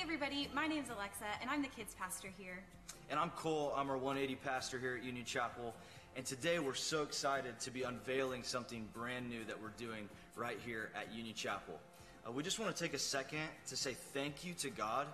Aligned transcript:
Hey 0.00 0.04
everybody, 0.04 0.48
my 0.54 0.66
name's 0.66 0.88
Alexa 0.88 1.26
and 1.42 1.50
I'm 1.50 1.60
the 1.60 1.68
kids 1.68 1.94
pastor 1.94 2.28
here. 2.38 2.64
And 3.10 3.20
I'm 3.20 3.28
Cole, 3.32 3.74
I'm 3.76 3.90
our 3.90 3.98
180 3.98 4.34
pastor 4.36 4.78
here 4.78 4.96
at 4.96 5.04
Union 5.04 5.26
Chapel. 5.26 5.74
And 6.16 6.24
today 6.24 6.58
we're 6.58 6.72
so 6.72 7.02
excited 7.02 7.60
to 7.60 7.70
be 7.70 7.82
unveiling 7.82 8.42
something 8.42 8.88
brand 8.94 9.28
new 9.28 9.44
that 9.44 9.60
we're 9.60 9.74
doing 9.76 10.08
right 10.36 10.56
here 10.64 10.90
at 10.96 11.12
Union 11.12 11.34
Chapel. 11.34 11.78
Uh, 12.26 12.32
we 12.32 12.42
just 12.42 12.58
want 12.58 12.74
to 12.74 12.82
take 12.82 12.94
a 12.94 12.98
second 12.98 13.42
to 13.66 13.76
say 13.76 13.92
thank 13.92 14.42
you 14.42 14.54
to 14.54 14.70
God 14.70 15.06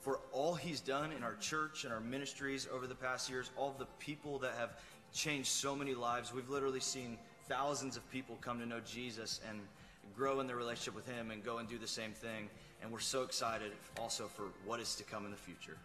for 0.00 0.18
all 0.32 0.56
He's 0.56 0.80
done 0.80 1.12
in 1.12 1.22
our 1.22 1.36
church 1.36 1.84
and 1.84 1.92
our 1.92 2.00
ministries 2.00 2.66
over 2.74 2.88
the 2.88 2.96
past 2.96 3.30
years, 3.30 3.52
all 3.56 3.76
the 3.78 3.86
people 4.00 4.40
that 4.40 4.54
have 4.58 4.70
changed 5.14 5.50
so 5.50 5.76
many 5.76 5.94
lives. 5.94 6.34
We've 6.34 6.50
literally 6.50 6.80
seen 6.80 7.16
thousands 7.48 7.96
of 7.96 8.10
people 8.10 8.38
come 8.40 8.58
to 8.58 8.66
know 8.66 8.80
Jesus 8.84 9.40
and 9.48 9.60
grow 10.16 10.40
in 10.40 10.48
their 10.48 10.56
relationship 10.56 10.96
with 10.96 11.06
Him 11.06 11.30
and 11.30 11.44
go 11.44 11.58
and 11.58 11.68
do 11.68 11.78
the 11.78 11.86
same 11.86 12.10
thing. 12.10 12.48
And 12.82 12.90
we're 12.90 13.00
so 13.00 13.22
excited 13.22 13.72
also 14.00 14.26
for 14.26 14.46
what 14.66 14.80
is 14.80 14.94
to 14.96 15.04
come 15.04 15.24
in 15.24 15.30
the 15.30 15.36
future. 15.36 15.76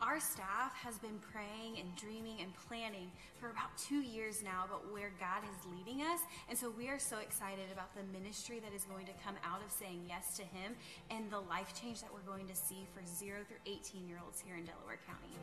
Our 0.00 0.20
staff 0.20 0.72
has 0.74 0.96
been 0.98 1.18
praying 1.32 1.80
and 1.80 1.94
dreaming 1.96 2.38
and 2.40 2.52
planning 2.68 3.10
for 3.40 3.50
about 3.50 3.76
two 3.76 3.98
years 4.00 4.44
now 4.44 4.64
about 4.64 4.92
where 4.92 5.10
God 5.18 5.42
is 5.42 5.58
leading 5.74 6.02
us. 6.02 6.20
And 6.48 6.56
so 6.56 6.70
we 6.70 6.88
are 6.88 7.00
so 7.00 7.18
excited 7.18 7.66
about 7.72 7.92
the 7.96 8.04
ministry 8.16 8.60
that 8.60 8.72
is 8.72 8.84
going 8.84 9.06
to 9.06 9.12
come 9.24 9.34
out 9.42 9.58
of 9.60 9.72
saying 9.72 10.02
yes 10.06 10.36
to 10.36 10.42
Him 10.42 10.76
and 11.10 11.28
the 11.30 11.40
life 11.40 11.74
change 11.74 12.00
that 12.00 12.10
we're 12.14 12.32
going 12.32 12.46
to 12.46 12.54
see 12.54 12.86
for 12.94 13.04
zero 13.04 13.40
through 13.48 13.58
18 13.66 14.06
year 14.06 14.20
olds 14.24 14.40
here 14.40 14.54
in 14.54 14.64
Delaware 14.64 15.00
County. 15.04 15.34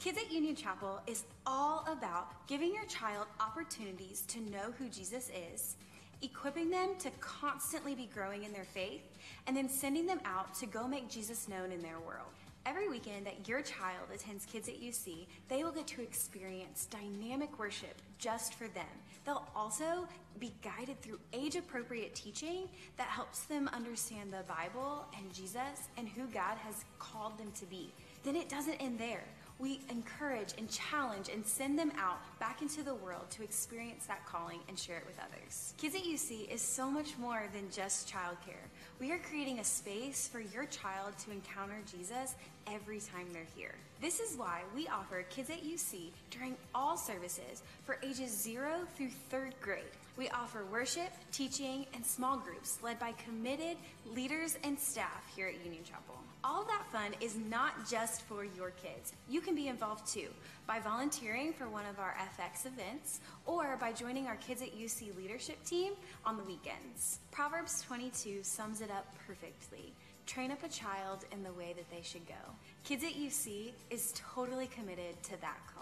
Kids 0.00 0.16
at 0.16 0.30
Union 0.30 0.54
Chapel 0.54 1.00
is 1.08 1.24
all 1.44 1.84
about 1.90 2.46
giving 2.46 2.72
your 2.72 2.84
child 2.84 3.26
opportunities 3.40 4.20
to 4.28 4.40
know 4.42 4.72
who 4.78 4.88
Jesus 4.88 5.28
is, 5.52 5.74
equipping 6.22 6.70
them 6.70 6.90
to 7.00 7.10
constantly 7.18 7.96
be 7.96 8.08
growing 8.14 8.44
in 8.44 8.52
their 8.52 8.62
faith, 8.62 9.02
and 9.48 9.56
then 9.56 9.68
sending 9.68 10.06
them 10.06 10.20
out 10.24 10.54
to 10.54 10.66
go 10.66 10.86
make 10.86 11.10
Jesus 11.10 11.48
known 11.48 11.72
in 11.72 11.82
their 11.82 11.98
world. 11.98 12.28
Every 12.64 12.88
weekend 12.88 13.26
that 13.26 13.48
your 13.48 13.60
child 13.60 14.06
attends 14.14 14.46
Kids 14.46 14.68
at 14.68 14.80
UC, 14.80 15.26
they 15.48 15.64
will 15.64 15.72
get 15.72 15.88
to 15.88 16.02
experience 16.02 16.86
dynamic 16.86 17.58
worship 17.58 18.00
just 18.18 18.54
for 18.54 18.68
them. 18.68 18.84
They'll 19.26 19.48
also 19.56 20.06
be 20.38 20.52
guided 20.62 21.00
through 21.02 21.18
age 21.32 21.56
appropriate 21.56 22.14
teaching 22.14 22.68
that 22.98 23.08
helps 23.08 23.40
them 23.46 23.68
understand 23.72 24.32
the 24.32 24.44
Bible 24.46 25.06
and 25.16 25.34
Jesus 25.34 25.88
and 25.96 26.08
who 26.08 26.26
God 26.26 26.56
has 26.58 26.84
called 27.00 27.36
them 27.36 27.50
to 27.58 27.66
be. 27.66 27.90
Then 28.22 28.36
it 28.36 28.48
doesn't 28.48 28.76
end 28.76 28.98
there 29.00 29.24
we 29.58 29.80
encourage 29.90 30.54
and 30.56 30.70
challenge 30.70 31.28
and 31.28 31.44
send 31.44 31.78
them 31.78 31.92
out 31.98 32.18
back 32.38 32.62
into 32.62 32.82
the 32.82 32.94
world 32.94 33.28
to 33.30 33.42
experience 33.42 34.06
that 34.06 34.24
calling 34.24 34.60
and 34.68 34.78
share 34.78 34.98
it 34.98 35.06
with 35.06 35.18
others. 35.18 35.74
Kids 35.78 35.94
at 35.96 36.02
UC 36.02 36.48
is 36.48 36.62
so 36.62 36.90
much 36.90 37.18
more 37.18 37.42
than 37.52 37.64
just 37.72 38.08
childcare. 38.08 38.68
We 39.00 39.10
are 39.12 39.18
creating 39.18 39.58
a 39.58 39.64
space 39.64 40.28
for 40.28 40.40
your 40.40 40.66
child 40.66 41.18
to 41.24 41.32
encounter 41.32 41.80
Jesus 41.90 42.36
every 42.72 43.00
time 43.00 43.26
they're 43.32 43.46
here. 43.56 43.74
This 44.00 44.20
is 44.20 44.36
why 44.36 44.62
we 44.74 44.86
offer 44.86 45.22
Kids 45.28 45.50
at 45.50 45.64
UC 45.64 46.10
during 46.30 46.56
all 46.74 46.96
services 46.96 47.62
for 47.84 47.98
ages 48.02 48.30
0 48.30 48.86
through 48.96 49.10
3rd 49.32 49.52
grade. 49.60 49.84
We 50.16 50.28
offer 50.30 50.64
worship, 50.70 51.10
teaching, 51.32 51.86
and 51.94 52.04
small 52.04 52.36
groups 52.38 52.78
led 52.82 52.98
by 52.98 53.12
committed 53.12 53.76
leaders 54.14 54.56
and 54.64 54.78
staff 54.78 55.24
here 55.34 55.48
at 55.48 55.64
Union 55.64 55.84
Chapel. 55.84 56.16
All 56.50 56.64
that 56.64 56.86
fun 56.90 57.14
is 57.20 57.36
not 57.50 57.86
just 57.90 58.22
for 58.22 58.42
your 58.42 58.70
kids. 58.70 59.12
You 59.28 59.42
can 59.42 59.54
be 59.54 59.68
involved 59.68 60.10
too 60.10 60.28
by 60.66 60.80
volunteering 60.80 61.52
for 61.52 61.68
one 61.68 61.84
of 61.84 61.98
our 61.98 62.16
FX 62.38 62.64
events 62.64 63.20
or 63.44 63.76
by 63.78 63.92
joining 63.92 64.26
our 64.28 64.36
Kids 64.36 64.62
at 64.62 64.74
UC 64.74 65.14
leadership 65.14 65.62
team 65.66 65.92
on 66.24 66.38
the 66.38 66.42
weekends. 66.44 67.18
Proverbs 67.32 67.82
22 67.82 68.38
sums 68.42 68.80
it 68.80 68.90
up 68.90 69.14
perfectly. 69.26 69.92
Train 70.24 70.50
up 70.50 70.64
a 70.64 70.68
child 70.68 71.26
in 71.32 71.42
the 71.42 71.52
way 71.52 71.74
that 71.76 71.90
they 71.90 72.00
should 72.02 72.26
go. 72.26 72.34
Kids 72.82 73.04
at 73.04 73.12
UC 73.12 73.72
is 73.90 74.14
totally 74.34 74.68
committed 74.68 75.22
to 75.24 75.38
that 75.42 75.58
call. 75.74 75.77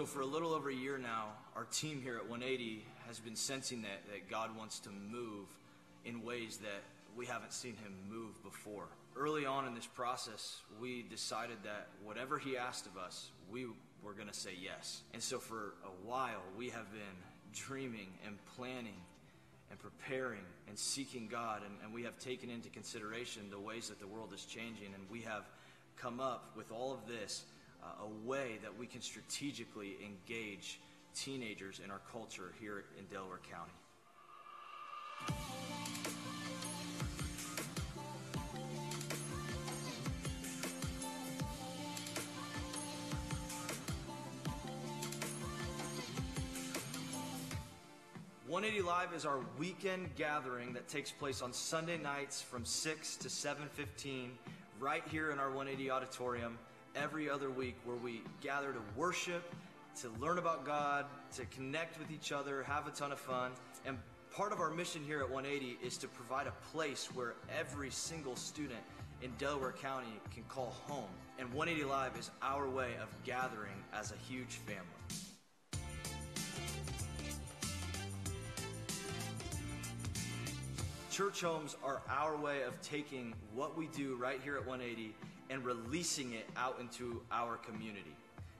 So, 0.00 0.06
for 0.06 0.22
a 0.22 0.26
little 0.26 0.54
over 0.54 0.70
a 0.70 0.74
year 0.74 0.96
now, 0.96 1.26
our 1.54 1.64
team 1.64 2.00
here 2.00 2.16
at 2.16 2.26
180 2.26 2.86
has 3.06 3.20
been 3.20 3.36
sensing 3.36 3.82
that, 3.82 4.06
that 4.10 4.30
God 4.30 4.56
wants 4.56 4.78
to 4.78 4.88
move 4.88 5.44
in 6.06 6.22
ways 6.22 6.56
that 6.62 6.82
we 7.14 7.26
haven't 7.26 7.52
seen 7.52 7.76
Him 7.76 7.92
move 8.08 8.42
before. 8.42 8.86
Early 9.14 9.44
on 9.44 9.66
in 9.66 9.74
this 9.74 9.86
process, 9.86 10.62
we 10.80 11.02
decided 11.02 11.58
that 11.64 11.88
whatever 12.02 12.38
He 12.38 12.56
asked 12.56 12.86
of 12.86 12.96
us, 12.96 13.28
we 13.52 13.66
were 14.02 14.14
going 14.14 14.28
to 14.28 14.32
say 14.32 14.52
yes. 14.58 15.02
And 15.12 15.22
so, 15.22 15.38
for 15.38 15.74
a 15.84 16.08
while, 16.08 16.44
we 16.56 16.70
have 16.70 16.90
been 16.90 17.52
dreaming 17.52 18.08
and 18.26 18.38
planning 18.56 19.02
and 19.68 19.78
preparing 19.78 20.46
and 20.66 20.78
seeking 20.78 21.28
God, 21.28 21.60
and, 21.62 21.74
and 21.84 21.92
we 21.92 22.04
have 22.04 22.18
taken 22.18 22.48
into 22.48 22.70
consideration 22.70 23.50
the 23.50 23.60
ways 23.60 23.90
that 23.90 24.00
the 24.00 24.06
world 24.06 24.32
is 24.32 24.46
changing, 24.46 24.94
and 24.94 25.04
we 25.10 25.20
have 25.20 25.44
come 25.98 26.20
up 26.20 26.52
with 26.56 26.72
all 26.72 26.94
of 26.94 27.06
this 27.06 27.44
uh, 27.82 28.04
a 28.04 28.28
way 28.28 28.58
that 28.62 28.76
we 28.76 28.86
can 28.86 29.00
strategically 29.00 29.96
engage 30.04 30.80
teenagers 31.14 31.80
in 31.84 31.90
our 31.90 32.00
culture 32.12 32.52
here 32.60 32.84
in 32.98 33.04
Delaware 33.06 33.40
County. 33.50 33.72
One 48.46 48.64
eighty 48.64 48.82
Live 48.82 49.14
is 49.14 49.24
our 49.24 49.38
weekend 49.58 50.14
gathering 50.16 50.72
that 50.72 50.88
takes 50.88 51.10
place 51.10 51.40
on 51.40 51.52
Sunday 51.52 51.96
nights 51.96 52.42
from 52.42 52.64
six 52.64 53.16
to 53.18 53.30
seven 53.30 53.68
fifteen, 53.72 54.32
right 54.80 55.04
here 55.08 55.30
in 55.30 55.38
our 55.38 55.48
180 55.50 55.90
auditorium 55.90 56.58
every 56.94 57.28
other 57.28 57.50
week 57.50 57.76
where 57.84 57.96
we 57.96 58.22
gather 58.40 58.72
to 58.72 58.80
worship, 58.96 59.54
to 60.00 60.08
learn 60.20 60.38
about 60.38 60.64
God, 60.64 61.06
to 61.36 61.44
connect 61.46 61.98
with 61.98 62.10
each 62.10 62.32
other, 62.32 62.62
have 62.64 62.86
a 62.86 62.90
ton 62.90 63.12
of 63.12 63.18
fun. 63.18 63.52
And 63.84 63.98
part 64.30 64.52
of 64.52 64.60
our 64.60 64.70
mission 64.70 65.02
here 65.04 65.20
at 65.20 65.30
180 65.30 65.78
is 65.84 65.96
to 65.98 66.08
provide 66.08 66.46
a 66.46 66.54
place 66.72 67.08
where 67.14 67.34
every 67.58 67.90
single 67.90 68.36
student 68.36 68.80
in 69.22 69.30
Delaware 69.38 69.72
County 69.72 70.20
can 70.32 70.44
call 70.44 70.74
home. 70.86 71.10
And 71.38 71.52
180 71.52 71.88
Live 71.88 72.16
is 72.18 72.30
our 72.42 72.68
way 72.68 72.92
of 73.02 73.08
gathering 73.24 73.84
as 73.92 74.12
a 74.12 74.16
huge 74.30 74.60
family. 74.66 74.84
Church 81.10 81.42
homes 81.42 81.76
are 81.84 82.00
our 82.08 82.36
way 82.36 82.62
of 82.62 82.80
taking 82.80 83.34
what 83.54 83.76
we 83.76 83.88
do 83.88 84.16
right 84.16 84.40
here 84.42 84.56
at 84.56 84.66
180 84.66 85.14
and 85.50 85.64
releasing 85.64 86.32
it 86.32 86.48
out 86.56 86.78
into 86.80 87.20
our 87.30 87.56
community. 87.56 88.14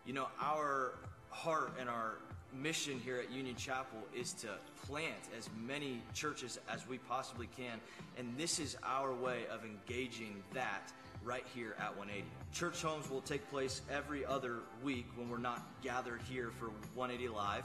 You 0.05 0.13
know, 0.13 0.27
our 0.41 0.95
heart 1.31 1.73
and 1.79 1.89
our 1.89 2.17
mission 2.53 2.99
here 2.99 3.17
at 3.17 3.31
Union 3.31 3.55
Chapel 3.55 4.01
is 4.15 4.33
to 4.33 4.49
plant 4.87 5.15
as 5.39 5.49
many 5.65 6.03
churches 6.15 6.59
as 6.69 6.87
we 6.89 6.99
possibly 6.99 7.49
can, 7.57 7.79
and 8.19 8.37
this 8.37 8.59
is 8.59 8.77
our 8.85 9.15
way 9.15 9.45
of 9.53 9.65
engaging 9.65 10.43
that 10.53 10.93
right 11.23 11.45
here 11.55 11.77
at 11.79 11.97
180. 11.97 12.25
Church 12.53 12.83
homes 12.83 13.09
will 13.09 13.21
take 13.21 13.49
place 13.51 13.83
every 13.91 14.25
other 14.25 14.57
week 14.83 15.07
when 15.17 15.29
we're 15.29 15.39
not 15.39 15.65
gathered 15.83 16.21
here 16.29 16.51
for 16.59 16.67
180 16.95 17.29
Live. 17.29 17.65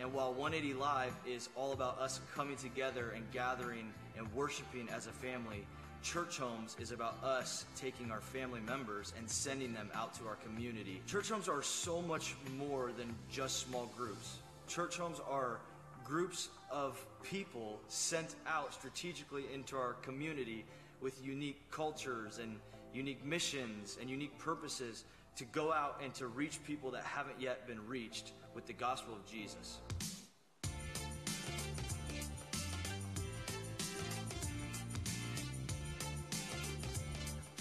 And 0.00 0.12
while 0.12 0.32
180 0.32 0.74
Live 0.74 1.12
is 1.26 1.48
all 1.56 1.72
about 1.72 1.98
us 2.00 2.20
coming 2.34 2.56
together 2.56 3.12
and 3.14 3.24
gathering 3.32 3.92
and 4.16 4.32
worshiping 4.32 4.88
as 4.88 5.06
a 5.06 5.10
family, 5.10 5.66
Church 6.04 6.36
Homes 6.36 6.76
is 6.78 6.92
about 6.92 7.16
us 7.24 7.64
taking 7.76 8.10
our 8.10 8.20
family 8.20 8.60
members 8.60 9.14
and 9.16 9.28
sending 9.28 9.72
them 9.72 9.90
out 9.94 10.12
to 10.14 10.26
our 10.26 10.36
community. 10.36 11.00
Church 11.06 11.30
Homes 11.30 11.48
are 11.48 11.62
so 11.62 12.02
much 12.02 12.36
more 12.58 12.92
than 12.92 13.12
just 13.32 13.66
small 13.66 13.90
groups. 13.96 14.36
Church 14.68 14.98
Homes 14.98 15.18
are 15.28 15.60
groups 16.04 16.50
of 16.70 17.02
people 17.22 17.80
sent 17.88 18.34
out 18.46 18.74
strategically 18.74 19.44
into 19.52 19.76
our 19.76 19.94
community 20.02 20.66
with 21.00 21.24
unique 21.24 21.58
cultures 21.70 22.38
and 22.38 22.58
unique 22.92 23.24
missions 23.24 23.96
and 23.98 24.10
unique 24.10 24.38
purposes 24.38 25.04
to 25.36 25.44
go 25.46 25.72
out 25.72 26.00
and 26.04 26.14
to 26.14 26.26
reach 26.26 26.62
people 26.64 26.90
that 26.90 27.04
haven't 27.04 27.40
yet 27.40 27.66
been 27.66 27.84
reached 27.88 28.32
with 28.54 28.66
the 28.66 28.74
gospel 28.74 29.14
of 29.14 29.24
Jesus. 29.26 29.78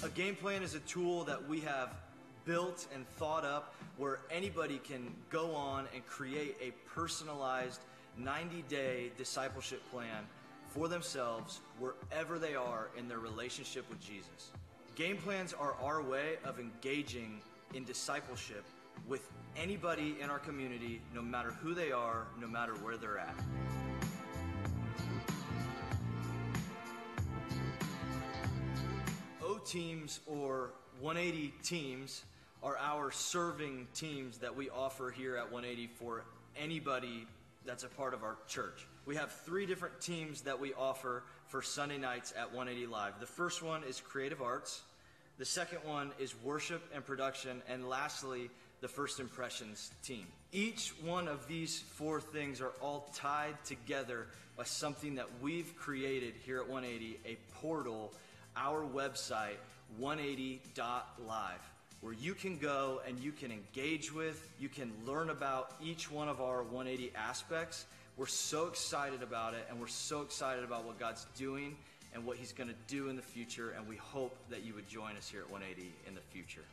A 0.04 0.10
game 0.10 0.36
plan 0.36 0.64
is 0.64 0.76
a 0.76 0.82
tool 0.82 1.24
that 1.24 1.48
we 1.48 1.62
have 1.62 1.94
built 2.44 2.88
and 2.94 3.08
thought 3.08 3.46
up 3.46 3.74
where 3.96 4.20
anybody 4.30 4.82
can 4.84 5.14
go 5.30 5.56
on 5.56 5.88
and 5.94 6.06
create 6.06 6.58
a 6.62 6.72
personalized 6.94 7.80
90 8.18 8.64
day 8.68 9.12
discipleship 9.18 9.82
plan 9.92 10.28
for 10.68 10.90
themselves 10.90 11.62
wherever 11.80 12.38
they 12.38 12.54
are 12.54 12.90
in 12.98 13.08
their 13.08 13.20
relationship 13.20 13.90
with 13.90 14.02
Jesus. 14.02 14.52
Game 14.96 15.16
plans 15.16 15.54
are 15.54 15.76
our 15.82 16.02
way 16.02 16.36
of 16.44 16.60
engaging 16.60 17.40
in 17.74 17.86
discipleship 17.86 18.66
with 19.08 19.32
anybody 19.56 20.18
in 20.20 20.30
our 20.30 20.40
community, 20.40 21.02
no 21.14 21.22
matter 21.22 21.52
who 21.52 21.74
they 21.74 21.94
are, 21.94 22.28
no 22.42 22.48
matter 22.48 22.74
where 22.74 22.98
they're 22.98 23.20
at. 23.20 23.36
Teams 29.66 30.20
or 30.28 30.72
180 31.00 31.54
teams 31.64 32.24
are 32.62 32.78
our 32.78 33.12
serving 33.12 33.88
teams 33.94 34.38
that 34.40 34.56
we 34.56 34.70
offer 34.70 35.12
here 35.12 35.36
at 35.36 35.52
180 35.52 35.88
for 36.00 36.24
anybody 36.58 37.28
that's 37.66 37.84
a 37.84 37.90
part 37.90 38.14
of 38.14 38.24
our 38.24 38.38
church. 38.48 38.88
We 39.06 39.16
have 39.16 39.32
three 39.32 39.66
different 39.66 40.00
teams 40.00 40.42
that 40.42 40.60
we 40.60 40.74
offer 40.74 41.24
for 41.48 41.62
Sunday 41.62 41.98
nights 41.98 42.34
at 42.38 42.54
180 42.54 42.88
Live. 42.88 43.20
The 43.20 43.26
first 43.26 43.62
one 43.62 43.84
is 43.84 44.00
creative 44.00 44.42
arts, 44.42 44.82
the 45.38 45.46
second 45.46 45.80
one 45.84 46.12
is 46.20 46.36
worship 46.44 46.82
and 46.94 47.06
production, 47.06 47.62
and 47.68 47.90
lastly, 47.90 48.50
the 48.82 48.88
first 48.88 49.20
impressions 49.20 49.92
team. 50.04 50.28
Each 50.52 50.94
one 51.04 51.28
of 51.28 51.48
these 51.48 51.80
four 51.80 52.22
things 52.22 52.62
are 52.62 52.74
all 52.82 53.10
tied 53.16 53.56
together 53.66 54.28
by 54.58 54.64
something 54.64 55.16
that 55.16 55.28
we've 55.42 55.76
created 55.76 56.34
here 56.46 56.60
at 56.60 56.70
180 56.70 57.20
a 57.26 57.38
portal, 57.56 58.12
our 58.56 58.84
website, 58.86 59.58
180.live 60.02 61.60
where 62.04 62.14
you 62.14 62.34
can 62.34 62.58
go 62.58 63.00
and 63.08 63.18
you 63.20 63.32
can 63.32 63.50
engage 63.50 64.14
with, 64.14 64.52
you 64.60 64.68
can 64.68 64.92
learn 65.06 65.30
about 65.30 65.72
each 65.82 66.12
one 66.12 66.28
of 66.28 66.42
our 66.42 66.62
180 66.62 67.14
aspects. 67.16 67.86
We're 68.18 68.28
so 68.28 68.68
excited 68.68 69.24
about 69.24 69.54
it, 69.54 69.66
and 69.70 69.80
we're 69.80 69.88
so 69.88 70.22
excited 70.22 70.66
about 70.66 70.84
what 70.84 71.00
God's 71.00 71.26
doing 71.38 71.78
and 72.14 72.26
what 72.26 72.36
He's 72.36 72.52
going 72.52 72.68
to 72.68 72.76
do 72.88 73.08
in 73.08 73.16
the 73.16 73.22
future, 73.22 73.74
and 73.78 73.88
we 73.88 73.96
hope 73.96 74.36
that 74.50 74.66
you 74.66 74.74
would 74.74 74.88
join 74.90 75.16
us 75.16 75.30
here 75.30 75.40
at 75.40 75.50
180 75.50 75.94
in 76.06 76.14
the 76.14 76.22
future. 76.22 76.66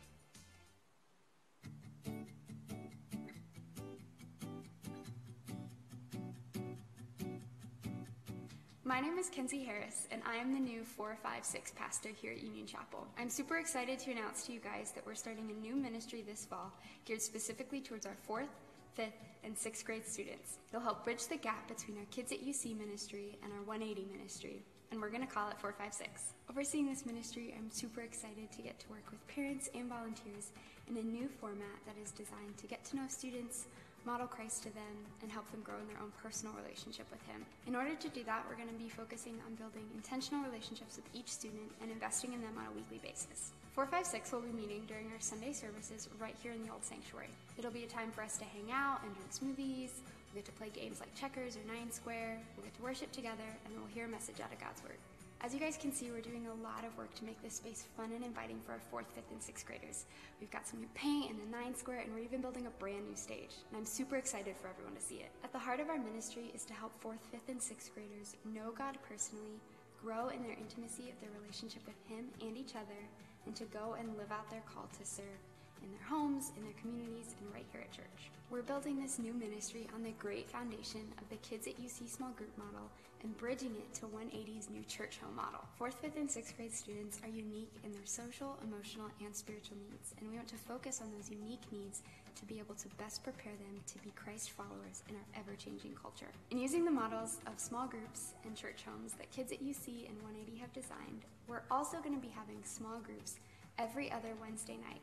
My 8.91 8.99
name 8.99 9.17
is 9.17 9.29
Kenzie 9.29 9.63
Harris, 9.63 10.05
and 10.11 10.21
I 10.27 10.35
am 10.35 10.51
the 10.51 10.59
new 10.59 10.83
456 10.83 11.71
pastor 11.77 12.09
here 12.09 12.33
at 12.33 12.43
Union 12.43 12.65
Chapel. 12.65 13.07
I'm 13.17 13.29
super 13.29 13.57
excited 13.57 13.99
to 13.99 14.11
announce 14.11 14.45
to 14.45 14.51
you 14.51 14.59
guys 14.59 14.91
that 14.91 15.05
we're 15.05 15.15
starting 15.15 15.49
a 15.49 15.65
new 15.65 15.77
ministry 15.77 16.25
this 16.27 16.43
fall 16.43 16.73
geared 17.05 17.21
specifically 17.21 17.79
towards 17.79 18.05
our 18.05 18.17
fourth, 18.27 18.49
fifth, 18.93 19.15
and 19.45 19.57
sixth 19.57 19.85
grade 19.85 20.05
students. 20.05 20.57
It'll 20.69 20.83
help 20.83 21.05
bridge 21.05 21.25
the 21.27 21.37
gap 21.37 21.69
between 21.69 21.99
our 21.99 22.05
Kids 22.11 22.33
at 22.33 22.45
UC 22.45 22.77
ministry 22.77 23.37
and 23.41 23.53
our 23.53 23.61
180 23.63 24.11
ministry, 24.11 24.61
and 24.91 24.99
we're 24.99 25.09
going 25.09 25.25
to 25.25 25.33
call 25.33 25.47
it 25.47 25.57
456. 25.61 26.33
Overseeing 26.49 26.85
this 26.85 27.05
ministry, 27.05 27.55
I'm 27.57 27.71
super 27.71 28.01
excited 28.01 28.51
to 28.51 28.61
get 28.61 28.77
to 28.81 28.89
work 28.89 29.09
with 29.09 29.25
parents 29.29 29.69
and 29.73 29.87
volunteers 29.87 30.51
in 30.89 30.97
a 30.97 31.01
new 31.01 31.29
format 31.39 31.79
that 31.85 31.95
is 32.03 32.11
designed 32.11 32.57
to 32.57 32.67
get 32.67 32.83
to 32.91 32.97
know 32.97 33.05
students 33.07 33.67
model 34.05 34.27
Christ 34.27 34.63
to 34.63 34.73
them, 34.73 34.95
and 35.21 35.31
help 35.31 35.49
them 35.51 35.61
grow 35.61 35.77
in 35.79 35.87
their 35.87 36.01
own 36.01 36.11
personal 36.21 36.55
relationship 36.55 37.05
with 37.11 37.21
Him. 37.27 37.45
In 37.67 37.75
order 37.75 37.95
to 37.95 38.09
do 38.09 38.23
that, 38.25 38.45
we're 38.49 38.55
going 38.55 38.71
to 38.71 38.81
be 38.81 38.89
focusing 38.89 39.37
on 39.45 39.55
building 39.55 39.85
intentional 39.93 40.43
relationships 40.43 40.95
with 40.95 41.05
each 41.13 41.29
student 41.29 41.71
and 41.81 41.91
investing 41.91 42.33
in 42.33 42.41
them 42.41 42.57
on 42.57 42.65
a 42.67 42.75
weekly 42.75 42.99
basis. 43.03 43.53
456 43.73 44.31
will 44.31 44.41
be 44.41 44.51
meeting 44.51 44.83
during 44.87 45.07
our 45.13 45.19
Sunday 45.19 45.53
services 45.53 46.09
right 46.19 46.35
here 46.43 46.51
in 46.51 46.63
the 46.63 46.71
old 46.71 46.83
sanctuary. 46.83 47.31
It'll 47.57 47.71
be 47.71 47.83
a 47.83 47.87
time 47.87 48.11
for 48.11 48.21
us 48.21 48.37
to 48.37 48.45
hang 48.45 48.71
out 48.71 48.99
and 49.03 49.13
drink 49.15 49.31
smoothies. 49.31 50.03
We'll 50.31 50.43
get 50.43 50.45
to 50.45 50.57
play 50.59 50.69
games 50.73 50.99
like 50.99 51.13
checkers 51.15 51.55
or 51.55 51.63
nine 51.67 51.91
square. 51.91 52.37
We'll 52.55 52.65
get 52.65 52.75
to 52.75 52.83
worship 52.83 53.11
together, 53.11 53.47
and 53.65 53.73
we'll 53.77 53.91
hear 53.93 54.05
a 54.05 54.09
message 54.09 54.39
out 54.41 54.51
of 54.51 54.59
God's 54.59 54.83
Word. 54.83 54.99
As 55.43 55.55
you 55.55 55.59
guys 55.59 55.75
can 55.75 55.91
see, 55.91 56.11
we're 56.11 56.21
doing 56.21 56.45
a 56.45 56.61
lot 56.61 56.85
of 56.85 56.95
work 56.95 57.15
to 57.15 57.25
make 57.25 57.41
this 57.41 57.55
space 57.55 57.85
fun 57.97 58.11
and 58.13 58.23
inviting 58.23 58.59
for 58.61 58.73
our 58.73 58.79
fourth, 58.91 59.07
fifth, 59.15 59.31
and 59.31 59.41
sixth 59.41 59.65
graders. 59.65 60.05
We've 60.39 60.51
got 60.51 60.67
some 60.67 60.79
new 60.79 60.89
paint 60.93 61.31
and 61.31 61.39
a 61.41 61.49
nine 61.49 61.73
square, 61.73 61.97
and 61.97 62.13
we're 62.13 62.21
even 62.21 62.41
building 62.41 62.67
a 62.67 62.77
brand 62.77 63.07
new 63.09 63.15
stage. 63.15 63.49
And 63.69 63.77
I'm 63.79 63.85
super 63.85 64.17
excited 64.17 64.55
for 64.55 64.67
everyone 64.67 64.93
to 64.93 65.01
see 65.01 65.15
it. 65.15 65.31
At 65.43 65.51
the 65.51 65.57
heart 65.57 65.79
of 65.79 65.89
our 65.89 65.97
ministry 65.97 66.51
is 66.53 66.63
to 66.65 66.75
help 66.75 66.93
fourth, 67.01 67.25
fifth, 67.31 67.49
and 67.49 67.59
sixth 67.59 67.91
graders 67.95 68.35
know 68.45 68.69
God 68.69 68.99
personally, 69.09 69.57
grow 69.99 70.29
in 70.29 70.43
their 70.43 70.53
intimacy 70.53 71.09
of 71.09 71.19
their 71.19 71.33
relationship 71.41 71.81
with 71.87 71.97
Him 72.07 72.25
and 72.45 72.55
each 72.55 72.75
other, 72.75 73.01
and 73.47 73.55
to 73.55 73.65
go 73.65 73.95
and 73.97 74.15
live 74.17 74.31
out 74.31 74.47
their 74.51 74.63
call 74.71 74.89
to 74.99 75.03
serve 75.03 75.41
in 75.83 75.91
their 75.91 76.07
homes, 76.07 76.51
in 76.57 76.63
their 76.63 76.77
communities, 76.81 77.35
and 77.39 77.53
right 77.53 77.65
here 77.71 77.81
at 77.81 77.91
church. 77.91 78.31
We're 78.49 78.61
building 78.61 79.01
this 79.01 79.17
new 79.17 79.33
ministry 79.33 79.87
on 79.95 80.03
the 80.03 80.11
great 80.19 80.49
foundation 80.49 81.07
of 81.21 81.29
the 81.29 81.37
Kids 81.37 81.67
at 81.67 81.81
UC 81.81 82.09
small 82.09 82.31
group 82.31 82.51
model 82.57 82.91
and 83.23 83.37
bridging 83.37 83.75
it 83.77 83.93
to 83.93 84.07
180's 84.07 84.69
new 84.69 84.83
church 84.83 85.19
home 85.23 85.35
model. 85.35 85.61
Fourth, 85.77 85.95
fifth, 86.01 86.17
and 86.17 86.29
sixth 86.29 86.57
grade 86.57 86.73
students 86.73 87.19
are 87.23 87.29
unique 87.29 87.71
in 87.83 87.91
their 87.91 88.05
social, 88.05 88.57
emotional, 88.63 89.07
and 89.23 89.35
spiritual 89.35 89.77
needs, 89.77 90.13
and 90.19 90.29
we 90.29 90.35
want 90.35 90.47
to 90.47 90.55
focus 90.55 91.01
on 91.01 91.11
those 91.15 91.29
unique 91.29 91.63
needs 91.71 92.01
to 92.35 92.45
be 92.45 92.59
able 92.59 92.75
to 92.75 92.87
best 92.97 93.23
prepare 93.23 93.53
them 93.53 93.79
to 93.85 93.99
be 93.99 94.11
Christ 94.15 94.51
followers 94.51 95.03
in 95.09 95.15
our 95.15 95.39
ever 95.39 95.55
changing 95.55 95.93
culture. 95.93 96.31
In 96.49 96.57
using 96.57 96.83
the 96.83 96.91
models 96.91 97.37
of 97.47 97.59
small 97.59 97.87
groups 97.87 98.33
and 98.45 98.55
church 98.55 98.83
homes 98.85 99.13
that 99.13 99.31
kids 99.31 99.51
at 99.51 99.63
UC 99.63 100.09
and 100.09 100.17
180 100.23 100.57
have 100.59 100.73
designed, 100.73 101.25
we're 101.47 101.63
also 101.69 101.97
going 101.99 102.15
to 102.15 102.21
be 102.21 102.33
having 102.33 102.63
small 102.63 102.99
groups 102.99 103.35
every 103.77 104.11
other 104.11 104.33
Wednesday 104.41 104.77
night 104.77 105.01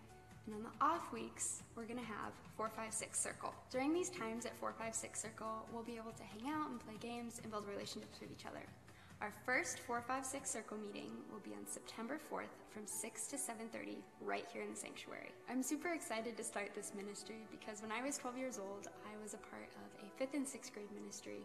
and 0.49 0.57
on 0.57 0.63
the 0.65 0.85
off 0.85 1.13
weeks, 1.13 1.63
we're 1.77 1.85
to 1.85 2.05
have 2.05 2.33
456 2.57 3.21
Circle. 3.21 3.53
During 3.71 3.93
these 3.93 4.09
times 4.09 4.47
at 4.47 4.57
456 4.57 5.21
Circle, 5.21 5.69
we'll 5.73 5.83
be 5.83 5.97
able 5.97 6.13
to 6.17 6.23
hang 6.25 6.49
out 6.49 6.71
and 6.71 6.81
play 6.81 6.97
games 7.01 7.41
and 7.43 7.53
build 7.53 7.69
relationships 7.69 8.19
with 8.21 8.33
each 8.33 8.47
other. 8.47 8.65
Our 9.21 9.33
first 9.45 9.81
456 9.81 10.49
Circle 10.49 10.79
meeting 10.79 11.13
will 11.31 11.45
be 11.45 11.53
on 11.53 11.67
September 11.67 12.19
4th 12.33 12.55
from 12.73 12.87
6 12.87 13.27
to 13.29 13.37
7:30 13.37 14.01
right 14.23 14.47
here 14.51 14.63
in 14.63 14.71
the 14.71 14.77
sanctuary. 14.77 15.33
I'm 15.51 15.63
super 15.63 15.93
excited 15.93 16.37
to 16.39 16.45
start 16.45 16.73
this 16.75 16.95
ministry 16.95 17.45
because 17.51 17.83
when 17.83 17.93
I 17.93 18.01
was 18.01 18.17
12 18.17 18.39
years 18.39 18.59
old, 18.59 18.89
I 19.05 19.21
was 19.23 19.35
a 19.35 19.43
part 19.53 19.69
of 19.85 19.89
a 20.01 20.09
5th 20.17 20.33
and 20.33 20.47
6th 20.49 20.73
grade 20.73 20.93
ministry 20.93 21.45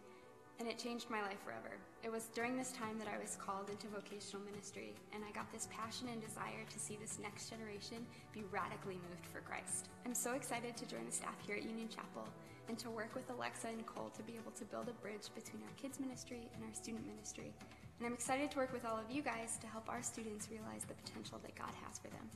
and 0.59 0.67
it 0.67 0.77
changed 0.77 1.09
my 1.09 1.21
life 1.21 1.39
forever. 1.43 1.77
It 2.03 2.11
was 2.11 2.29
during 2.35 2.57
this 2.57 2.71
time 2.71 2.99
that 2.99 3.07
I 3.07 3.17
was 3.21 3.35
called 3.35 3.69
into 3.69 3.87
vocational 3.87 4.45
ministry, 4.45 4.93
and 5.13 5.23
I 5.23 5.31
got 5.31 5.51
this 5.51 5.67
passion 5.71 6.07
and 6.11 6.21
desire 6.21 6.65
to 6.69 6.79
see 6.79 6.97
this 7.01 7.19
next 7.21 7.49
generation 7.49 8.05
be 8.33 8.43
radically 8.51 8.95
moved 9.09 9.25
for 9.31 9.41
Christ. 9.41 9.89
I'm 10.05 10.13
so 10.13 10.33
excited 10.33 10.77
to 10.77 10.85
join 10.85 11.05
the 11.05 11.11
staff 11.11 11.35
here 11.45 11.55
at 11.55 11.63
Union 11.63 11.89
Chapel 11.89 12.27
and 12.69 12.77
to 12.79 12.89
work 12.89 13.13
with 13.15 13.29
Alexa 13.29 13.67
and 13.67 13.85
Cole 13.85 14.11
to 14.15 14.23
be 14.23 14.35
able 14.35 14.51
to 14.51 14.65
build 14.65 14.89
a 14.89 14.93
bridge 15.01 15.29
between 15.35 15.63
our 15.63 15.75
kids' 15.81 15.99
ministry 15.99 16.47
and 16.55 16.63
our 16.63 16.73
student 16.73 17.05
ministry. 17.07 17.53
And 17.99 18.07
I'm 18.07 18.13
excited 18.13 18.51
to 18.51 18.57
work 18.57 18.73
with 18.73 18.85
all 18.85 18.97
of 18.97 19.09
you 19.09 19.21
guys 19.21 19.57
to 19.61 19.67
help 19.67 19.89
our 19.89 20.01
students 20.01 20.49
realize 20.49 20.83
the 20.87 20.93
potential 20.93 21.39
that 21.43 21.55
God 21.55 21.71
has 21.85 21.99
for 21.99 22.07
them. 22.09 22.29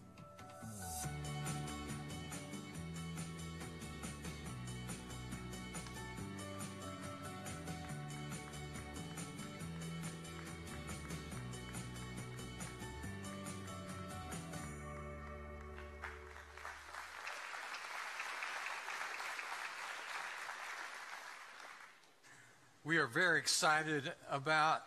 We 22.88 23.00
are 23.00 23.08
very 23.08 23.38
excited 23.38 24.10
about 24.32 24.82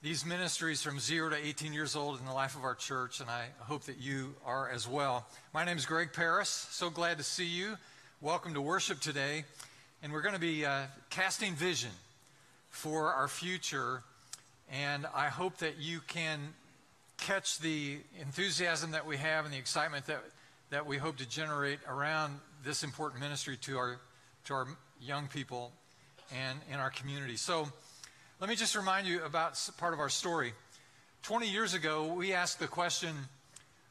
these 0.00 0.24
ministries 0.24 0.80
from 0.80 1.00
zero 1.00 1.30
to 1.30 1.36
18 1.36 1.72
years 1.72 1.96
old 1.96 2.20
in 2.20 2.24
the 2.24 2.32
life 2.32 2.54
of 2.54 2.62
our 2.62 2.76
church, 2.76 3.18
and 3.18 3.28
I 3.28 3.46
hope 3.58 3.82
that 3.86 3.98
you 3.98 4.36
are 4.46 4.70
as 4.70 4.86
well. 4.86 5.26
My 5.52 5.64
name 5.64 5.76
is 5.76 5.86
Greg 5.86 6.12
Paris. 6.12 6.68
So 6.70 6.88
glad 6.88 7.18
to 7.18 7.24
see 7.24 7.46
you. 7.46 7.76
Welcome 8.20 8.54
to 8.54 8.60
worship 8.60 9.00
today. 9.00 9.42
And 10.04 10.12
we're 10.12 10.22
going 10.22 10.36
to 10.36 10.40
be 10.40 10.64
uh, 10.64 10.82
casting 11.10 11.54
vision 11.54 11.90
for 12.68 13.12
our 13.12 13.26
future, 13.26 14.04
and 14.70 15.04
I 15.12 15.30
hope 15.30 15.56
that 15.58 15.78
you 15.80 15.98
can 16.06 16.38
catch 17.16 17.58
the 17.58 17.98
enthusiasm 18.20 18.92
that 18.92 19.04
we 19.04 19.16
have 19.16 19.46
and 19.46 19.52
the 19.52 19.58
excitement 19.58 20.06
that, 20.06 20.22
that 20.70 20.86
we 20.86 20.96
hope 20.96 21.16
to 21.16 21.28
generate 21.28 21.80
around 21.88 22.38
this 22.64 22.84
important 22.84 23.20
ministry 23.20 23.56
to 23.62 23.78
our, 23.78 23.96
to 24.44 24.54
our 24.54 24.68
young 25.00 25.26
people 25.26 25.72
and 26.34 26.58
in 26.72 26.76
our 26.76 26.90
community. 26.90 27.36
So 27.36 27.68
let 28.40 28.48
me 28.48 28.56
just 28.56 28.74
remind 28.74 29.06
you 29.06 29.22
about 29.24 29.60
part 29.78 29.92
of 29.92 30.00
our 30.00 30.08
story. 30.08 30.52
20 31.22 31.48
years 31.48 31.74
ago, 31.74 32.12
we 32.14 32.32
asked 32.32 32.58
the 32.58 32.66
question 32.66 33.14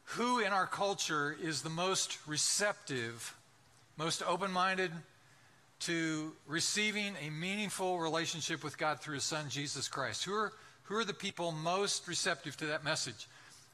who 0.03 0.39
in 0.39 0.51
our 0.51 0.65
culture 0.65 1.38
is 1.41 1.62
the 1.62 1.69
most 1.69 2.17
receptive, 2.25 3.36
most 3.98 4.24
open 4.24 4.51
minded 4.51 4.91
to 5.81 6.34
receiving 6.48 7.13
a 7.25 7.29
meaningful 7.29 8.00
relationship 8.00 8.63
with 8.63 8.77
God 8.77 9.00
through 9.00 9.15
His 9.15 9.24
Son, 9.24 9.46
Jesus 9.50 9.88
Christ? 9.88 10.24
Who 10.25 10.34
are, 10.34 10.51
who 10.84 10.96
are 10.96 11.05
the 11.05 11.13
people 11.13 11.51
most 11.51 12.08
receptive 12.08 12.58
to 12.58 12.65
that 12.67 12.84
message? 12.84 13.27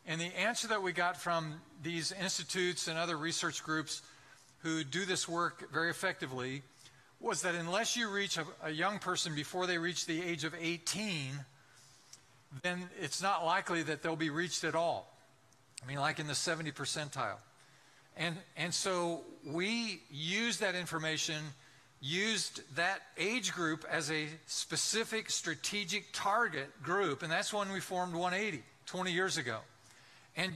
And 0.06 0.22
the 0.22 0.38
answer 0.38 0.68
that 0.68 0.84
we 0.84 0.92
got 0.92 1.18
from 1.18 1.56
these 1.82 2.12
institutes 2.12 2.88
and 2.88 3.00
other 3.00 3.18
research 3.18 3.64
groups 3.64 4.02
who 4.60 4.84
do 4.84 5.06
this 5.06 5.28
work 5.28 5.72
very 5.72 5.90
effectively 5.90 6.62
was 7.20 7.42
that 7.42 7.56
unless 7.56 7.96
you 7.96 8.10
reach 8.10 8.38
a, 8.38 8.46
a 8.64 8.72
young 8.72 9.00
person 9.00 9.36
before 9.36 9.68
they 9.68 9.78
reach 9.78 10.06
the 10.06 10.22
age 10.22 10.44
of 10.44 10.54
18, 10.60 11.32
then 12.62 12.90
it's 13.02 13.22
not 13.22 13.46
likely 13.46 13.84
that 13.84 14.02
they'll 14.02 14.16
be 14.16 14.30
reached 14.30 14.64
at 14.64 14.76
all. 14.76 15.12
I 15.84 15.88
mean, 15.88 15.98
like 15.98 16.20
in 16.20 16.28
the 16.28 16.36
70 16.36 16.72
percentile. 16.72 17.38
And, 18.18 18.36
and 18.56 18.74
so 18.74 19.22
we 19.46 20.02
used 20.10 20.62
that 20.62 20.76
information, 20.76 21.42
used 22.00 22.62
that 22.76 23.02
age 23.18 23.54
group 23.54 23.86
as 23.90 24.10
a 24.10 24.28
specific 24.48 25.30
strategic 25.30 26.06
target 26.14 26.82
group, 26.82 27.24
and 27.24 27.32
that's 27.32 27.54
when 27.54 27.72
we 27.72 27.80
formed 27.80 28.14
180 28.14 28.64
20 28.86 29.12
years 29.12 29.38
ago. 29.38 29.60
And 30.38 30.54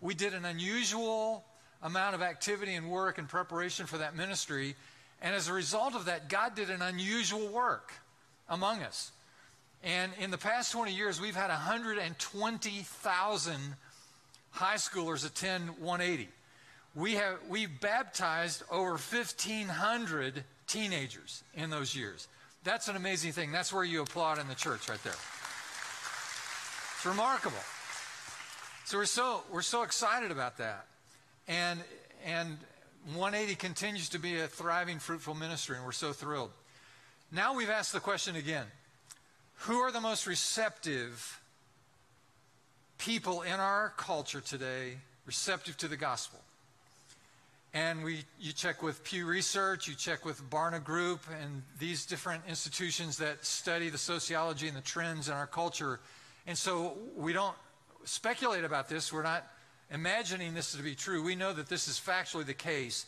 we 0.00 0.14
did 0.14 0.34
an 0.34 0.44
unusual 0.44 1.44
amount 1.82 2.14
of 2.14 2.22
activity 2.22 2.74
and 2.74 2.90
work 2.90 3.18
and 3.18 3.28
preparation 3.28 3.86
for 3.86 3.98
that 3.98 4.16
ministry. 4.16 4.74
And 5.22 5.34
as 5.34 5.48
a 5.48 5.52
result 5.52 5.94
of 5.94 6.06
that, 6.06 6.28
God 6.28 6.54
did 6.54 6.70
an 6.70 6.82
unusual 6.82 7.48
work 7.48 7.92
among 8.48 8.82
us. 8.82 9.12
And 9.82 10.12
in 10.20 10.30
the 10.30 10.38
past 10.38 10.72
20 10.72 10.94
years, 10.94 11.20
we've 11.20 11.36
had 11.36 11.50
120,000 11.50 13.60
high 14.50 14.76
schoolers 14.76 15.26
attend 15.26 15.78
180. 15.78 16.28
We 16.94 17.14
have 17.14 17.38
we 17.48 17.66
baptized 17.66 18.62
over 18.70 18.92
1,500 18.92 20.44
teenagers 20.66 21.44
in 21.54 21.70
those 21.70 21.94
years. 21.94 22.28
That's 22.64 22.88
an 22.88 22.96
amazing 22.96 23.32
thing. 23.32 23.52
That's 23.52 23.72
where 23.72 23.84
you 23.84 24.02
applaud 24.02 24.38
in 24.38 24.48
the 24.48 24.54
church 24.54 24.88
right 24.88 25.02
there. 25.04 25.12
It's 25.12 27.04
remarkable. 27.04 27.58
So 28.86 28.98
we're 28.98 29.04
so 29.04 29.42
we're 29.52 29.62
so 29.62 29.82
excited 29.82 30.30
about 30.30 30.56
that, 30.58 30.86
and 31.46 31.80
and 32.24 32.56
180 33.14 33.54
continues 33.54 34.08
to 34.08 34.18
be 34.18 34.40
a 34.40 34.48
thriving, 34.48 34.98
fruitful 34.98 35.34
ministry, 35.34 35.76
and 35.76 35.84
we're 35.84 35.92
so 35.92 36.12
thrilled. 36.12 36.50
Now 37.30 37.54
we've 37.54 37.70
asked 37.70 37.92
the 37.92 38.00
question 38.00 38.34
again: 38.34 38.66
Who 39.60 39.78
are 39.78 39.92
the 39.92 40.00
most 40.00 40.26
receptive 40.26 41.40
people 42.98 43.42
in 43.42 43.60
our 43.60 43.92
culture 43.96 44.40
today, 44.40 44.94
receptive 45.24 45.76
to 45.78 45.88
the 45.88 45.96
gospel? 45.96 46.40
And 47.74 48.02
we, 48.02 48.24
you 48.40 48.52
check 48.52 48.82
with 48.82 49.04
Pew 49.04 49.26
Research, 49.26 49.86
you 49.86 49.94
check 49.94 50.24
with 50.24 50.42
Barna 50.50 50.82
Group, 50.82 51.20
and 51.42 51.62
these 51.78 52.06
different 52.06 52.42
institutions 52.48 53.18
that 53.18 53.44
study 53.44 53.88
the 53.88 53.98
sociology 53.98 54.66
and 54.66 54.76
the 54.76 54.80
trends 54.80 55.28
in 55.28 55.34
our 55.34 55.46
culture. 55.46 56.00
And 56.46 56.56
so 56.56 56.96
we 57.14 57.32
don't 57.32 57.54
speculate 58.04 58.64
about 58.64 58.88
this. 58.88 59.12
We're 59.12 59.22
not 59.22 59.44
imagining 59.90 60.54
this 60.54 60.72
to 60.72 60.82
be 60.82 60.94
true. 60.94 61.22
We 61.22 61.36
know 61.36 61.52
that 61.52 61.68
this 61.68 61.88
is 61.88 62.00
factually 62.00 62.46
the 62.46 62.54
case. 62.54 63.06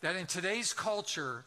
That 0.00 0.16
in 0.16 0.26
today's 0.26 0.72
culture, 0.72 1.44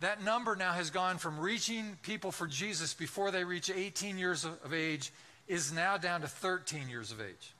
that 0.00 0.22
number 0.22 0.56
now 0.56 0.72
has 0.72 0.90
gone 0.90 1.18
from 1.18 1.38
reaching 1.38 1.98
people 2.02 2.32
for 2.32 2.46
Jesus 2.46 2.94
before 2.94 3.30
they 3.30 3.44
reach 3.44 3.70
18 3.70 4.18
years 4.18 4.44
of 4.44 4.72
age 4.72 5.12
is 5.46 5.72
now 5.72 5.96
down 5.96 6.20
to 6.22 6.28
13 6.28 6.88
years 6.88 7.12
of 7.12 7.20
age. 7.20 7.52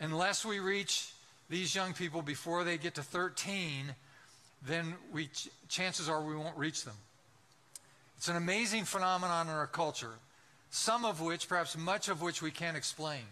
Unless 0.00 0.44
we 0.44 0.60
reach 0.60 1.10
these 1.50 1.74
young 1.74 1.92
people 1.92 2.22
before 2.22 2.64
they 2.64 2.78
get 2.78 2.94
to 2.94 3.02
13, 3.02 3.94
then 4.66 4.94
we, 5.12 5.30
chances 5.68 6.08
are 6.08 6.22
we 6.22 6.36
won't 6.36 6.56
reach 6.56 6.84
them. 6.84 6.94
It's 8.16 8.28
an 8.28 8.36
amazing 8.36 8.84
phenomenon 8.84 9.48
in 9.48 9.54
our 9.54 9.66
culture, 9.66 10.14
some 10.70 11.04
of 11.04 11.20
which, 11.20 11.48
perhaps 11.48 11.76
much 11.76 12.08
of 12.08 12.20
which, 12.20 12.42
we 12.42 12.50
can't 12.50 12.76
explain. 12.76 13.22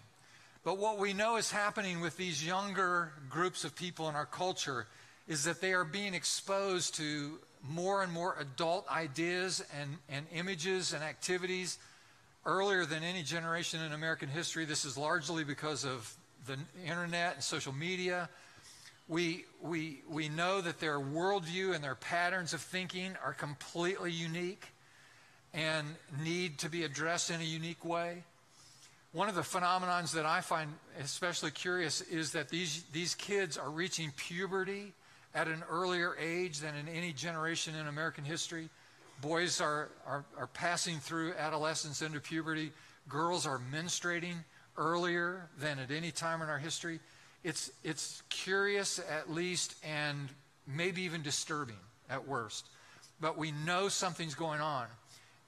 But 0.67 0.79
what 0.79 0.99
we 0.99 1.13
know 1.13 1.37
is 1.37 1.53
happening 1.53 2.01
with 2.01 2.17
these 2.17 2.45
younger 2.45 3.13
groups 3.31 3.63
of 3.63 3.77
people 3.77 4.09
in 4.09 4.17
our 4.17 4.27
culture 4.27 4.89
is 5.29 5.45
that 5.45 5.61
they 5.61 5.73
are 5.73 5.85
being 5.85 6.13
exposed 6.13 6.97
to 6.97 7.39
more 7.63 8.03
and 8.03 8.13
more 8.13 8.35
adult 8.41 8.85
ideas 8.91 9.65
and, 9.81 9.99
and 10.09 10.27
images 10.35 10.93
and 10.93 11.05
activities 11.05 11.79
earlier 12.45 12.85
than 12.85 13.05
any 13.05 13.23
generation 13.23 13.81
in 13.81 13.93
American 13.93 14.29
history. 14.29 14.65
This 14.65 14.85
is 14.85 14.99
largely 14.99 15.45
because 15.45 15.85
of 15.85 16.13
the 16.49 16.59
internet 16.85 17.35
and 17.35 17.45
social 17.45 17.73
media. 17.73 18.29
We, 19.07 19.45
we, 19.63 20.03
we 20.11 20.29
know 20.29 20.61
that 20.63 20.81
their 20.81 20.99
worldview 20.99 21.77
and 21.77 21.85
their 21.85 21.95
patterns 21.95 22.55
of 22.55 22.61
thinking 22.61 23.13
are 23.25 23.35
completely 23.35 24.11
unique 24.11 24.67
and 25.55 25.87
need 26.25 26.59
to 26.59 26.69
be 26.69 26.83
addressed 26.83 27.31
in 27.31 27.41
a 27.41 27.45
unique 27.45 27.85
way. 27.85 28.25
One 29.17 29.31
of 29.31 29.35
the 29.35 29.41
phenomenons 29.41 30.13
that 30.13 30.27
I 30.27 30.43
find 30.43 30.71
especially 31.01 31.51
curious 31.51 32.03
is 32.03 32.33
that 32.33 32.51
these, 32.51 32.85
these 32.93 33.15
kids 33.15 33.57
are 33.57 33.71
reaching 33.71 34.13
puberty 34.15 34.93
at 35.35 35.49
an 35.49 35.65
earlier 35.71 36.15
age 36.21 36.59
than 36.59 36.75
in 36.77 36.87
any 36.87 37.15
generation 37.15 37.75
in 37.75 37.87
American 37.87 38.25
history. 38.25 38.69
Boys 39.23 39.59
are, 39.59 39.89
are, 40.07 40.27
are 40.37 40.49
passing 40.49 40.99
through 40.99 41.33
adolescence 41.39 42.03
into 42.03 42.21
puberty. 42.21 42.73
Girls 43.09 43.47
are 43.47 43.59
menstruating 43.73 44.35
earlier 44.77 45.49
than 45.59 45.79
at 45.79 45.91
any 45.91 46.11
time 46.11 46.43
in 46.43 46.51
our 46.51 46.59
history. 46.59 47.01
It's, 47.43 47.71
it's 47.83 48.23
curious, 48.29 48.99
at 48.99 49.33
least, 49.33 49.77
and 49.83 50.29
maybe 50.67 51.01
even 51.01 51.23
disturbing 51.23 51.81
at 52.11 52.29
worst. 52.29 52.69
But 53.19 53.39
we 53.39 53.51
know 53.65 53.89
something's 53.89 54.35
going 54.35 54.61
on. 54.61 54.89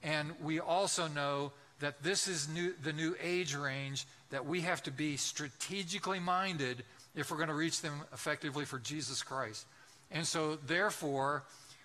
And 0.01 0.31
we 0.41 0.59
also 0.59 1.07
know 1.07 1.51
that 1.79 2.03
this 2.03 2.27
is 2.27 2.49
new, 2.49 2.73
the 2.83 2.93
new 2.93 3.15
age 3.21 3.55
range 3.55 4.05
that 4.29 4.45
we 4.45 4.61
have 4.61 4.83
to 4.83 4.91
be 4.91 5.17
strategically 5.17 6.19
minded 6.19 6.83
if 7.15 7.31
we're 7.31 7.37
going 7.37 7.49
to 7.49 7.55
reach 7.55 7.81
them 7.81 8.01
effectively 8.13 8.65
for 8.65 8.79
Jesus 8.79 9.23
Christ. 9.23 9.65
And 10.11 10.25
so, 10.25 10.57
therefore, 10.67 11.43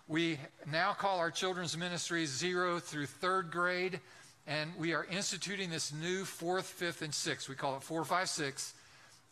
we 0.08 0.38
now 0.70 0.92
call 0.92 1.18
our 1.18 1.30
children's 1.30 1.76
ministries 1.76 2.30
zero 2.30 2.78
through 2.78 3.06
third 3.06 3.50
grade 3.50 4.00
and 4.46 4.70
we 4.78 4.92
are 4.92 5.04
instituting 5.04 5.70
this 5.70 5.92
new 5.92 6.24
fourth, 6.24 6.66
fifth, 6.66 7.02
and 7.02 7.14
sixth. 7.14 7.48
We 7.48 7.54
call 7.54 7.76
it 7.76 7.82
four, 7.82 8.04
five, 8.04 8.28
six. 8.28 8.74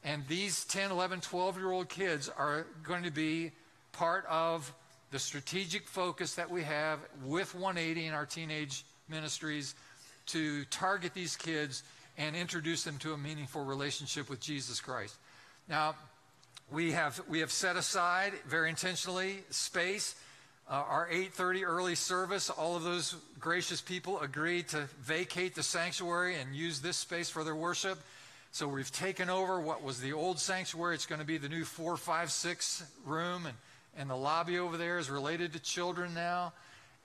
And 0.04 0.26
these 0.26 0.64
10, 0.64 0.90
11, 0.90 1.20
12 1.20 1.58
year 1.58 1.70
old 1.70 1.88
kids 1.88 2.28
are 2.30 2.66
going 2.82 3.02
to 3.02 3.10
be 3.10 3.52
part 3.92 4.24
of 4.28 4.72
the 5.10 5.18
strategic 5.18 5.86
focus 5.86 6.34
that 6.36 6.50
we 6.50 6.62
have 6.62 6.98
with 7.24 7.54
180 7.54 8.06
in 8.06 8.14
our 8.14 8.24
teenage 8.24 8.84
ministries 9.08 9.74
to 10.26 10.64
target 10.66 11.14
these 11.14 11.36
kids 11.36 11.82
and 12.18 12.36
introduce 12.36 12.84
them 12.84 12.98
to 12.98 13.12
a 13.12 13.18
meaningful 13.18 13.64
relationship 13.64 14.28
with 14.28 14.40
Jesus 14.40 14.80
Christ. 14.80 15.16
Now, 15.68 15.94
we 16.70 16.92
have, 16.92 17.20
we 17.28 17.40
have 17.40 17.52
set 17.52 17.76
aside 17.76 18.32
very 18.46 18.68
intentionally 18.68 19.44
space 19.50 20.14
uh, 20.68 20.84
our 20.88 21.08
8:30 21.08 21.66
early 21.66 21.94
service, 21.94 22.48
all 22.48 22.76
of 22.76 22.82
those 22.82 23.16
gracious 23.38 23.80
people 23.80 24.20
agreed 24.20 24.68
to 24.68 24.88
vacate 25.00 25.54
the 25.54 25.62
sanctuary 25.62 26.36
and 26.36 26.54
use 26.54 26.80
this 26.80 26.96
space 26.96 27.28
for 27.28 27.44
their 27.44 27.56
worship. 27.56 27.98
So 28.52 28.68
we've 28.68 28.90
taken 28.92 29.28
over 29.28 29.60
what 29.60 29.82
was 29.82 30.00
the 30.00 30.12
old 30.12 30.38
sanctuary. 30.38 30.94
It's 30.94 31.06
going 31.06 31.20
to 31.20 31.26
be 31.26 31.38
the 31.38 31.48
new 31.48 31.64
456 31.64 32.84
room, 33.04 33.46
and, 33.46 33.56
and 33.96 34.08
the 34.08 34.16
lobby 34.16 34.58
over 34.58 34.76
there 34.76 34.98
is 34.98 35.10
related 35.10 35.52
to 35.54 35.58
children 35.58 36.14
now. 36.14 36.52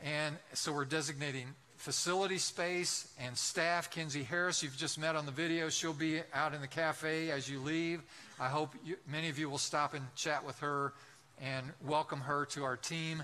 And 0.03 0.37
so 0.53 0.71
we're 0.71 0.85
designating 0.85 1.47
facility 1.77 2.37
space 2.37 3.07
and 3.19 3.37
staff. 3.37 3.89
Kinsey 3.89 4.23
Harris, 4.23 4.61
you've 4.61 4.77
just 4.77 4.99
met 4.99 5.15
on 5.15 5.25
the 5.25 5.31
video. 5.31 5.69
She'll 5.69 5.93
be 5.93 6.21
out 6.33 6.53
in 6.53 6.61
the 6.61 6.67
cafe 6.67 7.31
as 7.31 7.49
you 7.49 7.59
leave. 7.59 8.01
I 8.39 8.49
hope 8.49 8.73
you, 8.83 8.97
many 9.09 9.29
of 9.29 9.39
you 9.39 9.49
will 9.49 9.57
stop 9.57 9.93
and 9.93 10.03
chat 10.15 10.45
with 10.45 10.59
her 10.59 10.93
and 11.41 11.71
welcome 11.85 12.19
her 12.21 12.45
to 12.47 12.63
our 12.63 12.75
team 12.75 13.23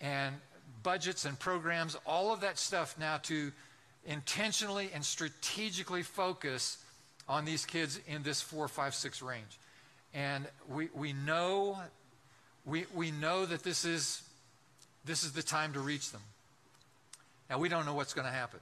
and 0.00 0.34
budgets 0.82 1.24
and 1.24 1.38
programs, 1.38 1.96
all 2.06 2.32
of 2.32 2.40
that 2.40 2.58
stuff 2.58 2.96
now 2.98 3.18
to 3.18 3.52
intentionally 4.06 4.90
and 4.92 5.04
strategically 5.04 6.02
focus 6.02 6.78
on 7.28 7.44
these 7.44 7.64
kids 7.64 8.00
in 8.08 8.22
this 8.22 8.40
four, 8.40 8.66
five, 8.68 8.94
six 8.94 9.22
range. 9.22 9.58
And 10.12 10.46
we, 10.68 10.88
we 10.94 11.12
know 11.12 11.78
we, 12.64 12.86
we 12.94 13.10
know 13.10 13.44
that 13.46 13.62
this 13.62 13.84
is 13.84 14.22
this 15.04 15.24
is 15.24 15.32
the 15.32 15.42
time 15.42 15.72
to 15.72 15.80
reach 15.80 16.12
them. 16.12 16.20
Now 17.50 17.58
we 17.58 17.68
don't 17.68 17.86
know 17.86 17.94
what's 17.94 18.14
going 18.14 18.26
to 18.26 18.32
happen. 18.32 18.60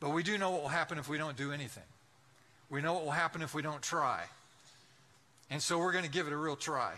But 0.00 0.10
we 0.10 0.22
do 0.22 0.36
know 0.36 0.50
what 0.50 0.62
will 0.62 0.68
happen 0.68 0.98
if 0.98 1.08
we 1.08 1.18
don't 1.18 1.36
do 1.36 1.52
anything. 1.52 1.82
We 2.68 2.82
know 2.82 2.94
what 2.94 3.04
will 3.04 3.12
happen 3.12 3.42
if 3.42 3.54
we 3.54 3.62
don't 3.62 3.82
try. 3.82 4.24
And 5.50 5.62
so 5.62 5.78
we're 5.78 5.92
going 5.92 6.04
to 6.04 6.10
give 6.10 6.26
it 6.26 6.32
a 6.32 6.36
real 6.36 6.56
try. 6.56 6.94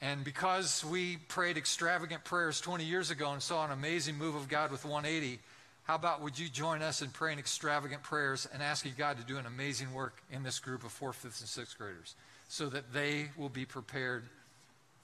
And 0.00 0.24
because 0.24 0.84
we 0.84 1.18
prayed 1.28 1.56
extravagant 1.56 2.24
prayers 2.24 2.60
20 2.60 2.84
years 2.84 3.10
ago 3.10 3.32
and 3.32 3.42
saw 3.42 3.66
an 3.66 3.72
amazing 3.72 4.16
move 4.16 4.34
of 4.34 4.48
God 4.48 4.70
with 4.70 4.84
180, 4.84 5.38
how 5.84 5.94
about 5.94 6.22
would 6.22 6.38
you 6.38 6.48
join 6.48 6.80
us 6.82 7.02
in 7.02 7.10
praying 7.10 7.38
extravagant 7.38 8.02
prayers 8.02 8.48
and 8.52 8.62
asking 8.62 8.92
God 8.96 9.18
to 9.18 9.24
do 9.24 9.36
an 9.36 9.46
amazing 9.46 9.92
work 9.92 10.22
in 10.30 10.42
this 10.42 10.58
group 10.58 10.84
of 10.84 10.92
fourth, 10.92 11.16
fifth, 11.16 11.40
and 11.40 11.48
sixth 11.48 11.76
graders 11.76 12.14
so 12.48 12.68
that 12.68 12.92
they 12.92 13.30
will 13.36 13.48
be 13.48 13.64
prepared 13.64 14.24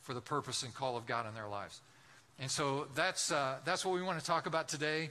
for 0.02 0.14
the 0.14 0.20
purpose 0.20 0.62
and 0.62 0.74
call 0.74 0.96
of 0.96 1.04
God 1.04 1.26
in 1.26 1.34
their 1.34 1.48
lives? 1.48 1.80
And 2.38 2.50
so 2.50 2.86
that's, 2.94 3.32
uh, 3.32 3.56
that's 3.64 3.84
what 3.84 3.94
we 3.94 4.02
want 4.02 4.18
to 4.18 4.24
talk 4.24 4.46
about 4.46 4.68
today. 4.68 5.10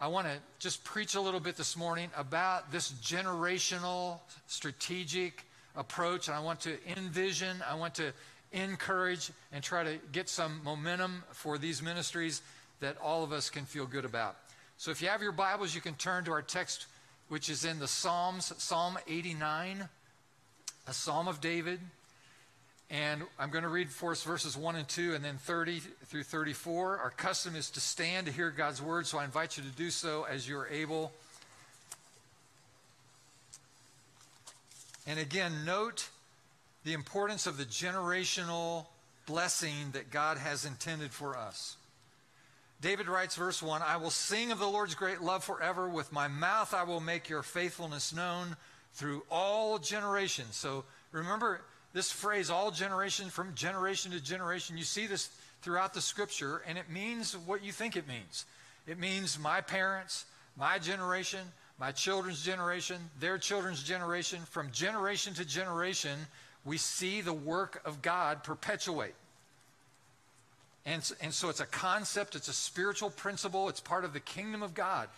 I 0.00 0.08
want 0.08 0.26
to 0.26 0.34
just 0.58 0.82
preach 0.84 1.14
a 1.14 1.20
little 1.20 1.38
bit 1.38 1.56
this 1.56 1.76
morning 1.76 2.10
about 2.16 2.72
this 2.72 2.92
generational 2.92 4.20
strategic 4.46 5.44
approach. 5.76 6.28
And 6.28 6.36
I 6.36 6.40
want 6.40 6.60
to 6.60 6.76
envision, 6.96 7.62
I 7.68 7.74
want 7.74 7.94
to 7.96 8.12
encourage, 8.52 9.30
and 9.52 9.62
try 9.62 9.84
to 9.84 9.98
get 10.10 10.28
some 10.28 10.60
momentum 10.64 11.22
for 11.32 11.58
these 11.58 11.82
ministries 11.82 12.42
that 12.80 12.96
all 13.02 13.22
of 13.22 13.32
us 13.32 13.50
can 13.50 13.64
feel 13.64 13.86
good 13.86 14.04
about. 14.04 14.36
So 14.76 14.90
if 14.90 15.00
you 15.00 15.08
have 15.08 15.22
your 15.22 15.32
Bibles, 15.32 15.74
you 15.74 15.80
can 15.80 15.94
turn 15.94 16.24
to 16.24 16.32
our 16.32 16.42
text, 16.42 16.86
which 17.28 17.48
is 17.48 17.64
in 17.64 17.78
the 17.78 17.86
Psalms, 17.86 18.52
Psalm 18.58 18.98
89, 19.06 19.88
a 20.88 20.92
Psalm 20.92 21.28
of 21.28 21.40
David. 21.40 21.78
And 22.92 23.22
I'm 23.38 23.48
going 23.48 23.64
to 23.64 23.70
read 23.70 23.88
for 23.88 24.12
us 24.12 24.22
verses 24.22 24.54
1 24.54 24.76
and 24.76 24.86
2 24.86 25.14
and 25.14 25.24
then 25.24 25.38
30 25.38 25.80
through 26.04 26.24
34. 26.24 26.98
Our 26.98 27.08
custom 27.08 27.56
is 27.56 27.70
to 27.70 27.80
stand 27.80 28.26
to 28.26 28.32
hear 28.32 28.50
God's 28.50 28.82
word, 28.82 29.06
so 29.06 29.16
I 29.16 29.24
invite 29.24 29.56
you 29.56 29.62
to 29.62 29.70
do 29.70 29.88
so 29.88 30.26
as 30.30 30.46
you're 30.46 30.68
able. 30.68 31.10
And 35.06 35.18
again, 35.18 35.64
note 35.64 36.10
the 36.84 36.92
importance 36.92 37.46
of 37.46 37.56
the 37.56 37.64
generational 37.64 38.84
blessing 39.24 39.92
that 39.92 40.10
God 40.10 40.36
has 40.36 40.66
intended 40.66 41.12
for 41.12 41.34
us. 41.34 41.76
David 42.82 43.08
writes, 43.08 43.36
verse 43.36 43.62
1 43.62 43.80
I 43.80 43.96
will 43.96 44.10
sing 44.10 44.52
of 44.52 44.58
the 44.58 44.66
Lord's 44.66 44.94
great 44.94 45.22
love 45.22 45.42
forever. 45.42 45.88
With 45.88 46.12
my 46.12 46.28
mouth 46.28 46.74
I 46.74 46.82
will 46.82 47.00
make 47.00 47.30
your 47.30 47.42
faithfulness 47.42 48.14
known 48.14 48.54
through 48.92 49.22
all 49.30 49.78
generations. 49.78 50.56
So 50.56 50.84
remember, 51.10 51.62
this 51.92 52.10
phrase, 52.10 52.50
all 52.50 52.70
generation, 52.70 53.28
from 53.28 53.54
generation 53.54 54.12
to 54.12 54.20
generation, 54.20 54.78
you 54.78 54.84
see 54.84 55.06
this 55.06 55.30
throughout 55.62 55.94
the 55.94 56.00
scripture, 56.00 56.62
and 56.66 56.78
it 56.78 56.90
means 56.90 57.36
what 57.36 57.62
you 57.62 57.72
think 57.72 57.96
it 57.96 58.08
means. 58.08 58.46
It 58.86 58.98
means 58.98 59.38
my 59.38 59.60
parents, 59.60 60.24
my 60.56 60.78
generation, 60.78 61.40
my 61.78 61.92
children's 61.92 62.44
generation, 62.44 62.98
their 63.20 63.38
children's 63.38 63.82
generation. 63.82 64.40
From 64.50 64.70
generation 64.72 65.34
to 65.34 65.44
generation, 65.44 66.18
we 66.64 66.78
see 66.78 67.20
the 67.20 67.32
work 67.32 67.82
of 67.84 68.02
God 68.02 68.42
perpetuate. 68.44 69.14
And, 70.84 71.08
and 71.20 71.32
so 71.32 71.48
it's 71.48 71.60
a 71.60 71.66
concept, 71.66 72.34
it's 72.34 72.48
a 72.48 72.52
spiritual 72.52 73.10
principle, 73.10 73.68
it's 73.68 73.80
part 73.80 74.04
of 74.04 74.12
the 74.12 74.20
kingdom 74.20 74.62
of 74.62 74.74
God. 74.74 75.08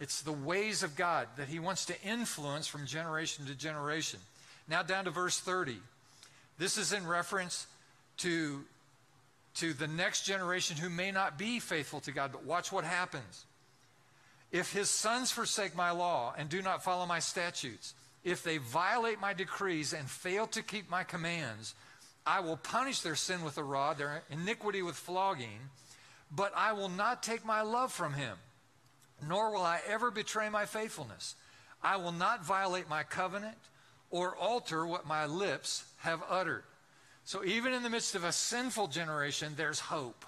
It's 0.00 0.22
the 0.22 0.32
ways 0.32 0.82
of 0.82 0.96
God 0.96 1.28
that 1.36 1.48
He 1.48 1.60
wants 1.60 1.86
to 1.86 2.02
influence 2.02 2.66
from 2.66 2.84
generation 2.84 3.46
to 3.46 3.54
generation. 3.54 4.20
Now, 4.68 4.82
down 4.82 5.04
to 5.04 5.10
verse 5.10 5.38
30. 5.40 5.78
This 6.58 6.78
is 6.78 6.92
in 6.92 7.06
reference 7.06 7.66
to, 8.18 8.64
to 9.56 9.72
the 9.72 9.88
next 9.88 10.24
generation 10.24 10.76
who 10.76 10.88
may 10.88 11.10
not 11.10 11.38
be 11.38 11.58
faithful 11.58 12.00
to 12.00 12.12
God, 12.12 12.32
but 12.32 12.44
watch 12.44 12.70
what 12.70 12.84
happens. 12.84 13.44
If 14.52 14.72
his 14.72 14.88
sons 14.88 15.32
forsake 15.32 15.74
my 15.74 15.90
law 15.90 16.32
and 16.38 16.48
do 16.48 16.62
not 16.62 16.84
follow 16.84 17.06
my 17.06 17.18
statutes, 17.18 17.94
if 18.22 18.42
they 18.42 18.58
violate 18.58 19.20
my 19.20 19.34
decrees 19.34 19.92
and 19.92 20.08
fail 20.08 20.46
to 20.48 20.62
keep 20.62 20.88
my 20.88 21.02
commands, 21.02 21.74
I 22.26 22.40
will 22.40 22.56
punish 22.56 23.00
their 23.00 23.16
sin 23.16 23.42
with 23.44 23.58
a 23.58 23.64
rod, 23.64 23.98
their 23.98 24.22
iniquity 24.30 24.80
with 24.80 24.96
flogging, 24.96 25.58
but 26.30 26.52
I 26.56 26.72
will 26.72 26.88
not 26.88 27.22
take 27.22 27.44
my 27.44 27.62
love 27.62 27.92
from 27.92 28.14
him, 28.14 28.36
nor 29.26 29.52
will 29.52 29.62
I 29.62 29.80
ever 29.86 30.10
betray 30.10 30.48
my 30.48 30.64
faithfulness. 30.64 31.34
I 31.82 31.96
will 31.96 32.12
not 32.12 32.44
violate 32.44 32.88
my 32.88 33.02
covenant 33.02 33.58
or 34.14 34.36
alter 34.36 34.86
what 34.86 35.08
my 35.08 35.26
lips 35.26 35.82
have 35.98 36.22
uttered. 36.30 36.62
So 37.24 37.44
even 37.44 37.72
in 37.72 37.82
the 37.82 37.90
midst 37.90 38.14
of 38.14 38.22
a 38.22 38.30
sinful 38.30 38.86
generation, 38.86 39.54
there's 39.56 39.80
hope 39.80 40.24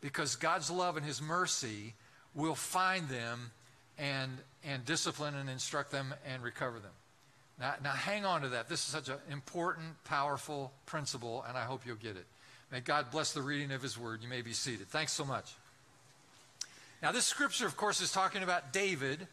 because 0.00 0.36
God's 0.36 0.70
love 0.70 0.96
and 0.96 1.04
his 1.04 1.20
mercy 1.20 1.92
will 2.34 2.54
find 2.54 3.10
them 3.10 3.50
and, 3.98 4.30
and 4.64 4.86
discipline 4.86 5.34
and 5.34 5.50
instruct 5.50 5.92
them 5.92 6.14
and 6.26 6.42
recover 6.42 6.78
them. 6.78 6.92
Now, 7.60 7.74
now 7.84 7.90
hang 7.90 8.24
on 8.24 8.40
to 8.40 8.48
that. 8.48 8.70
This 8.70 8.80
is 8.80 8.86
such 8.86 9.10
an 9.10 9.18
important, 9.30 10.02
powerful 10.04 10.72
principle, 10.86 11.44
and 11.46 11.58
I 11.58 11.64
hope 11.64 11.82
you'll 11.84 11.96
get 11.96 12.16
it. 12.16 12.24
May 12.72 12.80
God 12.80 13.10
bless 13.10 13.34
the 13.34 13.42
reading 13.42 13.70
of 13.70 13.82
his 13.82 13.98
word. 13.98 14.22
You 14.22 14.30
may 14.30 14.40
be 14.40 14.54
seated. 14.54 14.88
Thanks 14.88 15.12
so 15.12 15.26
much. 15.26 15.52
Now, 17.02 17.12
this 17.12 17.26
scripture, 17.26 17.66
of 17.66 17.76
course, 17.76 18.00
is 18.00 18.12
talking 18.12 18.42
about 18.42 18.72
David, 18.72 19.26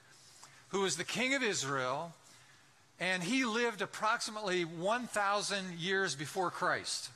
who 0.70 0.82
was 0.82 0.98
the 0.98 1.06
king 1.06 1.36
of 1.36 1.42
Israel 1.42 2.14
and 3.00 3.24
he 3.24 3.46
lived 3.46 3.82
approximately 3.82 4.64
1,000 4.64 5.80
years 5.80 6.16
before 6.16 6.52
Christ, 6.52 7.10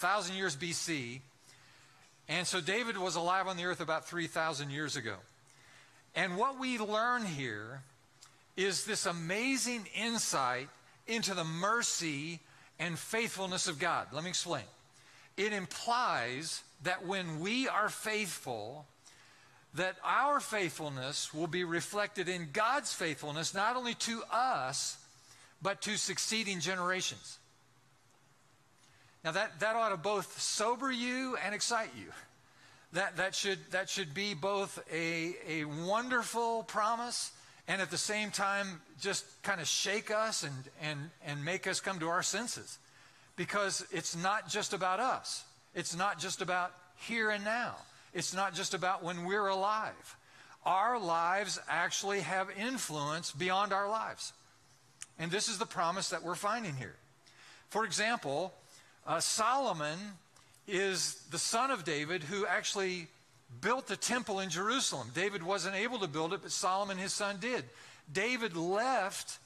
1,000 0.00 0.36
years 0.36 0.56
BC. 0.56 1.20
And 2.28 2.46
so 2.46 2.60
David 2.60 2.98
was 2.98 3.16
alive 3.16 3.46
on 3.46 3.56
the 3.56 3.64
earth 3.64 3.80
about 3.80 4.06
3,000 4.06 4.70
years 4.70 4.96
ago. 4.96 5.16
And 6.14 6.36
what 6.36 6.58
we 6.58 6.78
learn 6.78 7.24
here 7.24 7.82
is 8.56 8.84
this 8.84 9.06
amazing 9.06 9.86
insight 9.94 10.68
into 11.06 11.32
the 11.32 11.44
mercy 11.44 12.40
and 12.78 12.98
faithfulness 12.98 13.66
of 13.68 13.78
God. 13.78 14.08
Let 14.12 14.24
me 14.24 14.30
explain. 14.30 14.64
It 15.36 15.52
implies 15.52 16.62
that 16.82 17.06
when 17.06 17.40
we 17.40 17.68
are 17.68 17.88
faithful, 17.88 18.86
that 19.74 19.96
our 20.04 20.40
faithfulness 20.40 21.32
will 21.34 21.46
be 21.46 21.64
reflected 21.64 22.28
in 22.28 22.48
God's 22.52 22.92
faithfulness, 22.92 23.54
not 23.54 23.76
only 23.76 23.94
to 23.94 24.22
us, 24.32 24.96
but 25.60 25.82
to 25.82 25.96
succeeding 25.96 26.60
generations. 26.60 27.38
Now, 29.24 29.32
that, 29.32 29.60
that 29.60 29.76
ought 29.76 29.90
to 29.90 29.96
both 29.96 30.40
sober 30.40 30.90
you 30.90 31.36
and 31.44 31.54
excite 31.54 31.90
you. 31.98 32.06
That, 32.92 33.18
that, 33.18 33.34
should, 33.34 33.58
that 33.72 33.90
should 33.90 34.14
be 34.14 34.32
both 34.32 34.78
a, 34.90 35.34
a 35.46 35.64
wonderful 35.64 36.62
promise 36.62 37.32
and 37.66 37.82
at 37.82 37.90
the 37.90 37.98
same 37.98 38.30
time 38.30 38.80
just 38.98 39.24
kind 39.42 39.60
of 39.60 39.66
shake 39.66 40.10
us 40.10 40.42
and, 40.42 40.54
and, 40.80 41.10
and 41.26 41.44
make 41.44 41.66
us 41.66 41.80
come 41.80 41.98
to 41.98 42.08
our 42.08 42.22
senses. 42.22 42.78
Because 43.36 43.86
it's 43.92 44.16
not 44.16 44.48
just 44.48 44.72
about 44.72 45.00
us, 45.00 45.44
it's 45.74 45.94
not 45.94 46.18
just 46.18 46.40
about 46.40 46.72
here 46.96 47.30
and 47.30 47.44
now. 47.44 47.76
It's 48.18 48.34
not 48.34 48.52
just 48.52 48.74
about 48.74 49.04
when 49.04 49.24
we're 49.26 49.46
alive. 49.46 50.16
Our 50.66 50.98
lives 50.98 51.60
actually 51.68 52.22
have 52.22 52.50
influence 52.50 53.30
beyond 53.30 53.72
our 53.72 53.88
lives. 53.88 54.32
And 55.20 55.30
this 55.30 55.48
is 55.48 55.58
the 55.58 55.66
promise 55.66 56.10
that 56.10 56.24
we're 56.24 56.34
finding 56.34 56.74
here. 56.74 56.96
For 57.68 57.84
example, 57.84 58.52
uh, 59.06 59.20
Solomon 59.20 59.98
is 60.66 61.14
the 61.30 61.38
son 61.38 61.70
of 61.70 61.84
David 61.84 62.24
who 62.24 62.44
actually 62.44 63.06
built 63.60 63.86
the 63.86 63.96
temple 63.96 64.40
in 64.40 64.50
Jerusalem. 64.50 65.12
David 65.14 65.44
wasn't 65.44 65.76
able 65.76 66.00
to 66.00 66.08
build 66.08 66.32
it, 66.32 66.40
but 66.42 66.50
Solomon, 66.50 66.98
his 66.98 67.12
son, 67.12 67.36
did. 67.40 67.64
David 68.12 68.56
left, 68.56 69.38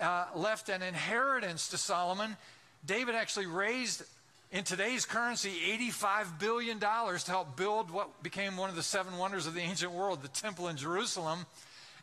uh, 0.00 0.26
left 0.34 0.68
an 0.68 0.82
inheritance 0.82 1.68
to 1.68 1.78
Solomon. 1.78 2.36
David 2.84 3.14
actually 3.14 3.46
raised 3.46 4.02
in 4.52 4.64
today's 4.64 5.04
currency, 5.04 5.52
$85 5.92 6.38
billion 6.38 6.78
to 6.78 7.30
help 7.30 7.56
build 7.56 7.90
what 7.90 8.22
became 8.22 8.56
one 8.56 8.70
of 8.70 8.76
the 8.76 8.82
seven 8.82 9.18
wonders 9.18 9.46
of 9.46 9.54
the 9.54 9.60
ancient 9.60 9.92
world, 9.92 10.22
the 10.22 10.28
temple 10.28 10.68
in 10.68 10.76
Jerusalem. 10.76 11.46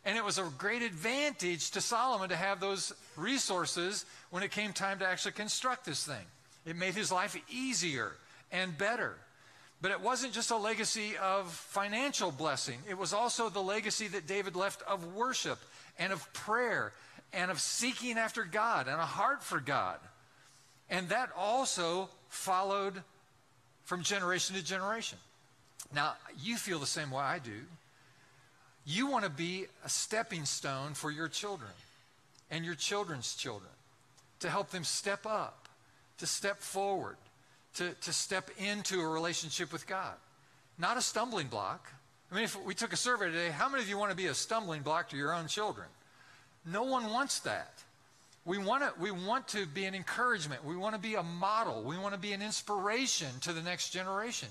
And 0.04 0.18
it 0.18 0.24
was 0.24 0.38
a 0.38 0.44
great 0.58 0.82
advantage 0.82 1.70
to 1.70 1.80
Solomon 1.80 2.28
to 2.28 2.36
have 2.36 2.60
those 2.60 2.92
resources 3.16 4.04
when 4.30 4.42
it 4.42 4.50
came 4.50 4.72
time 4.72 4.98
to 4.98 5.06
actually 5.06 5.32
construct 5.32 5.86
this 5.86 6.04
thing. 6.04 6.24
It 6.66 6.76
made 6.76 6.94
his 6.94 7.10
life 7.10 7.36
easier 7.50 8.12
and 8.52 8.76
better. 8.76 9.14
But 9.80 9.90
it 9.90 10.00
wasn't 10.00 10.34
just 10.34 10.50
a 10.50 10.56
legacy 10.56 11.16
of 11.20 11.50
financial 11.50 12.30
blessing, 12.30 12.78
it 12.88 12.96
was 12.96 13.12
also 13.12 13.48
the 13.48 13.60
legacy 13.60 14.08
that 14.08 14.26
David 14.26 14.56
left 14.56 14.82
of 14.82 15.14
worship 15.14 15.58
and 15.98 16.12
of 16.12 16.32
prayer 16.32 16.92
and 17.32 17.50
of 17.50 17.60
seeking 17.60 18.16
after 18.16 18.44
God 18.44 18.86
and 18.86 19.00
a 19.00 19.06
heart 19.06 19.42
for 19.42 19.60
God. 19.60 19.98
And 20.88 21.08
that 21.08 21.30
also 21.36 22.08
followed 22.34 23.02
from 23.84 24.02
generation 24.02 24.56
to 24.56 24.64
generation. 24.64 25.18
Now, 25.94 26.14
you 26.42 26.56
feel 26.56 26.78
the 26.78 26.86
same 26.86 27.10
way 27.10 27.22
I 27.22 27.38
do. 27.38 27.60
You 28.84 29.06
want 29.06 29.24
to 29.24 29.30
be 29.30 29.66
a 29.84 29.88
stepping 29.88 30.44
stone 30.44 30.94
for 30.94 31.10
your 31.10 31.28
children 31.28 31.70
and 32.50 32.64
your 32.64 32.74
children's 32.74 33.34
children 33.34 33.70
to 34.40 34.50
help 34.50 34.70
them 34.70 34.84
step 34.84 35.26
up, 35.26 35.68
to 36.18 36.26
step 36.26 36.60
forward, 36.60 37.16
to, 37.76 37.92
to 38.02 38.12
step 38.12 38.50
into 38.58 39.00
a 39.00 39.08
relationship 39.08 39.72
with 39.72 39.86
God. 39.86 40.14
Not 40.78 40.96
a 40.96 41.02
stumbling 41.02 41.46
block. 41.46 41.90
I 42.30 42.34
mean, 42.34 42.44
if 42.44 42.62
we 42.64 42.74
took 42.74 42.92
a 42.92 42.96
survey 42.96 43.26
today, 43.26 43.50
how 43.50 43.68
many 43.68 43.82
of 43.82 43.88
you 43.88 43.96
want 43.96 44.10
to 44.10 44.16
be 44.16 44.26
a 44.26 44.34
stumbling 44.34 44.82
block 44.82 45.10
to 45.10 45.16
your 45.16 45.32
own 45.32 45.46
children? 45.46 45.86
No 46.66 46.82
one 46.82 47.10
wants 47.10 47.40
that. 47.40 47.83
We 48.44 48.58
want, 48.58 48.82
to, 48.82 48.92
we 49.00 49.10
want 49.10 49.48
to 49.48 49.64
be 49.66 49.84
an 49.86 49.94
encouragement. 49.94 50.64
We 50.64 50.76
want 50.76 50.94
to 50.94 51.00
be 51.00 51.14
a 51.14 51.22
model. 51.22 51.82
We 51.82 51.96
want 51.96 52.14
to 52.14 52.20
be 52.20 52.32
an 52.32 52.42
inspiration 52.42 53.28
to 53.42 53.52
the 53.52 53.62
next 53.62 53.90
generation. 53.90 54.48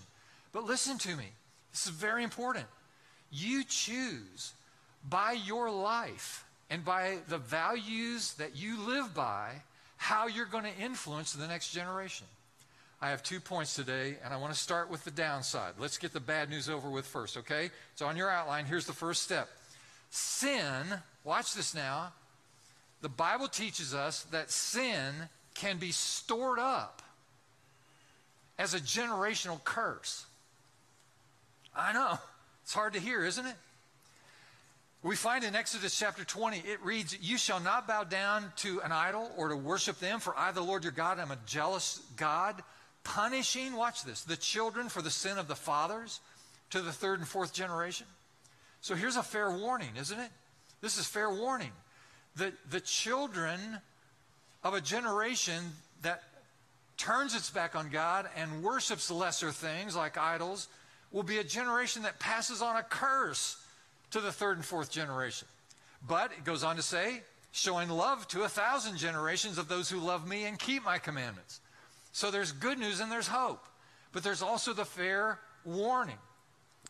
But 0.51 0.65
listen 0.65 0.97
to 0.99 1.15
me. 1.15 1.27
This 1.71 1.86
is 1.86 1.91
very 1.91 2.23
important. 2.23 2.65
You 3.32 3.63
choose 3.63 4.53
by 5.08 5.34
your 5.34 5.69
life 5.69 6.45
and 6.69 6.84
by 6.84 7.17
the 7.27 7.38
values 7.38 8.34
that 8.36 8.56
you 8.56 8.79
live 8.79 9.13
by 9.13 9.62
how 9.97 10.27
you're 10.27 10.45
going 10.45 10.63
to 10.63 10.77
influence 10.82 11.34
the 11.34 11.47
next 11.47 11.71
generation. 11.71 12.25
I 13.01 13.10
have 13.10 13.21
two 13.21 13.39
points 13.39 13.75
today, 13.75 14.15
and 14.23 14.34
I 14.34 14.38
want 14.38 14.53
to 14.53 14.60
start 14.60 14.89
with 14.89 15.03
the 15.03 15.12
downside. 15.12 15.73
Let's 15.77 15.97
get 15.97 16.13
the 16.13 16.19
bad 16.19 16.49
news 16.49 16.69
over 16.69 16.89
with 16.89 17.06
first, 17.06 17.38
okay? 17.38 17.69
So, 17.95 18.06
on 18.06 18.15
your 18.15 18.29
outline, 18.29 18.65
here's 18.65 18.86
the 18.86 18.93
first 18.93 19.23
step 19.23 19.49
sin, 20.10 20.86
watch 21.23 21.53
this 21.53 21.75
now, 21.75 22.13
the 23.04 23.10
Bible 23.10 23.50
teaches 23.50 23.94
us 23.94 24.24
that 24.32 24.50
sin 24.50 25.13
can 25.56 25.78
be 25.78 25.92
stored 25.92 26.58
up 26.58 27.02
as 28.58 28.74
a 28.74 28.80
generational 28.80 29.62
curse. 29.66 30.26
I 31.76 31.92
know. 31.92 32.18
It's 32.63 32.74
hard 32.74 32.94
to 32.94 33.02
hear, 33.02 33.26
isn't 33.26 33.46
it? 33.46 33.56
We 35.04 35.18
find 35.18 35.44
in 35.44 35.54
Exodus 35.54 36.00
chapter 36.00 36.24
20, 36.24 36.60
it 36.60 36.82
reads, 36.82 37.18
You 37.22 37.38
shall 37.38 37.60
not 37.60 37.89
bow 37.89 38.06
down 38.06 38.54
to 38.58 38.80
an 38.84 38.94
idol 38.94 39.30
or 39.36 39.50
to 39.50 39.58
worship 39.58 40.00
them, 40.00 40.22
for 40.22 40.34
I, 40.38 40.54
the 40.54 40.62
Lord 40.62 40.84
your 40.84 40.94
God, 40.94 41.20
am 41.20 41.32
a 41.32 41.38
jealous 41.46 42.02
God, 42.16 42.63
punishing, 43.04 43.76
watch 43.76 44.06
this, 44.06 44.24
the 44.24 44.38
children 44.38 44.88
for 44.88 45.02
the 45.02 45.12
sin 45.12 45.38
of 45.38 45.50
the 45.50 45.56
fathers 45.56 46.22
to 46.70 46.82
the 46.82 46.94
third 46.94 47.20
and 47.20 47.28
fourth 47.28 47.54
generation. 47.54 48.08
So 48.80 48.96
here's 48.96 49.18
a 49.18 49.24
fair 49.24 49.52
warning, 49.52 49.98
isn't 50.00 50.18
it? 50.18 50.32
This 50.80 50.98
is 50.98 51.06
fair 51.06 51.30
warning. 51.30 51.72
The, 52.36 52.54
the 52.69 52.80
children 52.80 53.60
of 54.63 54.74
a 54.74 54.82
generation 54.82 55.63
that 56.02 56.24
turns 56.98 57.36
its 57.36 57.50
back 57.50 57.76
on 57.76 57.89
God 57.89 58.28
and 58.36 58.63
worships 58.63 59.12
lesser 59.12 59.52
things 59.52 59.96
like 59.96 60.17
idols 60.17 60.67
will 61.12 61.24
be 61.24 61.38
a 61.38 61.43
generation 61.43 62.04
that 62.04 62.19
passes 62.19 62.62
on 62.62 62.76
a 62.76 62.84
curse 62.84 63.58
to 64.12 64.19
the 64.19 64.32
third 64.32 64.58
and 64.58 64.65
fourth 64.65 64.91
generation. 64.91 65.48
But 66.08 66.32
it 66.32 66.43
goes 66.43 66.63
on 66.63 66.76
to 66.76 66.82
say, 66.82 67.22
showing 67.52 67.89
love 67.89 68.28
to 68.30 68.43
a 68.43 68.50
thousand 68.50 68.98
generations 68.98 69.58
of 69.58 69.67
those 69.67 69.89
who 69.89 70.00
love 70.00 70.28
me 70.28 70.46
and 70.46 70.58
keep 70.58 70.84
my 70.84 70.98
commandments. 70.98 71.60
So 72.12 72.32
there's 72.32 72.52
good 72.52 72.80
news 72.80 73.00
and 73.00 73.12
there's 73.12 73.28
hope. 73.28 73.63
But 74.12 74.24
there's 74.24 74.41
also 74.41 74.74
the 74.74 74.86
fair 74.86 75.39
warning. 75.65 76.17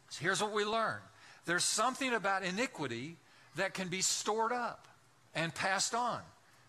So 0.09 0.23
here's 0.23 0.41
what 0.41 0.53
we 0.53 0.65
learn 0.65 0.99
there's 1.45 1.65
something 1.65 2.13
about 2.13 2.43
iniquity 2.43 3.17
that 3.55 3.73
can 3.73 3.89
be 3.89 4.01
stored 4.01 4.51
up 4.51 4.87
and 5.35 5.53
passed 5.53 5.95
on. 5.95 6.19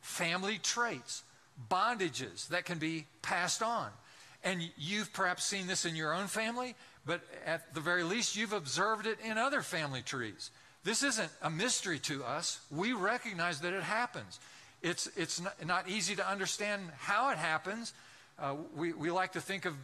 Family 0.00 0.58
traits, 0.62 1.22
bondages 1.70 2.48
that 2.48 2.64
can 2.64 2.78
be 2.78 3.06
passed 3.22 3.62
on. 3.62 3.88
And 4.42 4.70
you've 4.76 5.12
perhaps 5.12 5.44
seen 5.44 5.66
this 5.66 5.84
in 5.84 5.96
your 5.96 6.12
own 6.12 6.26
family, 6.26 6.74
but 7.06 7.22
at 7.46 7.72
the 7.74 7.80
very 7.80 8.02
least, 8.02 8.36
you've 8.36 8.52
observed 8.52 9.06
it 9.06 9.18
in 9.24 9.38
other 9.38 9.62
family 9.62 10.02
trees. 10.02 10.50
This 10.84 11.02
isn't 11.02 11.30
a 11.40 11.48
mystery 11.48 11.98
to 12.00 12.24
us. 12.24 12.60
We 12.70 12.92
recognize 12.92 13.60
that 13.60 13.72
it 13.72 13.82
happens. 13.82 14.38
It's, 14.82 15.08
it's 15.16 15.40
not, 15.64 15.88
easy 15.88 16.14
to 16.16 16.28
understand 16.28 16.82
how 16.98 17.30
it 17.30 17.38
happens. 17.38 17.94
Uh, 18.38 18.56
we, 18.76 18.92
we 18.92 19.10
like 19.10 19.32
to 19.32 19.40
think 19.40 19.64
of 19.64 19.74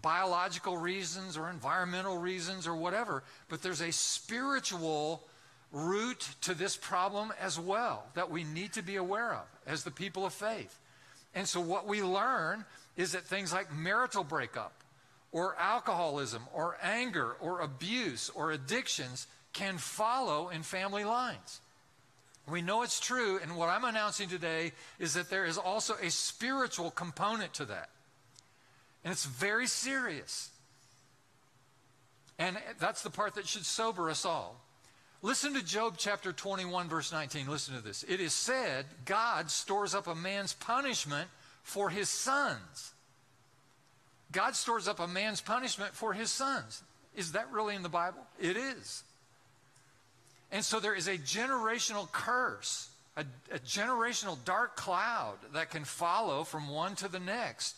biological 0.00 0.78
reasons 0.78 1.36
or 1.36 1.50
environmental 1.50 2.16
reasons 2.16 2.66
or 2.66 2.74
whatever, 2.74 3.22
but 3.50 3.60
there's 3.60 3.82
a 3.82 3.92
spiritual 3.92 5.22
root 5.72 6.28
to 6.42 6.54
this 6.54 6.76
problem 6.76 7.32
as 7.40 7.58
well 7.58 8.04
that 8.14 8.30
we 8.30 8.44
need 8.44 8.74
to 8.74 8.82
be 8.82 8.96
aware 8.96 9.32
of 9.32 9.46
as 9.66 9.84
the 9.84 9.90
people 9.90 10.26
of 10.26 10.32
faith. 10.32 10.78
And 11.34 11.48
so, 11.48 11.60
what 11.60 11.86
we 11.86 12.02
learn 12.02 12.64
is 12.96 13.12
that 13.12 13.24
things 13.24 13.52
like 13.52 13.74
marital 13.74 14.22
breakup, 14.22 14.72
or 15.32 15.56
alcoholism, 15.58 16.42
or 16.52 16.76
anger, 16.82 17.32
or 17.40 17.60
abuse, 17.60 18.30
or 18.34 18.52
addictions 18.52 19.26
can 19.54 19.78
follow 19.78 20.50
in 20.50 20.62
family 20.62 21.04
lines. 21.04 21.60
We 22.48 22.60
know 22.60 22.82
it's 22.82 23.00
true, 23.00 23.38
and 23.42 23.56
what 23.56 23.68
I'm 23.68 23.84
announcing 23.84 24.28
today 24.28 24.72
is 24.98 25.14
that 25.14 25.30
there 25.30 25.46
is 25.46 25.56
also 25.56 25.94
a 26.02 26.10
spiritual 26.10 26.90
component 26.90 27.54
to 27.54 27.64
that. 27.66 27.88
And 29.04 29.12
it's 29.12 29.24
very 29.24 29.66
serious. 29.66 30.50
And 32.38 32.58
that's 32.78 33.02
the 33.02 33.10
part 33.10 33.34
that 33.36 33.46
should 33.46 33.64
sober 33.64 34.10
us 34.10 34.24
all. 34.24 34.60
Listen 35.24 35.54
to 35.54 35.64
Job 35.64 35.94
chapter 35.96 36.32
21, 36.32 36.88
verse 36.88 37.12
19. 37.12 37.48
Listen 37.48 37.76
to 37.76 37.80
this. 37.80 38.04
It 38.08 38.20
is 38.20 38.32
said, 38.32 38.86
God 39.04 39.50
stores 39.52 39.94
up 39.94 40.08
a 40.08 40.16
man's 40.16 40.52
punishment 40.52 41.28
for 41.62 41.90
his 41.90 42.08
sons. 42.08 42.92
God 44.32 44.56
stores 44.56 44.88
up 44.88 44.98
a 44.98 45.06
man's 45.06 45.40
punishment 45.40 45.94
for 45.94 46.12
his 46.12 46.30
sons. 46.30 46.82
Is 47.14 47.32
that 47.32 47.52
really 47.52 47.76
in 47.76 47.84
the 47.84 47.88
Bible? 47.88 48.26
It 48.40 48.56
is. 48.56 49.04
And 50.50 50.64
so 50.64 50.80
there 50.80 50.94
is 50.94 51.06
a 51.06 51.16
generational 51.16 52.10
curse, 52.10 52.90
a, 53.16 53.24
a, 53.52 53.58
generational 53.60 54.36
dark 54.44 54.74
cloud 54.74 55.36
that 55.54 55.70
can 55.70 55.84
follow 55.84 56.42
from 56.42 56.68
one 56.68 56.96
to 56.96 57.08
the 57.08 57.20
next 57.20 57.76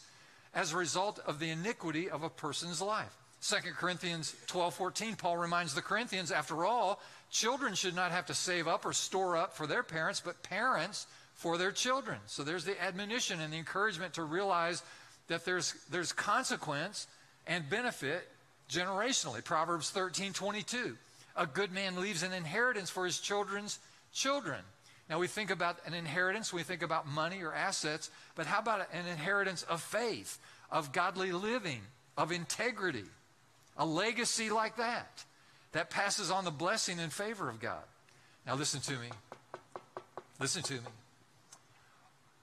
as 0.55 0.73
a 0.73 0.77
result 0.77 1.21
of 1.27 1.41
the 1.41 1.51
iniquity 1.51 2.09
of 2.09 2.23
a 2.23 2.31
person's 2.31 2.81
life. 2.81 3.15
2 3.43 3.57
Corinthians 3.77 4.35
12 4.47 4.75
14, 4.75 5.17
Paul 5.17 5.37
reminds 5.37 5.75
the 5.75 5.83
Corinthians, 5.83 6.33
after 6.33 6.65
all, 6.65 7.01
children 7.35 7.75
should 7.75 7.97
not 7.97 8.13
have 8.13 8.27
to 8.27 8.35
save 8.35 8.69
up 8.69 8.87
or 8.87 8.93
store 8.93 9.37
up 9.37 9.53
for 9.55 9.67
their 9.67 9.83
parents, 9.83 10.23
but 10.25 10.43
parents 10.45 11.07
for 11.35 11.59
their 11.59 11.73
children. 11.73 12.19
So 12.27 12.45
there's 12.45 12.65
the 12.65 12.81
admonition 12.81 13.41
and 13.41 13.53
the 13.53 13.59
encouragement 13.59 14.15
to 14.15 14.23
realize 14.23 14.83
that 15.27 15.45
there's, 15.45 15.75
there's 15.91 16.13
consequence 16.13 17.09
and 17.47 17.69
benefit 17.69 18.29
generationally. 18.71 19.45
Proverbs 19.45 19.91
13 19.91 20.33
22. 20.33 20.97
A 21.37 21.47
good 21.47 21.73
man 21.73 22.01
leaves 22.01 22.23
an 22.23 22.33
inheritance 22.33 22.89
for 22.89 23.05
his 23.05 23.19
children's 23.19 23.81
children. 24.13 24.61
Now, 25.11 25.19
we 25.19 25.27
think 25.27 25.51
about 25.51 25.79
an 25.87 25.93
inheritance, 25.93 26.53
we 26.53 26.63
think 26.63 26.83
about 26.83 27.07
money 27.07 27.43
or 27.43 27.53
assets, 27.53 28.11
but 28.37 28.47
how 28.47 28.61
about 28.61 28.87
an 28.93 29.07
inheritance 29.07 29.65
of 29.65 29.83
faith, 29.83 30.39
of 30.71 30.93
godly 30.93 31.33
living, 31.33 31.81
of 32.17 32.31
integrity? 32.31 33.05
A 33.77 33.85
legacy 33.85 34.51
like 34.51 34.77
that, 34.77 35.25
that 35.75 35.91
passes 35.91 36.31
on 36.31 36.45
the 36.45 36.51
blessing 36.51 37.01
and 37.01 37.13
favor 37.13 37.51
of 37.51 37.61
God. 37.61 37.83
Now, 38.47 38.55
listen 38.55 38.81
to 38.83 38.93
me. 38.93 39.09
Listen 40.41 40.63
to 40.63 40.75
me. 40.75 40.81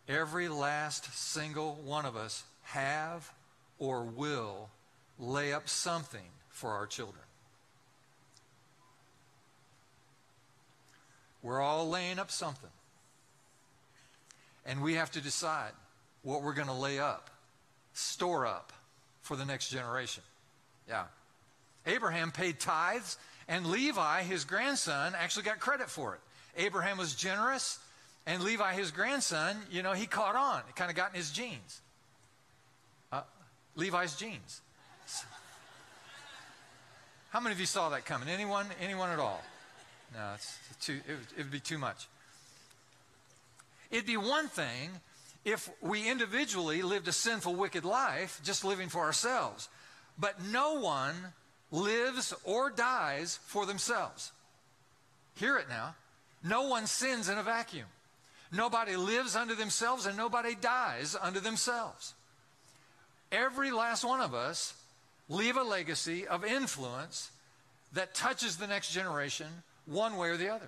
Every 0.07 0.49
last 0.49 1.13
single 1.13 1.75
one 1.83 2.05
of 2.05 2.17
us 2.17 2.43
have 2.63 3.31
or 3.79 4.03
will 4.03 4.69
lay 5.17 5.53
up 5.53 5.69
something 5.69 6.27
for 6.49 6.71
our 6.71 6.85
children. 6.85 7.23
We're 11.41 11.61
all 11.61 11.89
laying 11.89 12.19
up 12.19 12.31
something. 12.31 12.69
And 14.65 14.81
we 14.81 14.95
have 14.95 15.09
to 15.11 15.21
decide 15.21 15.71
what 16.21 16.43
we're 16.43 16.53
going 16.53 16.67
to 16.67 16.73
lay 16.73 16.99
up, 16.99 17.29
store 17.93 18.45
up 18.45 18.73
for 19.21 19.37
the 19.37 19.45
next 19.45 19.69
generation. 19.69 20.23
Yeah. 20.87 21.05
Abraham 21.85 22.31
paid 22.31 22.59
tithes, 22.59 23.17
and 23.47 23.67
Levi, 23.67 24.23
his 24.23 24.43
grandson, 24.43 25.13
actually 25.17 25.43
got 25.43 25.59
credit 25.59 25.89
for 25.89 26.15
it. 26.15 26.21
Abraham 26.57 26.97
was 26.97 27.15
generous, 27.15 27.79
and 28.25 28.43
Levi, 28.43 28.73
his 28.73 28.91
grandson, 28.91 29.57
you 29.71 29.81
know, 29.83 29.93
he 29.93 30.05
caught 30.05 30.35
on. 30.35 30.61
It 30.69 30.75
kind 30.75 30.89
of 30.89 30.95
got 30.95 31.11
in 31.11 31.15
his 31.15 31.31
genes. 31.31 31.81
Uh, 33.11 33.21
Levi's 33.75 34.15
genes. 34.15 34.61
How 37.31 37.39
many 37.39 37.53
of 37.53 37.59
you 37.59 37.65
saw 37.65 37.89
that 37.89 38.05
coming? 38.05 38.27
Anyone? 38.27 38.65
Anyone 38.81 39.09
at 39.09 39.19
all? 39.19 39.41
No, 40.13 40.31
it's 40.35 40.57
too, 40.81 40.99
it, 41.07 41.17
it 41.37 41.43
would 41.43 41.51
be 41.51 41.61
too 41.61 41.77
much. 41.77 42.07
It'd 43.89 44.05
be 44.05 44.17
one 44.17 44.49
thing 44.49 44.89
if 45.43 45.69
we 45.81 46.09
individually 46.09 46.81
lived 46.81 47.07
a 47.07 47.11
sinful, 47.11 47.55
wicked 47.55 47.85
life, 47.85 48.39
just 48.43 48.63
living 48.63 48.89
for 48.89 49.01
ourselves. 49.01 49.69
But 50.19 50.43
no 50.43 50.79
one 50.79 51.15
lives 51.71 52.33
or 52.43 52.69
dies 52.69 53.39
for 53.45 53.65
themselves. 53.65 54.31
Hear 55.35 55.57
it 55.57 55.69
now. 55.69 55.95
No 56.43 56.67
one 56.67 56.87
sins 56.87 57.29
in 57.29 57.37
a 57.37 57.43
vacuum. 57.43 57.87
Nobody 58.51 58.95
lives 58.97 59.35
unto 59.35 59.55
themselves 59.55 60.05
and 60.05 60.17
nobody 60.17 60.55
dies 60.55 61.15
unto 61.19 61.39
themselves. 61.39 62.13
Every 63.31 63.71
last 63.71 64.03
one 64.03 64.19
of 64.19 64.33
us 64.33 64.73
leave 65.29 65.55
a 65.55 65.63
legacy 65.63 66.27
of 66.27 66.43
influence 66.43 67.31
that 67.93 68.13
touches 68.13 68.57
the 68.57 68.67
next 68.67 68.91
generation 68.91 69.47
one 69.85 70.17
way 70.17 70.29
or 70.29 70.37
the 70.37 70.49
other. 70.49 70.67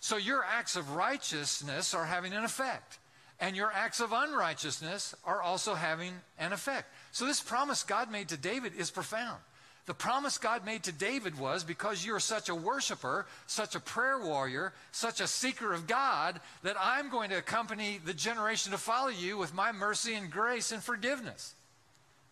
So 0.00 0.16
your 0.16 0.44
acts 0.44 0.76
of 0.76 0.94
righteousness 0.94 1.94
are 1.94 2.04
having 2.04 2.32
an 2.32 2.44
effect, 2.44 2.98
and 3.40 3.56
your 3.56 3.72
acts 3.72 4.00
of 4.00 4.12
unrighteousness 4.12 5.14
are 5.24 5.40
also 5.40 5.74
having 5.74 6.12
an 6.38 6.52
effect. 6.52 6.88
So 7.12 7.24
this 7.24 7.40
promise 7.40 7.82
God 7.82 8.10
made 8.10 8.28
to 8.28 8.36
David 8.36 8.72
is 8.76 8.90
profound. 8.90 9.38
The 9.86 9.94
promise 9.94 10.38
God 10.38 10.64
made 10.64 10.84
to 10.84 10.92
David 10.92 11.38
was 11.38 11.64
because 11.64 12.06
you're 12.06 12.20
such 12.20 12.48
a 12.48 12.54
worshiper, 12.54 13.26
such 13.48 13.74
a 13.74 13.80
prayer 13.80 14.18
warrior, 14.18 14.72
such 14.92 15.20
a 15.20 15.26
seeker 15.26 15.72
of 15.72 15.88
God, 15.88 16.40
that 16.62 16.76
I'm 16.78 17.10
going 17.10 17.30
to 17.30 17.38
accompany 17.38 17.98
the 18.04 18.14
generation 18.14 18.70
to 18.72 18.78
follow 18.78 19.08
you 19.08 19.36
with 19.36 19.54
my 19.54 19.72
mercy 19.72 20.14
and 20.14 20.30
grace 20.30 20.70
and 20.70 20.82
forgiveness. 20.82 21.54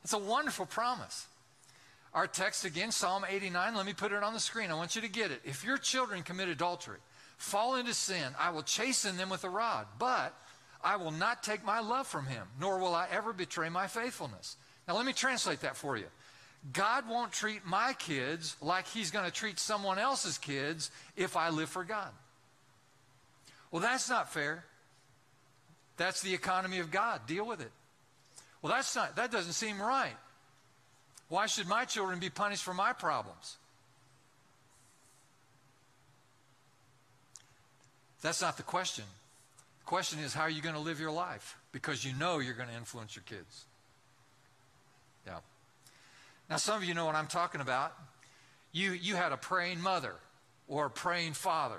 It's 0.04 0.12
a 0.12 0.18
wonderful 0.18 0.66
promise. 0.66 1.26
Our 2.14 2.28
text 2.28 2.64
again, 2.64 2.92
Psalm 2.92 3.24
89, 3.28 3.74
let 3.74 3.86
me 3.86 3.92
put 3.94 4.12
it 4.12 4.22
on 4.22 4.32
the 4.32 4.40
screen. 4.40 4.70
I 4.70 4.74
want 4.74 4.94
you 4.94 5.02
to 5.02 5.08
get 5.08 5.32
it. 5.32 5.40
If 5.44 5.64
your 5.64 5.76
children 5.76 6.22
commit 6.22 6.48
adultery, 6.48 6.98
fall 7.36 7.74
into 7.76 7.94
sin, 7.94 8.32
I 8.38 8.50
will 8.50 8.62
chasten 8.62 9.16
them 9.16 9.28
with 9.28 9.42
a 9.42 9.50
rod, 9.50 9.86
but 9.98 10.34
I 10.82 10.96
will 10.96 11.12
not 11.12 11.42
take 11.42 11.64
my 11.64 11.80
love 11.80 12.06
from 12.06 12.26
him, 12.26 12.46
nor 12.60 12.78
will 12.78 12.94
I 12.94 13.06
ever 13.10 13.32
betray 13.32 13.68
my 13.68 13.86
faithfulness. 13.86 14.56
Now, 14.88 14.96
let 14.96 15.06
me 15.06 15.12
translate 15.12 15.60
that 15.60 15.76
for 15.76 15.96
you. 15.96 16.06
God 16.72 17.08
won't 17.08 17.32
treat 17.32 17.64
my 17.64 17.94
kids 17.94 18.56
like 18.60 18.86
He's 18.86 19.10
going 19.10 19.24
to 19.24 19.30
treat 19.30 19.58
someone 19.58 19.98
else's 19.98 20.38
kids 20.38 20.90
if 21.16 21.36
I 21.36 21.48
live 21.50 21.68
for 21.68 21.84
God. 21.84 22.10
Well, 23.70 23.80
that's 23.80 24.10
not 24.10 24.32
fair. 24.32 24.64
That's 25.96 26.22
the 26.22 26.34
economy 26.34 26.78
of 26.78 26.90
God. 26.90 27.26
Deal 27.26 27.46
with 27.46 27.60
it. 27.60 27.70
Well, 28.62 28.72
that's 28.72 28.94
not, 28.94 29.16
that 29.16 29.30
doesn't 29.30 29.54
seem 29.54 29.80
right. 29.80 30.16
Why 31.28 31.46
should 31.46 31.68
my 31.68 31.84
children 31.84 32.18
be 32.18 32.30
punished 32.30 32.62
for 32.62 32.74
my 32.74 32.92
problems? 32.92 33.56
That's 38.22 38.42
not 38.42 38.56
the 38.56 38.62
question. 38.62 39.04
The 39.80 39.86
question 39.86 40.18
is, 40.18 40.34
how 40.34 40.42
are 40.42 40.50
you 40.50 40.60
going 40.60 40.74
to 40.74 40.80
live 40.80 41.00
your 41.00 41.10
life? 41.10 41.56
Because 41.72 42.04
you 42.04 42.12
know 42.14 42.38
you're 42.38 42.54
going 42.54 42.68
to 42.68 42.74
influence 42.74 43.16
your 43.16 43.22
kids. 43.22 43.64
Now, 46.50 46.56
some 46.56 46.76
of 46.76 46.84
you 46.84 46.94
know 46.94 47.06
what 47.06 47.14
I'm 47.14 47.28
talking 47.28 47.60
about. 47.60 47.96
You, 48.72 48.90
you 48.90 49.14
had 49.14 49.30
a 49.30 49.36
praying 49.36 49.80
mother 49.80 50.14
or 50.66 50.86
a 50.86 50.90
praying 50.90 51.34
father 51.34 51.78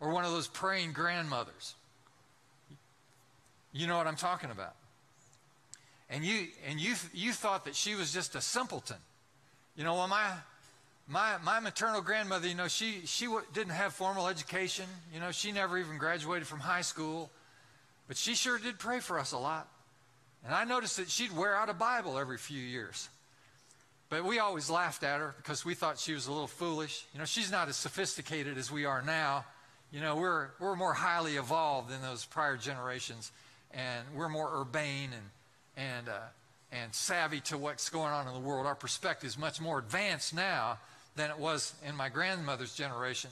or 0.00 0.10
one 0.10 0.24
of 0.24 0.32
those 0.32 0.48
praying 0.48 0.92
grandmothers. 0.92 1.76
You 3.72 3.86
know 3.86 3.96
what 3.96 4.08
I'm 4.08 4.16
talking 4.16 4.50
about. 4.50 4.74
And 6.10 6.24
you, 6.24 6.48
and 6.68 6.80
you, 6.80 6.94
you 7.14 7.32
thought 7.32 7.64
that 7.66 7.76
she 7.76 7.94
was 7.94 8.12
just 8.12 8.34
a 8.34 8.40
simpleton. 8.40 8.96
You 9.76 9.84
know, 9.84 9.94
well, 9.94 10.08
my, 10.08 10.32
my, 11.06 11.36
my 11.44 11.60
maternal 11.60 12.00
grandmother, 12.00 12.48
you 12.48 12.54
know, 12.54 12.66
she, 12.66 13.02
she 13.04 13.28
didn't 13.52 13.72
have 13.72 13.92
formal 13.92 14.26
education. 14.26 14.86
You 15.14 15.20
know, 15.20 15.30
she 15.30 15.52
never 15.52 15.78
even 15.78 15.98
graduated 15.98 16.48
from 16.48 16.58
high 16.58 16.80
school. 16.80 17.30
But 18.08 18.16
she 18.16 18.34
sure 18.34 18.58
did 18.58 18.80
pray 18.80 18.98
for 18.98 19.18
us 19.18 19.30
a 19.30 19.38
lot. 19.38 19.68
And 20.44 20.54
I 20.54 20.64
noticed 20.64 20.96
that 20.96 21.08
she'd 21.08 21.36
wear 21.36 21.54
out 21.54 21.68
a 21.68 21.74
Bible 21.74 22.18
every 22.18 22.38
few 22.38 22.60
years. 22.60 23.08
But 24.10 24.24
we 24.24 24.38
always 24.38 24.70
laughed 24.70 25.02
at 25.02 25.20
her 25.20 25.34
because 25.36 25.64
we 25.64 25.74
thought 25.74 25.98
she 25.98 26.14
was 26.14 26.26
a 26.26 26.32
little 26.32 26.46
foolish. 26.46 27.04
You 27.12 27.18
know, 27.18 27.26
she's 27.26 27.50
not 27.50 27.68
as 27.68 27.76
sophisticated 27.76 28.56
as 28.56 28.70
we 28.70 28.86
are 28.86 29.02
now. 29.02 29.44
You 29.92 30.00
know, 30.00 30.16
we're, 30.16 30.48
we're 30.58 30.76
more 30.76 30.94
highly 30.94 31.36
evolved 31.36 31.90
than 31.90 32.00
those 32.02 32.24
prior 32.24 32.56
generations, 32.56 33.32
and 33.72 34.04
we're 34.14 34.28
more 34.28 34.50
urbane 34.60 35.10
and, 35.12 35.86
and, 35.88 36.08
uh, 36.08 36.18
and 36.72 36.94
savvy 36.94 37.40
to 37.40 37.58
what's 37.58 37.88
going 37.90 38.12
on 38.12 38.26
in 38.26 38.34
the 38.34 38.40
world. 38.40 38.66
Our 38.66 38.74
perspective 38.74 39.28
is 39.28 39.38
much 39.38 39.60
more 39.60 39.78
advanced 39.78 40.34
now 40.34 40.78
than 41.16 41.30
it 41.30 41.38
was 41.38 41.74
in 41.86 41.94
my 41.94 42.08
grandmother's 42.08 42.74
generation. 42.74 43.30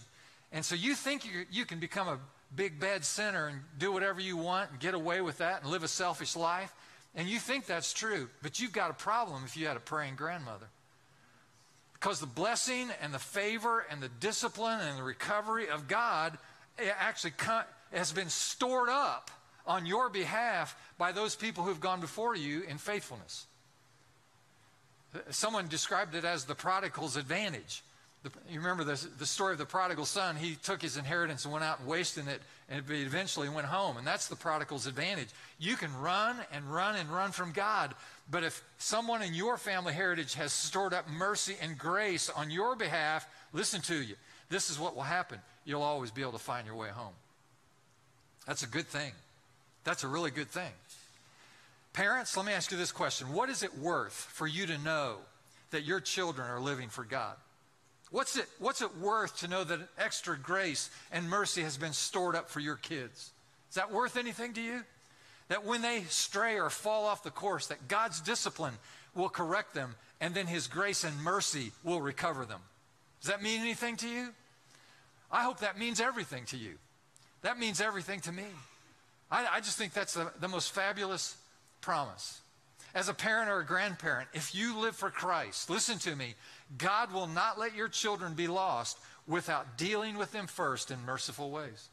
And 0.52 0.64
so 0.64 0.74
you 0.74 0.94
think 0.94 1.24
you, 1.24 1.44
you 1.50 1.64
can 1.64 1.78
become 1.78 2.08
a 2.08 2.18
big 2.54 2.78
bad 2.80 3.04
sinner 3.04 3.48
and 3.48 3.60
do 3.78 3.92
whatever 3.92 4.20
you 4.20 4.36
want 4.36 4.70
and 4.70 4.80
get 4.80 4.94
away 4.94 5.20
with 5.20 5.38
that 5.38 5.62
and 5.62 5.70
live 5.70 5.82
a 5.82 5.88
selfish 5.88 6.36
life. 6.36 6.72
And 7.16 7.26
you 7.26 7.38
think 7.38 7.64
that's 7.64 7.94
true, 7.94 8.28
but 8.42 8.60
you've 8.60 8.72
got 8.72 8.90
a 8.90 8.94
problem 8.94 9.42
if 9.44 9.56
you 9.56 9.66
had 9.66 9.76
a 9.76 9.80
praying 9.80 10.16
grandmother. 10.16 10.66
Because 11.94 12.20
the 12.20 12.26
blessing 12.26 12.90
and 13.00 13.12
the 13.12 13.18
favor 13.18 13.84
and 13.90 14.02
the 14.02 14.10
discipline 14.20 14.80
and 14.80 14.98
the 14.98 15.02
recovery 15.02 15.68
of 15.70 15.88
God 15.88 16.36
actually 17.00 17.32
has 17.92 18.12
been 18.12 18.28
stored 18.28 18.90
up 18.90 19.30
on 19.66 19.86
your 19.86 20.10
behalf 20.10 20.76
by 20.98 21.10
those 21.10 21.34
people 21.34 21.64
who've 21.64 21.80
gone 21.80 22.00
before 22.00 22.36
you 22.36 22.62
in 22.68 22.76
faithfulness. 22.76 23.46
Someone 25.30 25.68
described 25.68 26.14
it 26.14 26.26
as 26.26 26.44
the 26.44 26.54
prodigal's 26.54 27.16
advantage. 27.16 27.82
You 28.50 28.58
remember 28.58 28.84
the, 28.84 29.08
the 29.18 29.26
story 29.26 29.52
of 29.52 29.58
the 29.58 29.64
prodigal 29.64 30.04
son? 30.04 30.36
He 30.36 30.56
took 30.56 30.82
his 30.82 30.98
inheritance 30.98 31.44
and 31.44 31.52
went 31.52 31.64
out 31.64 31.78
and 31.78 31.88
wasted 31.88 32.28
it, 32.28 32.42
and 32.68 32.82
eventually 32.90 33.48
went 33.48 33.66
home. 33.66 33.96
And 33.96 34.06
that's 34.06 34.28
the 34.28 34.36
prodigal's 34.36 34.86
advantage. 34.86 35.28
You 35.58 35.76
can 35.76 35.94
run 36.00 36.36
and 36.52 36.64
run 36.72 36.96
and 36.96 37.08
run 37.08 37.32
from 37.32 37.52
God, 37.52 37.94
but 38.30 38.42
if 38.42 38.62
someone 38.78 39.22
in 39.22 39.34
your 39.34 39.56
family 39.56 39.92
heritage 39.92 40.34
has 40.34 40.52
stored 40.52 40.92
up 40.92 41.08
mercy 41.08 41.56
and 41.60 41.78
grace 41.78 42.28
on 42.28 42.50
your 42.50 42.74
behalf, 42.74 43.26
listen 43.52 43.80
to 43.82 43.94
you. 43.94 44.16
This 44.48 44.70
is 44.70 44.78
what 44.78 44.96
will 44.96 45.02
happen. 45.02 45.38
You'll 45.64 45.82
always 45.82 46.10
be 46.10 46.22
able 46.22 46.32
to 46.32 46.38
find 46.38 46.66
your 46.66 46.76
way 46.76 46.88
home. 46.88 47.14
That's 48.46 48.62
a 48.62 48.68
good 48.68 48.86
thing. 48.86 49.12
That's 49.84 50.04
a 50.04 50.08
really 50.08 50.30
good 50.30 50.48
thing. 50.48 50.72
Parents, 51.92 52.36
let 52.36 52.44
me 52.44 52.52
ask 52.52 52.70
you 52.70 52.76
this 52.76 52.92
question 52.92 53.32
What 53.32 53.48
is 53.48 53.62
it 53.62 53.78
worth 53.78 54.12
for 54.12 54.46
you 54.46 54.66
to 54.66 54.78
know 54.78 55.16
that 55.70 55.84
your 55.84 56.00
children 56.00 56.48
are 56.48 56.60
living 56.60 56.88
for 56.88 57.04
God? 57.04 57.36
What's 58.10 58.36
it, 58.36 58.46
what's 58.58 58.82
it 58.82 58.96
worth 58.98 59.38
to 59.38 59.48
know 59.48 59.64
that 59.64 59.80
extra 59.98 60.38
grace 60.38 60.90
and 61.10 61.28
mercy 61.28 61.62
has 61.62 61.76
been 61.76 61.92
stored 61.92 62.36
up 62.36 62.48
for 62.48 62.60
your 62.60 62.76
kids? 62.76 63.32
Is 63.68 63.74
that 63.74 63.92
worth 63.92 64.16
anything 64.16 64.52
to 64.54 64.60
you? 64.60 64.84
That 65.48 65.64
when 65.64 65.82
they 65.82 66.02
stray 66.08 66.58
or 66.58 66.70
fall 66.70 67.04
off 67.04 67.22
the 67.22 67.30
course, 67.30 67.66
that 67.68 67.88
God's 67.88 68.20
discipline 68.20 68.74
will 69.14 69.28
correct 69.28 69.74
them 69.74 69.94
and 70.20 70.34
then 70.34 70.46
his 70.46 70.66
grace 70.66 71.04
and 71.04 71.20
mercy 71.22 71.72
will 71.84 72.00
recover 72.00 72.44
them. 72.44 72.60
Does 73.20 73.30
that 73.30 73.42
mean 73.42 73.60
anything 73.60 73.96
to 73.98 74.08
you? 74.08 74.28
I 75.30 75.42
hope 75.42 75.60
that 75.60 75.78
means 75.78 76.00
everything 76.00 76.44
to 76.46 76.56
you. 76.56 76.74
That 77.42 77.58
means 77.58 77.80
everything 77.80 78.20
to 78.20 78.32
me. 78.32 78.44
I, 79.30 79.46
I 79.54 79.60
just 79.60 79.76
think 79.76 79.92
that's 79.92 80.14
the, 80.14 80.32
the 80.40 80.48
most 80.48 80.72
fabulous 80.72 81.36
promise. 81.80 82.40
As 82.96 83.10
a 83.10 83.14
parent 83.14 83.50
or 83.50 83.60
a 83.60 83.66
grandparent, 83.66 84.30
if 84.32 84.54
you 84.54 84.78
live 84.78 84.96
for 84.96 85.10
Christ, 85.10 85.68
listen 85.68 85.98
to 85.98 86.16
me, 86.16 86.34
God 86.78 87.12
will 87.12 87.26
not 87.26 87.58
let 87.58 87.76
your 87.76 87.88
children 87.88 88.32
be 88.32 88.48
lost 88.48 88.98
without 89.28 89.76
dealing 89.76 90.16
with 90.16 90.32
them 90.32 90.46
first 90.46 90.90
in 90.90 91.04
merciful 91.04 91.50
ways. 91.50 91.90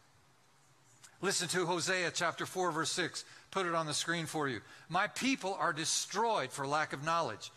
Listen 1.21 1.49
to 1.49 1.65
Hosea 1.65 2.09
chapter 2.13 2.45
4, 2.45 2.71
verse 2.71 2.91
6. 2.91 3.25
Put 3.51 3.65
it 3.65 3.75
on 3.75 3.85
the 3.85 3.93
screen 3.93 4.25
for 4.25 4.47
you. 4.47 4.61
My 4.87 5.07
people 5.07 5.57
are 5.59 5.73
destroyed 5.73 6.51
for 6.53 6.65
lack 6.65 6.93
of 6.93 7.03
knowledge. 7.03 7.51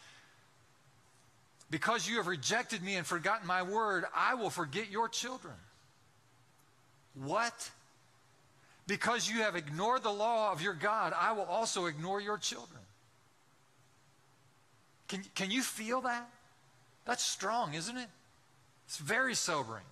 Because 1.70 2.08
you 2.08 2.16
have 2.16 2.26
rejected 2.26 2.82
me 2.82 2.96
and 2.96 3.06
forgotten 3.06 3.46
my 3.46 3.62
word, 3.62 4.06
I 4.12 4.34
will 4.34 4.50
forget 4.50 4.90
your 4.90 5.08
children. 5.08 5.54
What? 7.14 7.70
Because 8.88 9.30
you 9.30 9.42
have 9.42 9.54
ignored 9.54 10.02
the 10.02 10.10
law 10.10 10.50
of 10.50 10.62
your 10.62 10.74
God, 10.74 11.12
I 11.16 11.30
will 11.30 11.44
also 11.44 11.86
ignore 11.86 12.20
your 12.20 12.38
children. 12.38 12.80
Can, 15.08 15.22
can 15.34 15.50
you 15.50 15.62
feel 15.62 16.00
that? 16.02 16.28
That's 17.04 17.22
strong, 17.22 17.74
isn't 17.74 17.96
it? 17.96 18.08
It's 18.86 18.98
very 18.98 19.34
sobering. 19.34 19.84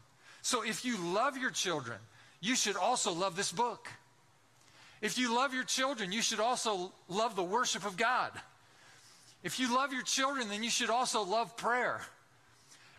So 0.43 0.63
if 0.63 0.85
you 0.85 0.99
love 0.99 1.37
your 1.37 1.51
children, 1.51 1.99
you 2.41 2.55
should 2.57 2.77
also 2.77 3.13
love 3.13 3.37
this 3.37 3.53
book. 3.53 3.89
If 5.01 5.19
you 5.19 5.35
love 5.35 5.55
your 5.55 5.65
children, 5.65 6.13
you 6.13 6.23
should 6.23 6.41
also 6.41 6.93
love 7.09 7.37
the 7.37 7.43
worship 7.43 7.87
of 7.87 7.97
God. 7.97 8.31
If 9.43 9.61
you 9.61 9.75
love 9.75 9.93
your 9.93 10.03
children, 10.03 10.49
then 10.49 10.63
you 10.63 10.71
should 10.71 10.91
also 10.91 11.23
love 11.23 11.57
prayer. 11.57 12.01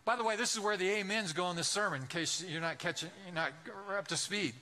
By 0.05 0.15
the 0.15 0.23
way, 0.23 0.35
this 0.35 0.53
is 0.53 0.59
where 0.59 0.77
the 0.77 0.99
amens 1.01 1.33
go 1.33 1.49
in 1.49 1.55
this 1.55 1.67
sermon, 1.67 2.01
in 2.01 2.07
case 2.07 2.45
you're 2.47 2.61
not 2.61 2.77
catching, 2.77 3.09
you're 3.25 3.33
not 3.33 3.51
up 3.97 4.07
to 4.09 4.17
speed. 4.17 4.53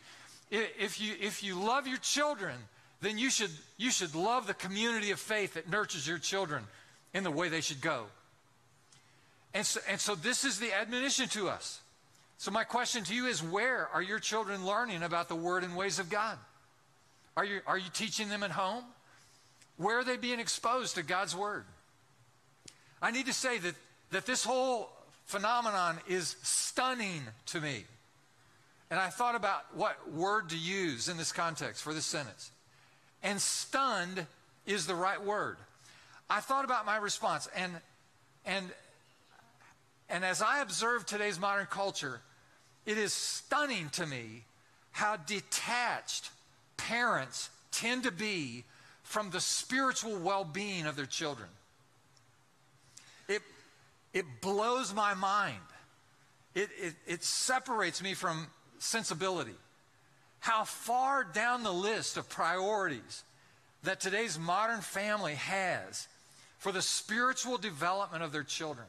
If 0.49 1.01
you, 1.01 1.15
if 1.19 1.43
you 1.43 1.55
love 1.55 1.85
your 1.85 1.97
children, 1.97 2.55
then 3.01 3.17
you 3.17 3.29
should, 3.29 3.51
you 3.77 3.91
should 3.91 4.15
love 4.15 4.47
the 4.47 4.53
community 4.53 5.11
of 5.11 5.19
faith 5.19 5.55
that 5.55 5.69
nurtures 5.69 6.07
your 6.07 6.19
children 6.19 6.63
in 7.13 7.23
the 7.23 7.31
way 7.31 7.49
they 7.49 7.61
should 7.61 7.81
go. 7.81 8.05
And 9.53 9.65
so, 9.65 9.79
and 9.89 9.99
so 9.99 10.15
this 10.15 10.43
is 10.43 10.59
the 10.59 10.73
admonition 10.73 11.27
to 11.29 11.47
us. 11.47 11.79
So 12.37 12.51
my 12.51 12.63
question 12.63 13.03
to 13.05 13.15
you 13.15 13.27
is 13.27 13.41
where 13.43 13.87
are 13.93 14.01
your 14.01 14.19
children 14.19 14.65
learning 14.65 15.03
about 15.03 15.29
the 15.29 15.35
word 15.35 15.63
and 15.63 15.75
ways 15.75 15.99
of 15.99 16.09
God? 16.09 16.37
Are 17.37 17.45
you, 17.45 17.61
are 17.65 17.77
you 17.77 17.89
teaching 17.93 18.29
them 18.29 18.43
at 18.43 18.51
home? 18.51 18.83
Where 19.77 19.99
are 19.99 20.03
they 20.03 20.17
being 20.17 20.39
exposed 20.39 20.95
to 20.95 21.03
God's 21.03 21.35
word? 21.35 21.65
I 23.01 23.11
need 23.11 23.27
to 23.27 23.33
say 23.33 23.57
that, 23.59 23.75
that 24.11 24.25
this 24.25 24.43
whole 24.43 24.89
phenomenon 25.25 25.99
is 26.07 26.35
stunning 26.43 27.21
to 27.47 27.61
me. 27.61 27.85
And 28.91 28.99
I 28.99 29.09
thought 29.09 29.35
about 29.35 29.75
what 29.75 30.11
word 30.11 30.49
to 30.49 30.57
use 30.57 31.09
in 31.09 31.17
this 31.17 31.31
context 31.31 31.81
for 31.81 31.93
this 31.93 32.05
sentence. 32.05 32.51
And 33.23 33.41
stunned 33.41 34.25
is 34.65 34.85
the 34.85 34.95
right 34.95 35.23
word. 35.23 35.57
I 36.33 36.39
thought 36.39 36.65
about 36.65 36.87
my 36.87 36.97
response 36.97 37.47
and 37.55 37.71
and 38.43 38.65
and 40.09 40.25
as 40.25 40.41
I 40.41 40.61
observe 40.61 41.05
today's 41.05 41.39
modern 41.39 41.67
culture, 41.67 42.21
it 42.87 42.97
is 42.97 43.13
stunning 43.13 43.89
to 43.91 44.07
me 44.07 44.45
how 44.91 45.15
detached 45.15 46.31
parents 46.75 47.51
tend 47.71 48.03
to 48.03 48.11
be 48.11 48.63
from 49.03 49.29
the 49.29 49.39
spiritual 49.39 50.17
well-being 50.17 50.87
of 50.87 50.95
their 50.95 51.05
children. 51.05 51.49
It 53.27 53.43
it 54.11 54.25
blows 54.41 54.91
my 54.91 55.13
mind. 55.13 55.61
It, 56.55 56.69
it, 56.79 56.93
it 57.05 57.23
separates 57.23 58.01
me 58.01 58.15
from 58.15 58.47
sensibility. 58.79 59.55
How 60.39 60.63
far 60.63 61.23
down 61.23 61.61
the 61.61 61.71
list 61.71 62.17
of 62.17 62.27
priorities 62.27 63.23
that 63.83 63.99
today's 63.99 64.39
modern 64.39 64.81
family 64.81 65.35
has 65.35 66.07
for 66.63 66.71
the 66.71 66.81
spiritual 66.81 67.57
development 67.57 68.23
of 68.23 68.31
their 68.31 68.43
children. 68.43 68.87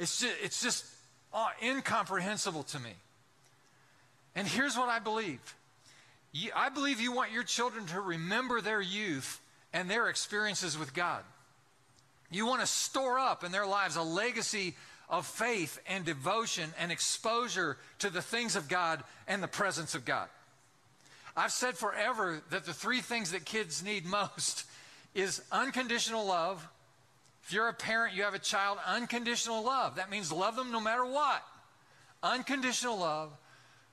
It's 0.00 0.18
just, 0.18 0.34
it's 0.42 0.60
just 0.60 0.84
uh, 1.32 1.46
incomprehensible 1.62 2.64
to 2.64 2.80
me. 2.80 2.90
And 4.34 4.48
here's 4.48 4.76
what 4.76 4.88
I 4.88 4.98
believe 4.98 5.40
I 6.56 6.70
believe 6.70 7.00
you 7.00 7.12
want 7.12 7.30
your 7.30 7.44
children 7.44 7.86
to 7.86 8.00
remember 8.00 8.60
their 8.60 8.80
youth 8.80 9.40
and 9.72 9.88
their 9.88 10.08
experiences 10.08 10.76
with 10.76 10.92
God. 10.92 11.22
You 12.32 12.46
want 12.46 12.62
to 12.62 12.66
store 12.66 13.16
up 13.16 13.44
in 13.44 13.52
their 13.52 13.66
lives 13.66 13.94
a 13.94 14.02
legacy 14.02 14.74
of 15.08 15.24
faith 15.24 15.78
and 15.86 16.04
devotion 16.04 16.68
and 16.80 16.90
exposure 16.90 17.76
to 18.00 18.10
the 18.10 18.22
things 18.22 18.56
of 18.56 18.68
God 18.68 19.04
and 19.28 19.40
the 19.40 19.46
presence 19.46 19.94
of 19.94 20.04
God. 20.04 20.28
I've 21.36 21.52
said 21.52 21.76
forever 21.76 22.42
that 22.50 22.64
the 22.64 22.74
three 22.74 23.00
things 23.00 23.30
that 23.30 23.44
kids 23.44 23.84
need 23.84 24.04
most 24.20 24.64
is 25.14 25.42
unconditional 25.52 26.26
love. 26.26 26.66
If 27.44 27.52
you're 27.52 27.68
a 27.68 27.74
parent, 27.74 28.14
you 28.14 28.22
have 28.22 28.34
a 28.34 28.38
child, 28.38 28.78
unconditional 28.86 29.62
love. 29.62 29.96
That 29.96 30.10
means 30.10 30.30
love 30.32 30.56
them 30.56 30.70
no 30.70 30.80
matter 30.80 31.04
what. 31.04 31.42
Unconditional 32.22 32.98
love. 32.98 33.32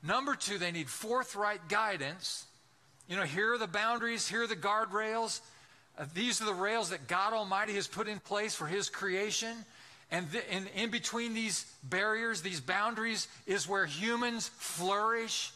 Number 0.04 0.36
two, 0.36 0.58
they 0.58 0.72
need 0.72 0.90
forthright 0.90 1.68
guidance. 1.68 2.46
You 3.08 3.16
know, 3.16 3.24
here 3.24 3.54
are 3.54 3.58
the 3.58 3.68
boundaries, 3.68 4.28
here 4.28 4.44
are 4.44 4.48
the 4.48 4.56
guardrails. 4.56 5.42
Uh, 5.98 6.06
these 6.14 6.42
are 6.42 6.46
the 6.46 6.54
rails 6.54 6.92
that 6.92 7.08
God 7.08 7.34
Almighty 7.34 7.74
has 7.74 7.88
put 7.88 8.08
in 8.08 8.20
place 8.20 8.56
for 8.56 8.68
His 8.68 8.88
creation. 8.88 9.66
And, 10.12 10.32
th- 10.32 10.46
and 10.52 10.68
in 10.76 10.92
between 10.92 11.34
these 11.34 11.66
barriers, 11.84 12.42
these 12.42 12.62
boundaries, 12.62 13.28
is 13.46 13.68
where 13.68 13.86
humans 13.86 14.48
flourish 14.48 15.52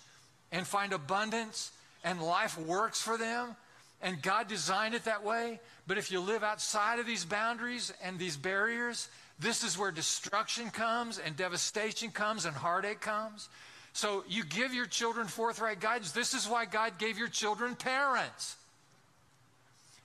and 0.52 0.68
find 0.68 0.94
abundance 0.94 1.72
and 2.04 2.22
life 2.22 2.58
works 2.58 3.02
for 3.02 3.18
them. 3.18 3.56
And 4.02 4.22
God 4.22 4.48
designed 4.48 4.96
it 4.96 5.06
that 5.06 5.24
way. 5.24 5.60
But 5.86 5.98
if 5.98 6.12
you 6.12 6.20
live 6.20 6.44
outside 6.44 7.00
of 7.00 7.06
these 7.06 7.26
boundaries 7.26 7.92
and 8.02 8.18
these 8.18 8.38
barriers, 8.38 9.10
this 9.40 9.64
is 9.64 9.78
where 9.78 9.92
destruction 9.92 10.70
comes 10.70 11.20
and 11.20 11.36
devastation 11.36 12.12
comes 12.12 12.46
and 12.46 12.56
heartache 12.56 13.02
comes. 13.02 13.50
So 13.92 14.24
you 14.28 14.44
give 14.44 14.74
your 14.74 14.86
children 14.86 15.28
forthright 15.28 15.80
guidance. 15.80 16.12
This 16.12 16.34
is 16.34 16.48
why 16.48 16.66
God 16.66 16.98
gave 16.98 17.18
your 17.18 17.28
children 17.28 17.76
parents. 17.76 18.56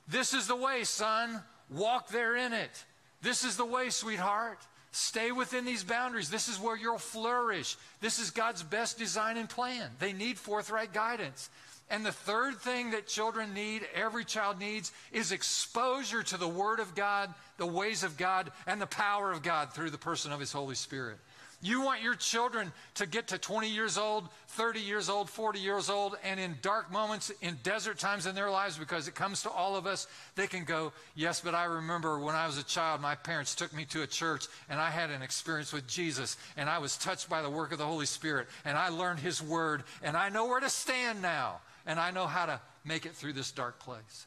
This 0.09 0.35
is 0.35 0.47
the 0.47 0.57
way, 0.57 0.85
son. 0.85 1.43
Walk 1.71 2.09
there 2.09 2.37
in 2.37 2.53
it. 2.53 2.85
This 3.23 3.45
is 3.45 3.57
the 3.57 3.65
way, 3.65 3.91
sweetheart. 3.91 4.59
Stay 4.91 5.33
within 5.33 5.65
these 5.65 5.85
boundaries. 5.85 6.31
This 6.31 6.49
is 6.49 6.59
where 6.59 6.77
you'll 6.77 6.99
flourish. 6.99 7.77
This 8.01 8.19
is 8.19 8.31
God's 8.31 8.63
best 8.63 8.99
design 8.99 9.37
and 9.37 9.49
plan. 9.49 9.91
They 9.99 10.13
need 10.13 10.39
forthright 10.39 10.93
guidance. 10.93 11.51
And 11.91 12.05
the 12.05 12.13
third 12.13 12.57
thing 12.57 12.91
that 12.91 13.07
children 13.07 13.55
need, 13.55 13.83
every 13.95 14.25
child 14.25 14.59
needs, 14.59 14.93
is 15.11 15.33
exposure 15.33 16.23
to 16.23 16.37
the 16.37 16.49
Word 16.49 16.81
of 16.81 16.95
God, 16.95 17.33
the 17.57 17.67
ways 17.67 18.03
of 18.03 18.19
God, 18.19 18.53
and 18.67 18.81
the 18.81 18.87
power 18.87 19.33
of 19.33 19.43
God 19.43 19.73
through 19.73 19.91
the 19.91 19.99
person 19.99 20.33
of 20.33 20.41
His 20.41 20.53
Holy 20.53 20.75
Spirit. 20.75 21.19
You 21.61 21.81
want 21.81 22.03
your 22.03 22.15
children 22.15 22.73
to 22.95 23.07
get 23.07 23.29
to 23.29 23.39
20 23.39 23.69
years 23.69 23.99
old, 23.99 24.29
30 24.49 24.79
years 24.79 25.09
old, 25.09 25.29
40 25.29 25.59
years 25.59 25.91
old, 25.91 26.17
and 26.23 26.39
in 26.39 26.57
dark 26.63 26.93
moments, 26.93 27.33
in 27.43 27.59
desert 27.65 27.99
times 27.99 28.27
in 28.27 28.37
their 28.37 28.51
lives, 28.51 28.79
because 28.79 29.09
it 29.09 29.17
comes 29.17 29.43
to 29.43 29.51
all 29.51 29.75
of 29.75 29.85
us, 29.85 30.07
they 30.37 30.47
can 30.47 30.63
go, 30.63 30.93
Yes, 31.17 31.41
but 31.41 31.57
I 31.57 31.65
remember 31.65 32.21
when 32.21 32.37
I 32.37 32.47
was 32.47 32.59
a 32.59 32.63
child, 32.63 33.01
my 33.01 33.17
parents 33.17 33.57
took 33.57 33.75
me 33.75 33.87
to 33.87 34.03
a 34.03 34.07
church, 34.07 34.47
and 34.69 34.79
I 34.79 34.91
had 34.91 35.11
an 35.11 35.23
experience 35.23 35.73
with 35.73 35.89
Jesus, 35.89 36.37
and 36.57 36.71
I 36.71 36.79
was 36.79 36.97
touched 36.97 37.29
by 37.29 37.43
the 37.43 37.51
work 37.51 37.73
of 37.73 37.79
the 37.79 37.87
Holy 37.87 38.07
Spirit, 38.07 38.47
and 38.65 38.79
I 38.79 38.91
learned 38.91 39.19
His 39.19 39.43
Word, 39.43 39.83
and 40.01 40.17
I 40.17 40.29
know 40.29 40.47
where 40.47 40.61
to 40.61 40.71
stand 40.71 41.23
now, 41.23 41.59
and 41.89 41.99
I 41.99 42.13
know 42.13 42.27
how 42.27 42.47
to 42.47 42.61
make 42.85 43.07
it 43.07 43.15
through 43.15 43.33
this 43.33 43.51
dark 43.51 43.81
place. 43.81 44.27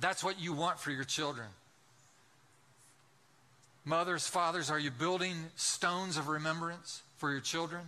That's 0.00 0.22
what 0.22 0.38
you 0.38 0.52
want 0.52 0.78
for 0.78 0.90
your 0.90 1.04
children. 1.04 1.46
Mothers, 3.84 4.26
fathers, 4.26 4.70
are 4.70 4.78
you 4.78 4.90
building 4.90 5.36
stones 5.56 6.18
of 6.18 6.28
remembrance 6.28 7.02
for 7.16 7.30
your 7.30 7.40
children? 7.40 7.80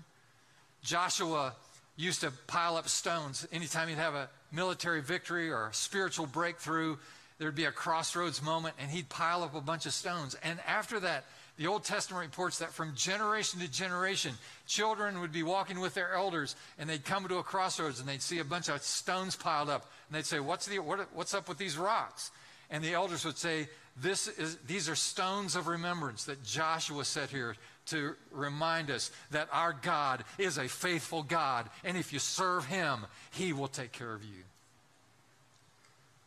Joshua 0.83 1.55
used 1.97 2.23
to 2.23 2.33
pile 2.47 2.77
up 2.77 2.89
stones. 2.89 3.47
Anytime 3.53 3.89
he'd 3.89 3.99
have 3.99 4.15
a 4.15 4.31
military 4.53 5.03
victory 5.03 5.51
or 5.51 5.67
a 5.67 5.75
spiritual 5.75 6.27
breakthrough, 6.27 6.97
there'd 7.39 7.55
be 7.55 7.65
a 7.65 7.73
crossroads 7.73 8.43
moment, 8.43 8.77
and 8.79 8.91
he'd 8.91 9.09
pile 9.09 9.43
up 9.43 9.55
a 9.55 9.61
bunch 9.61 9.87
of 9.87 9.93
stones. 9.93 10.37
And 10.43 10.59
after 10.67 11.01
that, 11.01 11.25
the 11.61 11.69
Old 11.69 11.85
Testament 11.85 12.25
reports 12.25 12.59
that 12.59 12.73
from 12.73 12.95
generation 12.97 13.61
to 13.61 13.71
generation, 13.71 14.33
children 14.67 15.21
would 15.21 15.31
be 15.31 15.43
walking 15.43 15.79
with 15.79 15.93
their 15.95 16.15
elders, 16.15 16.57
and 16.79 16.89
they'd 16.89 17.05
come 17.05 17.29
to 17.29 17.37
a 17.37 17.43
crossroads, 17.43 18.01
and 18.01 18.09
they'd 18.09 18.23
see 18.23 18.39
a 18.39 18.45
bunch 18.45 18.69
of 18.69 18.83
stones 18.83 19.37
piled 19.37 19.69
up, 19.69 19.83
and 20.09 20.17
they'd 20.17 20.25
say, 20.25 20.41
"What's 20.41 20.67
the 20.67 20.79
what, 20.79 21.07
what's 21.15 21.35
up 21.35 21.49
with 21.49 21.59
these 21.59 21.77
rocks?" 21.77 22.31
And 22.71 22.83
the 22.83 22.95
elders 22.95 23.25
would 23.25 23.37
say, 23.37 23.69
this 23.97 24.29
is, 24.29 24.57
these 24.67 24.89
are 24.89 24.95
stones 24.95 25.57
of 25.57 25.67
remembrance 25.67 26.25
that 26.25 26.43
Joshua 26.43 27.05
set 27.05 27.29
here 27.29 27.57
to 27.87 28.15
remind 28.31 28.91
us 28.91 29.11
that 29.31 29.49
our 29.53 29.73
God 29.73 30.25
is 30.39 30.57
a 30.57 30.69
faithful 30.69 31.23
God, 31.23 31.69
and 31.85 31.97
if 31.97 32.13
you 32.13 32.19
serve 32.19 32.65
Him, 32.65 33.07
He 33.33 33.53
will 33.53 33.69
take 33.69 33.93
care 33.93 34.15
of 34.15 34.25
you. 34.25 34.45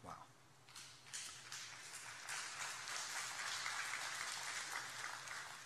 Wow. 0.04 0.12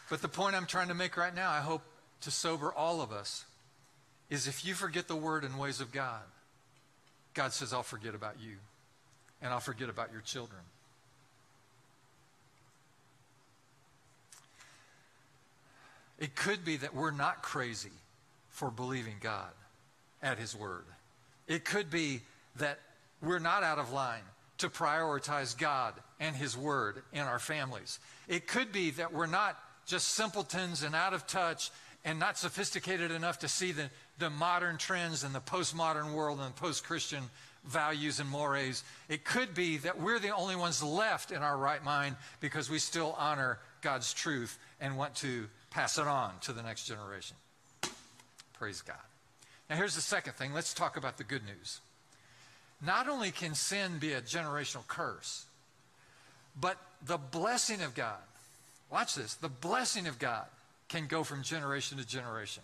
But 0.09 0.21
the 0.21 0.27
point 0.27 0.55
I'm 0.55 0.65
trying 0.65 0.87
to 0.87 0.93
make 0.93 1.17
right 1.17 1.35
now, 1.35 1.49
I 1.49 1.59
hope 1.59 1.81
to 2.21 2.31
sober 2.31 2.71
all 2.71 3.01
of 3.01 3.11
us, 3.11 3.45
is 4.29 4.47
if 4.47 4.65
you 4.65 4.73
forget 4.73 5.07
the 5.07 5.15
word 5.15 5.43
and 5.43 5.57
ways 5.57 5.79
of 5.81 5.91
God, 5.91 6.21
God 7.33 7.53
says, 7.53 7.73
I'll 7.73 7.83
forget 7.83 8.15
about 8.15 8.35
you, 8.41 8.55
and 9.41 9.53
I'll 9.53 9.59
forget 9.59 9.89
about 9.89 10.11
your 10.11 10.21
children. 10.21 10.61
It 16.19 16.35
could 16.35 16.65
be 16.65 16.77
that 16.77 16.95
we're 16.95 17.11
not 17.11 17.43
crazy 17.43 17.91
for 18.49 18.71
believing 18.71 19.15
God 19.21 19.51
at 20.23 20.39
His 20.39 20.55
Word. 20.55 20.85
It 21.47 21.63
could 21.63 21.91
be 21.91 22.21
that 22.55 22.79
we're 23.21 23.39
not 23.39 23.61
out 23.61 23.77
of 23.77 23.93
line 23.93 24.23
to 24.57 24.69
prioritize 24.69 25.55
God 25.55 25.93
and 26.19 26.35
His 26.35 26.57
Word 26.57 27.03
in 27.13 27.21
our 27.21 27.37
families. 27.37 27.99
It 28.27 28.47
could 28.47 28.71
be 28.71 28.89
that 28.91 29.13
we're 29.13 29.27
not 29.27 29.59
just 29.87 30.09
simpletons 30.09 30.83
and 30.83 30.93
out 30.93 31.13
of 31.13 31.25
touch 31.25 31.71
and 32.05 32.19
not 32.19 32.37
sophisticated 32.37 33.09
enough 33.09 33.39
to 33.39 33.47
see 33.47 33.71
the, 33.71 33.89
the 34.19 34.29
modern 34.29 34.77
trends 34.77 35.23
and 35.23 35.33
the 35.33 35.39
postmodern 35.39 36.13
world 36.13 36.39
and 36.39 36.55
post 36.55 36.83
Christian 36.83 37.23
values 37.65 38.19
and 38.19 38.29
mores. 38.29 38.83
It 39.09 39.25
could 39.25 39.53
be 39.53 39.77
that 39.77 39.99
we're 39.99 40.19
the 40.19 40.35
only 40.35 40.55
ones 40.55 40.83
left 40.83 41.31
in 41.31 41.41
our 41.41 41.57
right 41.57 41.83
mind 41.83 42.15
because 42.39 42.69
we 42.69 42.79
still 42.79 43.15
honor 43.17 43.59
God's 43.81 44.13
truth 44.13 44.57
and 44.79 44.97
want 44.97 45.15
to 45.15 45.47
pass 45.71 45.97
it 45.97 46.07
on 46.07 46.33
to 46.41 46.53
the 46.53 46.63
next 46.63 46.85
generation. 46.85 47.35
Praise 48.53 48.81
God. 48.81 48.95
Now, 49.69 49.75
here's 49.75 49.95
the 49.95 50.01
second 50.01 50.33
thing. 50.33 50.53
Let's 50.53 50.73
talk 50.73 50.97
about 50.97 51.17
the 51.17 51.23
good 51.23 51.45
news. 51.45 51.81
Not 52.85 53.09
only 53.09 53.31
can 53.31 53.53
sin 53.53 53.97
be 53.99 54.13
a 54.13 54.21
generational 54.21 54.85
curse, 54.87 55.45
but 56.59 56.77
the 57.05 57.17
blessing 57.17 57.81
of 57.81 57.93
God, 57.95 58.17
watch 58.91 59.15
this, 59.15 59.35
the 59.35 59.49
blessing 59.49 60.07
of 60.07 60.19
God 60.19 60.45
can 60.89 61.07
go 61.07 61.23
from 61.23 61.43
generation 61.43 61.97
to 61.97 62.05
generation. 62.05 62.63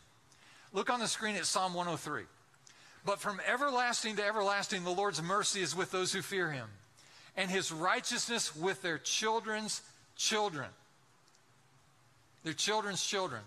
Look 0.72 0.90
on 0.90 1.00
the 1.00 1.08
screen 1.08 1.36
at 1.36 1.46
Psalm 1.46 1.74
103. 1.74 2.24
But 3.06 3.20
from 3.20 3.42
everlasting 3.46 4.16
to 4.16 4.26
everlasting, 4.26 4.84
the 4.84 4.90
Lord's 4.90 5.22
mercy 5.22 5.62
is 5.62 5.76
with 5.76 5.92
those 5.92 6.14
who 6.14 6.22
fear 6.22 6.50
him, 6.52 6.68
and 7.36 7.52
his 7.52 7.72
righteousness 7.72 8.56
with 8.56 8.82
their 8.82 8.98
children's 8.98 9.82
children 10.16 10.70
their 12.44 12.54
children's 12.54 13.04
children. 13.04 13.42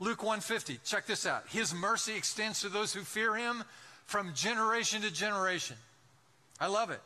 Luke 0.00 0.22
150, 0.22 0.78
check 0.84 1.06
this 1.06 1.26
out. 1.26 1.44
His 1.48 1.74
mercy 1.74 2.16
extends 2.16 2.60
to 2.60 2.68
those 2.68 2.94
who 2.94 3.00
fear 3.00 3.34
him 3.34 3.64
from 4.06 4.32
generation 4.32 5.02
to 5.02 5.12
generation. 5.12 5.76
I 6.60 6.68
love 6.68 6.90
it. 6.90 7.00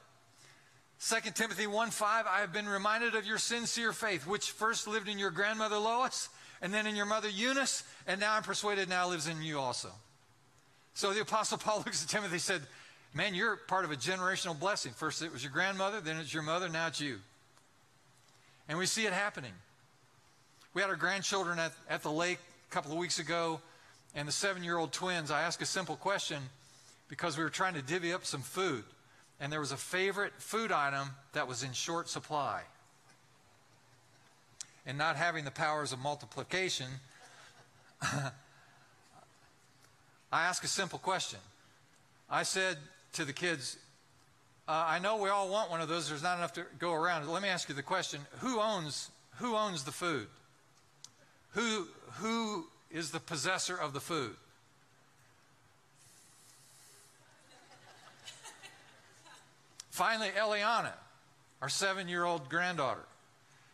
2 1.09 1.33
Timothy 1.35 1.67
1 1.67 1.91
5, 1.91 2.27
I 2.29 2.41
have 2.41 2.53
been 2.53 2.69
reminded 2.69 3.17
of 3.17 3.27
your 3.27 3.39
sincere 3.39 3.93
faith, 3.93 4.25
which 4.25 4.53
first 4.53 4.87
lived 4.87 5.09
in 5.09 5.19
your 5.19 5.33
grandmother 5.33 5.77
Lois, 5.77 6.29
and 6.61 6.73
then 6.73 6.87
in 6.87 6.95
your 6.95 7.07
mother 7.07 7.29
Eunice, 7.29 7.83
and 8.07 8.21
now 8.21 8.35
I'm 8.35 8.45
persuaded 8.45 8.89
now 8.89 9.09
lives 9.09 9.27
in 9.27 9.43
you 9.43 9.59
also. 9.59 9.89
So 10.95 11.13
the 11.13 11.23
Apostle 11.23 11.59
Paul 11.65 11.79
looks 11.79 12.05
at 12.05 12.09
Timothy 12.09 12.35
and 12.35 12.41
said, 12.41 12.63
Man, 13.15 13.35
you're 13.35 13.57
part 13.57 13.85
of 13.85 13.91
a 13.91 13.97
generational 13.97 14.59
blessing. 14.59 14.93
First 14.93 15.23
it 15.23 15.33
was 15.33 15.43
your 15.43 15.53
grandmother, 15.53 16.01
then 16.01 16.19
it's 16.19 16.33
your 16.33 16.45
mother, 16.45 16.69
now 16.69 16.87
it's 16.87 17.01
you. 17.01 17.19
And 18.69 18.79
we 18.79 18.87
see 18.87 19.05
it 19.05 19.13
happening. 19.13 19.53
We 20.73 20.83
had 20.83 20.89
our 20.89 20.97
grandchildren 20.97 21.59
at, 21.59 21.73
at 21.91 22.05
the 22.05 22.13
lake 22.13 22.39
a 22.71 22.73
couple 22.73 22.93
of 22.93 22.99
weeks 22.99 23.19
ago, 23.19 23.61
and 24.15 24.29
the 24.29 24.33
seven 24.33 24.63
year 24.63 24.79
old 24.79 24.93
twins. 24.93 25.33
I 25.33 25.43
asked 25.43 25.61
a 25.63 25.67
simple 25.67 25.97
question 25.97 26.43
because 27.09 27.37
we 27.37 27.43
were 27.43 27.51
trying 27.51 27.75
to 27.75 27.83
divvy 27.83 28.13
up 28.13 28.25
some 28.25 28.41
food, 28.41 28.85
and 29.43 29.53
there 29.53 29.61
was 29.61 29.73
a 29.73 29.77
favorite 29.77 30.33
food 30.39 30.71
item 30.71 31.09
that 31.33 31.49
was 31.49 31.65
in 31.65 31.73
short 31.73 32.09
supply. 32.09 32.63
And 34.87 34.97
not 34.97 35.17
having 35.17 35.45
the 35.45 35.51
powers 35.51 35.93
of 35.93 35.99
multiplication, 35.99 36.87
I 38.03 38.31
asked 40.33 40.63
a 40.63 40.69
simple 40.69 41.01
question. 41.01 41.41
I 42.31 42.45
said 42.45 42.79
to 43.15 43.25
the 43.25 43.33
kids, 43.33 43.79
uh, 44.69 44.85
I 44.87 45.01
know 45.01 45.17
we 45.17 45.29
all 45.29 45.49
want 45.49 45.71
one 45.71 45.81
of 45.81 45.89
those. 45.89 46.09
There's 46.09 46.23
not 46.23 46.39
enough 46.39 46.53
to 46.53 46.65
go 46.79 46.93
around. 46.93 47.29
Let 47.29 47.43
me 47.43 47.49
ask 47.49 47.69
you 47.69 47.75
the 47.75 47.83
question: 47.83 48.21
Who 48.39 48.61
owns 48.61 49.11
who 49.37 49.57
owns 49.57 49.83
the 49.83 49.91
food? 49.91 50.29
Who, 51.51 51.89
who 52.13 52.69
is 52.91 53.11
the 53.11 53.19
possessor 53.21 53.77
of 53.77 53.93
the 53.93 54.01
food? 54.01 54.37
Finally, 59.93 60.31
Eliana. 60.31 60.95
our 61.61 61.69
seven 61.69 62.09
year 62.09 62.25
old 62.25 62.49
granddaughter. 62.49 63.05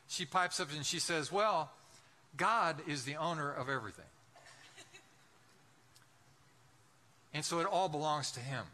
She 0.09 0.25
pipes 0.25 0.59
up 0.59 0.69
and 0.75 0.85
she 0.85 0.99
says, 0.99 1.31
Well, 1.31 1.71
God 2.37 2.77
is 2.89 3.05
the 3.05 3.17
owner 3.17 3.51
of 3.53 3.69
everything. 3.69 4.05
And 7.33 7.45
so 7.45 7.61
it 7.61 7.67
all 7.67 7.89
belongs 7.89 8.33
to 8.33 8.41
Him. 8.41 8.65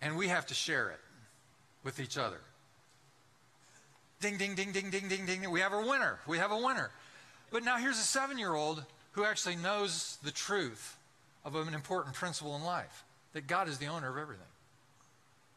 And 0.00 0.16
we 0.16 0.28
have 0.28 0.46
to 0.46 0.54
share 0.54 0.88
it 0.88 1.00
with 1.82 2.00
each 2.00 2.16
other. 2.16 2.40
Ding, 4.20 4.38
ding, 4.38 4.54
ding, 4.54 4.72
ding, 4.72 4.88
ding, 4.88 5.08
ding, 5.08 5.26
ding. 5.26 5.50
We 5.50 5.60
have 5.60 5.74
a 5.74 5.80
winner. 5.80 6.20
We 6.26 6.38
have 6.38 6.52
a 6.52 6.58
winner. 6.58 6.90
But 7.50 7.64
now 7.64 7.76
here's 7.76 7.98
a 7.98 8.02
seven 8.02 8.38
year 8.38 8.54
old 8.54 8.82
who 9.12 9.24
actually 9.24 9.56
knows 9.56 10.16
the 10.22 10.30
truth 10.30 10.96
of 11.44 11.54
an 11.54 11.74
important 11.74 12.14
principle 12.14 12.56
in 12.56 12.64
life 12.64 13.04
that 13.34 13.46
God 13.46 13.68
is 13.68 13.76
the 13.76 13.88
owner 13.88 14.08
of 14.08 14.16
everything. 14.16 14.46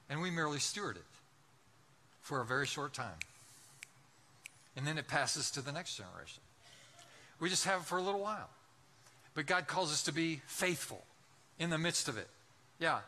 And 0.09 0.21
we 0.21 0.31
merely 0.31 0.59
steward 0.59 0.95
it 0.95 1.03
for 2.21 2.41
a 2.41 2.45
very 2.45 2.65
short 2.65 2.93
time. 2.93 3.19
And 4.75 4.85
then 4.85 4.97
it 4.97 5.07
passes 5.07 5.51
to 5.51 5.61
the 5.61 5.71
next 5.71 5.97
generation. 5.97 6.41
We 7.39 7.49
just 7.49 7.65
have 7.65 7.81
it 7.81 7.85
for 7.85 7.97
a 7.97 8.01
little 8.01 8.21
while. 8.21 8.49
But 9.33 9.45
God 9.45 9.67
calls 9.67 9.91
us 9.91 10.03
to 10.03 10.13
be 10.13 10.41
faithful 10.47 11.03
in 11.59 11.69
the 11.69 11.77
midst 11.77 12.07
of 12.07 12.17
it. 12.17 12.27
Yeah. 12.79 12.99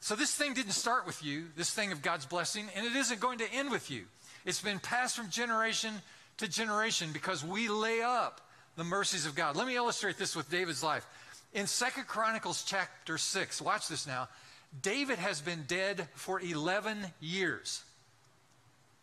So 0.00 0.14
this 0.14 0.34
thing 0.34 0.54
didn't 0.54 0.72
start 0.72 1.06
with 1.06 1.24
you, 1.24 1.46
this 1.56 1.70
thing 1.72 1.92
of 1.92 2.02
God's 2.02 2.26
blessing, 2.26 2.66
and 2.76 2.86
it 2.86 2.94
isn't 2.94 3.20
going 3.20 3.38
to 3.38 3.52
end 3.52 3.70
with 3.70 3.90
you. 3.90 4.04
It's 4.44 4.60
been 4.60 4.78
passed 4.78 5.16
from 5.16 5.28
generation 5.28 5.94
to 6.38 6.48
generation 6.48 7.10
because 7.12 7.44
we 7.44 7.68
lay 7.68 8.00
up 8.00 8.40
the 8.76 8.84
mercies 8.84 9.26
of 9.26 9.34
God. 9.34 9.56
Let 9.56 9.66
me 9.66 9.76
illustrate 9.76 10.18
this 10.18 10.36
with 10.36 10.50
David's 10.50 10.82
life. 10.82 11.06
In 11.52 11.66
Second 11.66 12.06
Chronicles 12.06 12.62
chapter 12.64 13.18
6, 13.18 13.60
watch 13.60 13.88
this 13.88 14.06
now. 14.06 14.28
David 14.82 15.18
has 15.18 15.40
been 15.40 15.64
dead 15.66 16.08
for 16.14 16.40
11 16.40 16.98
years. 17.20 17.82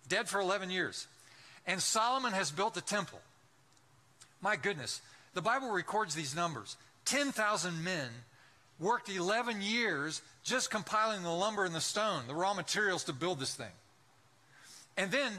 Dead 0.07 0.29
for 0.29 0.39
11 0.39 0.69
years. 0.69 1.07
And 1.65 1.81
Solomon 1.81 2.33
has 2.33 2.51
built 2.51 2.75
the 2.75 2.81
temple. 2.81 3.19
My 4.41 4.55
goodness, 4.55 5.01
the 5.33 5.41
Bible 5.41 5.71
records 5.71 6.13
these 6.13 6.35
numbers 6.35 6.77
10,000 7.05 7.83
men 7.83 8.09
worked 8.79 9.09
11 9.09 9.61
years 9.61 10.21
just 10.43 10.69
compiling 10.69 11.23
the 11.23 11.29
lumber 11.29 11.65
and 11.65 11.73
the 11.73 11.81
stone, 11.81 12.23
the 12.27 12.35
raw 12.35 12.53
materials 12.53 13.03
to 13.05 13.13
build 13.13 13.39
this 13.39 13.55
thing. 13.55 13.71
And 14.97 15.11
then 15.11 15.31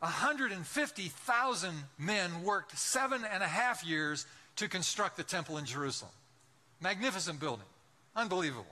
150,000 0.00 1.74
men 1.98 2.42
worked 2.42 2.78
seven 2.78 3.24
and 3.24 3.42
a 3.42 3.48
half 3.48 3.84
years 3.84 4.26
to 4.56 4.68
construct 4.68 5.16
the 5.16 5.22
temple 5.22 5.58
in 5.58 5.64
Jerusalem. 5.64 6.12
Magnificent 6.80 7.38
building. 7.38 7.66
Unbelievable. 8.16 8.66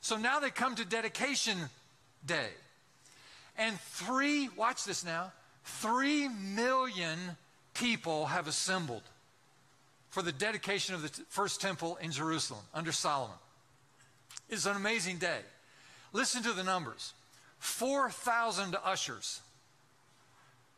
So 0.00 0.16
now 0.16 0.40
they 0.40 0.50
come 0.50 0.74
to 0.76 0.84
dedication 0.84 1.58
day. 2.24 2.48
And 3.56 3.78
three, 3.80 4.48
watch 4.56 4.84
this 4.84 5.04
now, 5.04 5.32
three 5.64 6.28
million 6.28 7.18
people 7.74 8.26
have 8.26 8.46
assembled 8.46 9.02
for 10.10 10.22
the 10.22 10.32
dedication 10.32 10.94
of 10.94 11.02
the 11.02 11.10
first 11.28 11.60
temple 11.60 11.98
in 12.00 12.12
Jerusalem 12.12 12.62
under 12.72 12.92
Solomon. 12.92 13.36
It's 14.48 14.66
an 14.66 14.76
amazing 14.76 15.18
day. 15.18 15.40
Listen 16.12 16.42
to 16.42 16.52
the 16.52 16.64
numbers 16.64 17.12
4,000 17.58 18.76
ushers 18.84 19.40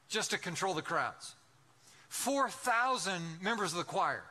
just 0.08 0.30
to 0.32 0.38
control 0.38 0.74
the 0.74 0.82
crowds, 0.82 1.34
4,000 2.08 3.22
members 3.40 3.72
of 3.72 3.78
the 3.78 3.84
choir, 3.84 4.24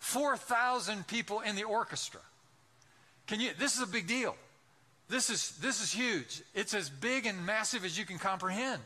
4,000 0.00 1.06
people 1.06 1.40
in 1.40 1.56
the 1.56 1.64
orchestra. 1.64 2.20
Can 3.32 3.40
you, 3.40 3.50
this 3.58 3.74
is 3.76 3.80
a 3.80 3.86
big 3.86 4.06
deal. 4.06 4.36
This 5.08 5.30
is, 5.30 5.52
this 5.52 5.82
is 5.82 5.90
huge. 5.90 6.42
It's 6.54 6.74
as 6.74 6.90
big 6.90 7.24
and 7.24 7.46
massive 7.46 7.82
as 7.82 7.96
you 7.96 8.04
can 8.04 8.18
comprehend. 8.18 8.82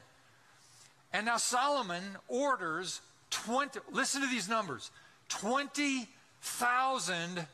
And 1.12 1.26
now 1.26 1.36
Solomon 1.36 2.04
orders 2.28 3.00
20, 3.30 3.80
listen 3.90 4.22
to 4.22 4.28
these 4.28 4.48
numbers 4.48 4.92
20,000 5.30 7.44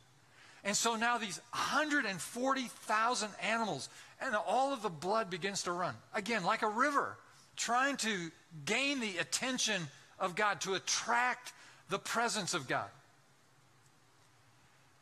And 0.63 0.77
so 0.77 0.95
now 0.95 1.17
these 1.17 1.41
140,000 1.51 3.29
animals, 3.41 3.89
and 4.21 4.33
all 4.33 4.71
of 4.71 4.81
the 4.81 4.89
blood 4.89 5.29
begins 5.29 5.63
to 5.63 5.73
run. 5.73 5.93
Again, 6.13 6.45
like 6.45 6.61
a 6.61 6.69
river, 6.69 7.17
trying 7.57 7.97
to 7.97 8.31
gain 8.65 9.01
the 9.01 9.17
attention 9.17 9.81
of 10.17 10.35
God, 10.35 10.61
to 10.61 10.75
attract 10.75 11.51
the 11.89 11.99
presence 11.99 12.53
of 12.53 12.65
God. 12.69 12.87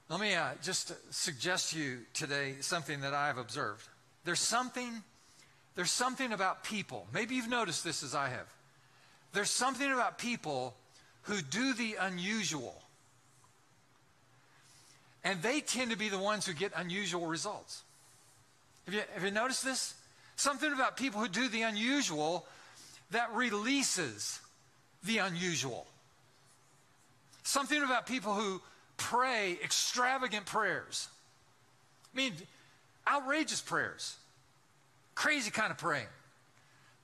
Let 0.09 0.20
me 0.20 0.34
uh, 0.34 0.49
just 0.64 0.91
suggest 1.14 1.74
to 1.74 1.80
you 1.80 1.99
today 2.16 2.55
something 2.62 3.01
that 3.01 3.14
I've 3.14 3.38
observed. 3.38 3.88
There's 4.26 4.39
something, 4.39 5.03
there's 5.76 5.91
something 5.91 6.34
about 6.34 6.64
people. 6.64 7.05
Maybe 7.14 7.36
you've 7.36 7.47
noticed 7.47 7.84
this 7.84 8.01
as 8.01 8.16
I 8.16 8.30
have. 8.30 8.47
There's 9.32 9.51
something 9.51 9.89
about 9.91 10.18
people 10.18 10.76
who 11.24 11.41
do 11.41 11.74
the 11.74 11.97
unusual. 11.99 12.82
And 15.24 15.41
they 15.41 15.61
tend 15.61 15.91
to 15.91 15.97
be 15.97 16.09
the 16.09 16.17
ones 16.17 16.45
who 16.45 16.53
get 16.53 16.72
unusual 16.76 17.28
results. 17.28 17.84
Have 18.86 18.95
you, 18.95 19.01
have 19.13 19.24
you 19.24 19.32
noticed 19.32 19.63
this? 19.63 19.93
Something 20.36 20.74
about 20.74 20.97
people 20.97 21.22
who 21.22 21.28
do 21.28 21.47
the 21.47 21.61
unusual 21.61 22.45
that 23.11 23.34
releases 23.34 24.39
the 25.03 25.19
unusual. 25.19 25.86
Something 27.43 27.84
about 27.84 28.07
people 28.07 28.34
who 28.34 28.61
pray 28.97 29.57
extravagant 29.63 30.45
prayers. 30.45 31.07
I 32.13 32.17
mean, 32.17 32.34
outrageous 33.07 33.61
prayers, 33.61 34.15
crazy 35.15 35.51
kind 35.51 35.72
of 35.72 35.78
praying. 35.78 36.07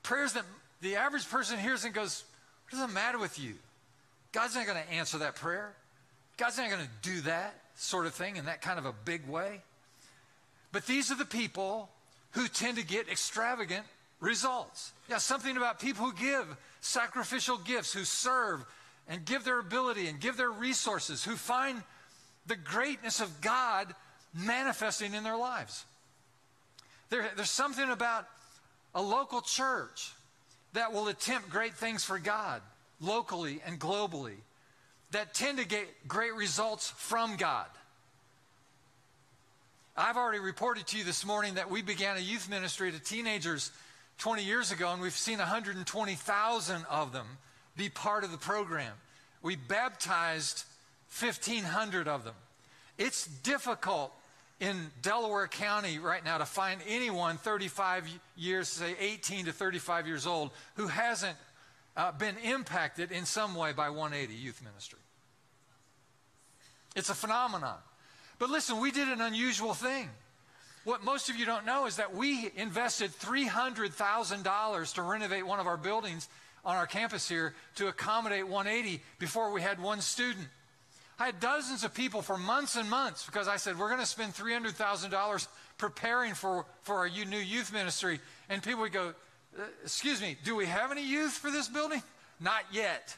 Prayers 0.03 0.33
that 0.33 0.45
the 0.81 0.95
average 0.95 1.29
person 1.29 1.57
hears 1.57 1.85
and 1.85 1.93
goes, 1.93 2.23
What 2.69 2.79
does 2.79 2.89
it 2.89 2.93
matter 2.93 3.17
with 3.17 3.39
you? 3.39 3.55
God's 4.31 4.55
not 4.55 4.65
going 4.65 4.81
to 4.81 4.93
answer 4.93 5.19
that 5.19 5.35
prayer. 5.35 5.73
God's 6.37 6.57
not 6.57 6.69
going 6.69 6.83
to 6.83 7.09
do 7.09 7.21
that 7.21 7.55
sort 7.75 8.05
of 8.05 8.13
thing 8.13 8.35
in 8.35 8.45
that 8.45 8.61
kind 8.61 8.77
of 8.77 8.85
a 8.85 8.93
big 8.93 9.27
way. 9.27 9.61
But 10.71 10.85
these 10.85 11.11
are 11.11 11.15
the 11.15 11.25
people 11.25 11.89
who 12.31 12.47
tend 12.47 12.77
to 12.77 12.85
get 12.85 13.09
extravagant 13.09 13.85
results. 14.19 14.91
Yeah, 15.09 15.17
something 15.17 15.57
about 15.57 15.79
people 15.79 16.05
who 16.05 16.13
give 16.13 16.45
sacrificial 16.81 17.57
gifts, 17.57 17.93
who 17.93 18.03
serve 18.03 18.65
and 19.07 19.23
give 19.25 19.43
their 19.43 19.59
ability 19.59 20.07
and 20.07 20.19
give 20.19 20.37
their 20.37 20.51
resources, 20.51 21.23
who 21.23 21.35
find 21.35 21.81
the 22.45 22.55
greatness 22.55 23.21
of 23.21 23.41
God 23.41 23.93
manifesting 24.33 25.13
in 25.13 25.23
their 25.23 25.37
lives. 25.37 25.85
There, 27.09 27.25
there's 27.35 27.49
something 27.49 27.89
about 27.89 28.27
a 28.93 29.01
local 29.01 29.41
church 29.41 30.11
that 30.73 30.91
will 30.91 31.07
attempt 31.07 31.49
great 31.49 31.73
things 31.73 32.03
for 32.03 32.19
God 32.19 32.61
locally 33.01 33.61
and 33.65 33.79
globally 33.79 34.35
that 35.11 35.33
tend 35.33 35.57
to 35.57 35.65
get 35.65 35.87
great 36.07 36.33
results 36.35 36.89
from 36.97 37.37
God. 37.37 37.67
I've 39.95 40.17
already 40.17 40.39
reported 40.39 40.85
to 40.87 40.97
you 40.97 41.03
this 41.03 41.25
morning 41.25 41.55
that 41.55 41.71
we 41.71 41.81
began 41.81 42.17
a 42.17 42.19
youth 42.19 42.49
ministry 42.49 42.91
to 42.91 42.99
teenagers 42.99 43.71
20 44.19 44.43
years 44.43 44.71
ago, 44.71 44.91
and 44.91 45.01
we've 45.01 45.11
seen 45.13 45.39
120,000 45.39 46.85
of 46.89 47.13
them 47.13 47.25
be 47.75 47.89
part 47.89 48.23
of 48.23 48.31
the 48.31 48.37
program. 48.37 48.93
We 49.41 49.55
baptized 49.55 50.65
1,500 51.19 52.07
of 52.07 52.23
them. 52.23 52.33
It's 52.97 53.25
difficult 53.25 54.11
in 54.59 54.91
Delaware 55.01 55.47
County 55.47 55.99
right 55.99 56.23
now 56.23 56.39
to 56.39 56.45
find 56.45 56.81
anyone 56.87 57.37
35 57.37 58.07
years, 58.35 58.67
say 58.67 58.95
18 58.99 59.45
to 59.45 59.51
35 59.51 60.07
years 60.07 60.25
old, 60.25 60.51
who 60.75 60.87
hasn't 60.87 61.37
uh, 61.97 62.11
been 62.11 62.37
impacted 62.37 63.11
in 63.11 63.25
some 63.25 63.55
way 63.55 63.73
by 63.73 63.89
180 63.89 64.33
Youth 64.33 64.61
Ministry. 64.63 64.99
It's 66.95 67.09
a 67.09 67.15
phenomenon. 67.15 67.77
But 68.39 68.49
listen, 68.49 68.79
we 68.79 68.91
did 68.91 69.07
an 69.07 69.19
unusual 69.19 69.73
thing. 69.73 70.09
What 70.83 71.03
most 71.03 71.29
of 71.29 71.35
you 71.35 71.45
don't 71.45 71.65
know 71.65 71.85
is 71.85 71.97
that 71.97 72.15
we 72.15 72.49
invested 72.55 73.11
$300,000 73.11 74.93
to 74.93 75.01
renovate 75.01 75.45
one 75.45 75.59
of 75.59 75.67
our 75.67 75.75
buildings 75.75 76.29
on 76.63 76.75
our 76.75 76.87
campus 76.87 77.27
here 77.27 77.55
to 77.75 77.87
accommodate 77.87 78.47
180 78.47 79.01
before 79.19 79.51
we 79.51 79.61
had 79.61 79.81
one 79.81 79.99
student. 79.99 80.47
I 81.19 81.25
had 81.25 81.39
dozens 81.39 81.83
of 81.83 81.93
people 81.95 82.21
for 82.21 82.37
months 82.37 82.75
and 82.75 82.89
months 82.89 83.25
because 83.25 83.47
I 83.47 83.57
said, 83.57 83.77
we're 83.77 83.89
going 83.89 83.99
to 83.99 84.05
spend 84.05 84.33
$300,000 84.33 85.47
preparing 85.77 86.35
for, 86.35 86.65
for 86.83 86.97
our 86.97 87.09
new 87.09 87.37
youth 87.37 87.73
ministry. 87.73 88.19
And 88.49 88.61
people 88.61 88.81
would 88.81 88.93
go, 88.93 89.13
uh, 89.57 89.63
excuse 89.83 90.21
me, 90.21 90.37
do 90.43 90.55
we 90.55 90.65
have 90.65 90.91
any 90.91 91.05
youth 91.05 91.33
for 91.33 91.51
this 91.51 91.67
building? 91.67 92.01
Not 92.39 92.63
yet. 92.71 93.17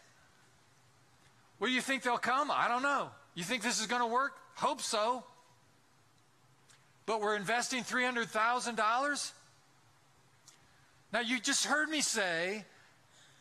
Well, 1.59 1.69
you 1.69 1.81
think 1.81 2.03
they'll 2.03 2.17
come? 2.17 2.49
I 2.51 2.67
don't 2.67 2.83
know. 2.83 3.09
You 3.35 3.43
think 3.43 3.63
this 3.63 3.79
is 3.79 3.87
going 3.87 4.01
to 4.01 4.07
work? 4.07 4.33
Hope 4.55 4.81
so. 4.81 5.23
But 7.05 7.21
we're 7.21 7.35
investing 7.35 7.83
$300,000? 7.83 9.31
Now, 11.11 11.19
you 11.21 11.39
just 11.39 11.65
heard 11.65 11.89
me 11.89 12.01
say 12.01 12.65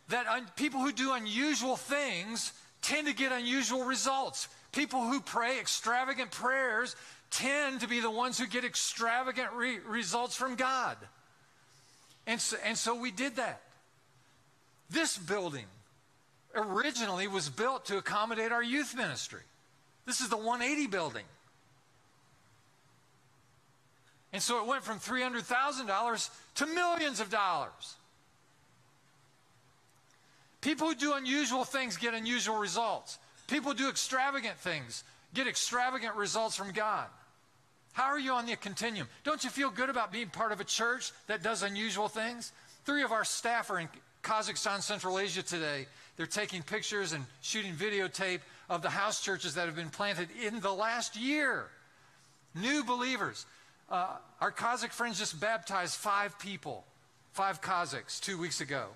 that 0.09 0.27
un- 0.27 0.47
people 0.57 0.81
who 0.81 0.91
do 0.91 1.13
unusual 1.13 1.77
things 1.77 2.53
tend 2.83 3.07
to 3.07 3.13
get 3.13 3.31
unusual 3.31 3.85
results. 3.85 4.49
People 4.73 5.03
who 5.03 5.21
pray 5.21 5.61
extravagant 5.61 6.31
prayers 6.31 6.97
tend 7.31 7.81
to 7.81 7.89
be 7.89 8.01
the 8.01 8.11
ones 8.11 8.39
who 8.39 8.47
get 8.47 8.65
extravagant 8.65 9.53
re- 9.53 9.81
results 9.87 10.35
from 10.35 10.55
God. 10.55 10.97
And 12.29 12.39
so, 12.39 12.59
and 12.63 12.77
so 12.77 12.95
we 12.95 13.11
did 13.11 13.37
that. 13.37 13.63
This 14.91 15.17
building 15.17 15.65
originally 16.55 17.27
was 17.27 17.49
built 17.49 17.87
to 17.87 17.97
accommodate 17.97 18.53
our 18.53 18.63
youth 18.63 18.95
ministry. 18.95 19.41
This 20.05 20.21
is 20.21 20.29
the 20.29 20.37
180 20.37 20.87
building. 20.89 21.25
And 24.35 24.43
so 24.43 24.61
it 24.61 24.67
went 24.67 24.85
from 24.85 24.99
$300,000 24.99 26.31
to 26.57 26.67
millions 26.67 27.21
of 27.21 27.31
dollars. 27.31 27.95
People 30.61 30.89
who 30.89 30.95
do 30.95 31.15
unusual 31.15 31.65
things 31.65 31.97
get 31.97 32.13
unusual 32.13 32.59
results. 32.59 33.19
People 33.47 33.73
who 33.73 33.79
do 33.79 33.89
extravagant 33.89 34.59
things 34.59 35.03
get 35.33 35.47
extravagant 35.47 36.15
results 36.15 36.57
from 36.57 36.73
God. 36.73 37.07
How 37.93 38.05
are 38.05 38.19
you 38.19 38.33
on 38.33 38.47
the 38.47 38.57
continuum? 38.57 39.09
Don't 39.25 39.43
you 39.43 39.51
feel 39.51 39.71
good 39.71 39.91
about 39.91 40.13
being 40.13 40.29
part 40.29 40.53
of 40.53 40.61
a 40.61 40.65
church 40.65 41.13
that 41.27 41.43
does 41.43 41.63
unusual 41.63 42.09
things? 42.09 42.53
Three 42.85 43.03
of 43.03 43.13
our 43.13 43.25
staff 43.25 43.71
are 43.71 43.81
in 43.81 43.89
Kazakhstan, 44.23 44.83
Central 44.83 45.19
Asia 45.19 45.43
today. 45.43 45.87
They're 46.17 46.27
taking 46.27 46.63
pictures 46.63 47.13
and 47.13 47.25
shooting 47.43 47.75
videotape 47.75 48.41
of 48.69 48.83
the 48.83 48.91
house 48.91 49.23
churches 49.23 49.55
that 49.55 49.67
have 49.67 49.77
been 49.77 49.91
planted 49.91 50.29
in 50.45 50.61
the 50.61 50.73
last 50.73 51.17
year. 51.17 51.67
New 52.55 52.85
believers. 52.85 53.47
Uh, 53.91 54.17
our 54.41 54.53
Kazakh 54.53 54.91
friends 54.91 55.19
just 55.19 55.41
baptized 55.41 55.95
five 55.95 56.39
people, 56.39 56.85
five 57.33 57.61
Kazakhs, 57.61 58.21
two 58.21 58.39
weeks 58.39 58.61
ago. 58.61 58.89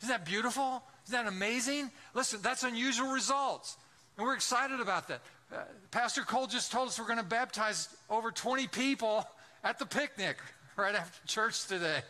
Isn't 0.00 0.08
that 0.08 0.24
beautiful? 0.24 0.82
Isn't 1.06 1.24
that 1.24 1.28
amazing? 1.28 1.90
Listen, 2.14 2.40
that's 2.42 2.62
unusual 2.62 3.12
results. 3.12 3.76
And 4.16 4.26
we're 4.26 4.34
excited 4.34 4.80
about 4.80 5.08
that. 5.08 5.20
Uh, 5.52 5.58
Pastor 5.90 6.22
Cole 6.22 6.46
just 6.46 6.70
told 6.70 6.88
us 6.88 6.98
we're 6.98 7.06
going 7.06 7.18
to 7.18 7.24
baptize 7.24 7.88
over 8.08 8.30
20 8.30 8.68
people 8.68 9.26
at 9.64 9.78
the 9.78 9.86
picnic 9.86 10.36
right 10.76 10.94
after 10.94 11.26
church 11.26 11.66
today. 11.66 12.00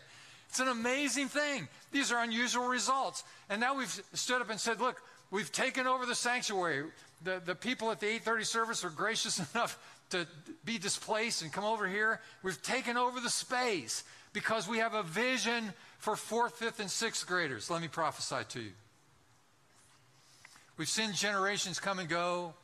It's 0.49 0.61
an 0.61 0.69
amazing 0.69 1.29
thing. 1.29 1.69
These 1.91 2.13
are 2.13 2.23
unusual 2.23 2.67
results. 2.67 3.25
And 3.49 3.61
now 3.61 3.77
we've 3.77 4.03
stood 4.15 4.43
up 4.43 4.51
and 4.51 4.61
said, 4.61 4.81
look, 4.81 5.01
we've 5.31 5.51
taken 5.51 5.87
over 5.87 6.05
the 6.05 6.15
sanctuary. 6.15 6.85
The, 7.23 7.41
the 7.45 7.55
people 7.55 7.91
at 7.91 8.01
the 8.01 8.07
830 8.07 8.45
service 8.45 8.85
were 8.85 8.91
gracious 8.91 9.39
enough 9.55 9.79
to 10.11 10.27
be 10.65 10.77
displaced 10.77 11.43
and 11.43 11.53
come 11.53 11.65
over 11.65 11.87
here. 11.89 12.21
We've 12.43 12.61
taken 12.63 12.97
over 12.97 13.21
the 13.21 13.31
space 13.31 14.05
because 14.33 14.69
we 14.69 14.79
have 14.79 14.95
a 14.95 15.03
vision 15.03 15.73
for 15.99 16.17
fourth, 16.17 16.57
fifth, 16.57 16.81
and 16.81 16.91
sixth 16.91 17.27
graders. 17.27 17.71
Let 17.71 17.81
me 17.81 17.89
prophesy 17.89 18.45
to 18.51 18.61
you. 18.61 18.73
We've 20.77 20.89
seen 20.89 21.13
generations 21.13 21.79
come 21.79 21.99
and 21.99 22.09
go 22.09 22.55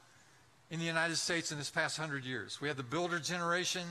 in 0.70 0.78
the 0.78 0.84
United 0.84 1.16
States 1.16 1.52
in 1.52 1.58
this 1.58 1.70
past 1.70 1.96
hundred 1.96 2.24
years. 2.24 2.60
We 2.60 2.68
had 2.68 2.76
the 2.76 2.82
builder 2.82 3.18
generation, 3.18 3.86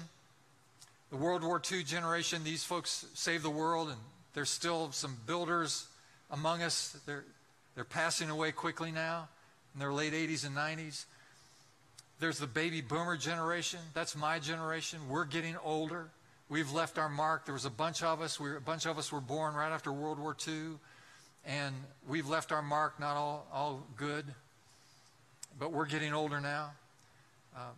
the 1.10 1.18
World 1.18 1.44
War 1.44 1.62
II 1.72 1.84
generation. 1.84 2.44
These 2.44 2.64
folks 2.64 3.06
saved 3.14 3.44
the 3.44 3.50
world, 3.50 3.90
and 3.90 3.98
there's 4.34 4.50
still 4.50 4.92
some 4.92 5.18
builders 5.26 5.88
among 6.32 6.62
us. 6.62 6.98
They're, 7.06 7.26
they're 7.76 7.84
passing 7.84 8.30
away 8.30 8.52
quickly 8.52 8.92
now 8.92 9.30
in 9.74 9.80
their 9.80 9.94
late 9.94 10.14
80s 10.14 10.46
and 10.46 10.56
90s. 10.56 11.06
There's 12.20 12.40
the 12.40 12.48
baby 12.48 12.82
boomer 12.82 13.18
generation. 13.18 13.80
That's 13.94 14.16
my 14.16 14.40
generation. 14.40 15.00
We're 15.10 15.26
getting 15.26 15.58
older. 15.64 16.10
We've 16.48 16.72
left 16.72 16.98
our 16.98 17.10
mark. 17.10 17.46
There 17.46 17.54
was 17.54 17.66
a 17.66 17.70
bunch 17.70 18.04
of 18.04 18.22
us. 18.22 18.40
We, 18.40 18.56
a 18.56 18.60
bunch 18.60 18.86
of 18.86 18.98
us 18.98 19.12
were 19.12 19.22
born 19.22 19.54
right 19.56 19.72
after 19.72 19.92
World 19.92 20.20
War 20.20 20.36
II 20.48 20.76
and 21.46 21.76
we've 22.08 22.28
left 22.28 22.52
our 22.52 22.62
mark 22.62 23.00
not 23.00 23.16
all, 23.16 23.48
all 23.54 23.84
good, 23.96 24.26
but 25.60 25.72
we're 25.72 25.86
getting 25.86 26.14
older 26.14 26.40
now. 26.40 26.72
Uh, 27.56 27.72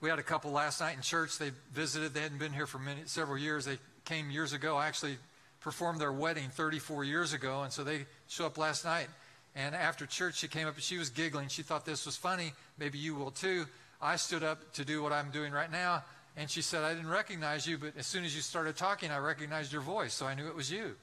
we 0.00 0.08
had 0.08 0.18
a 0.18 0.22
couple 0.22 0.50
last 0.50 0.80
night 0.80 0.96
in 0.96 1.02
church. 1.02 1.38
They 1.38 1.50
visited. 1.72 2.14
They 2.14 2.20
hadn't 2.20 2.38
been 2.38 2.52
here 2.52 2.66
for 2.66 2.78
many, 2.78 3.02
several 3.06 3.36
years. 3.36 3.64
They 3.64 3.78
came 4.04 4.30
years 4.30 4.52
ago. 4.52 4.76
I 4.76 4.86
actually 4.86 5.18
performed 5.60 6.00
their 6.00 6.12
wedding 6.12 6.48
34 6.50 7.04
years 7.04 7.32
ago, 7.32 7.62
and 7.62 7.72
so 7.72 7.84
they 7.84 8.06
show 8.28 8.46
up 8.46 8.56
last 8.56 8.84
night. 8.84 9.08
And 9.54 9.74
after 9.74 10.06
church, 10.06 10.36
she 10.36 10.48
came 10.48 10.66
up 10.66 10.74
and 10.74 10.82
she 10.82 10.96
was 10.96 11.10
giggling. 11.10 11.48
She 11.48 11.62
thought 11.62 11.84
this 11.84 12.06
was 12.06 12.16
funny. 12.16 12.52
Maybe 12.78 12.98
you 12.98 13.14
will 13.14 13.30
too. 13.30 13.66
I 14.00 14.16
stood 14.16 14.42
up 14.42 14.72
to 14.74 14.84
do 14.84 15.02
what 15.02 15.12
I'm 15.12 15.30
doing 15.30 15.52
right 15.52 15.70
now, 15.70 16.04
and 16.36 16.48
she 16.48 16.62
said, 16.62 16.84
I 16.84 16.94
didn't 16.94 17.10
recognize 17.10 17.66
you, 17.66 17.76
but 17.76 17.92
as 17.98 18.06
soon 18.06 18.24
as 18.24 18.34
you 18.34 18.40
started 18.40 18.76
talking, 18.76 19.10
I 19.10 19.18
recognized 19.18 19.72
your 19.72 19.82
voice, 19.82 20.14
so 20.14 20.26
I 20.26 20.34
knew 20.34 20.46
it 20.48 20.54
was 20.54 20.70
you 20.70 20.94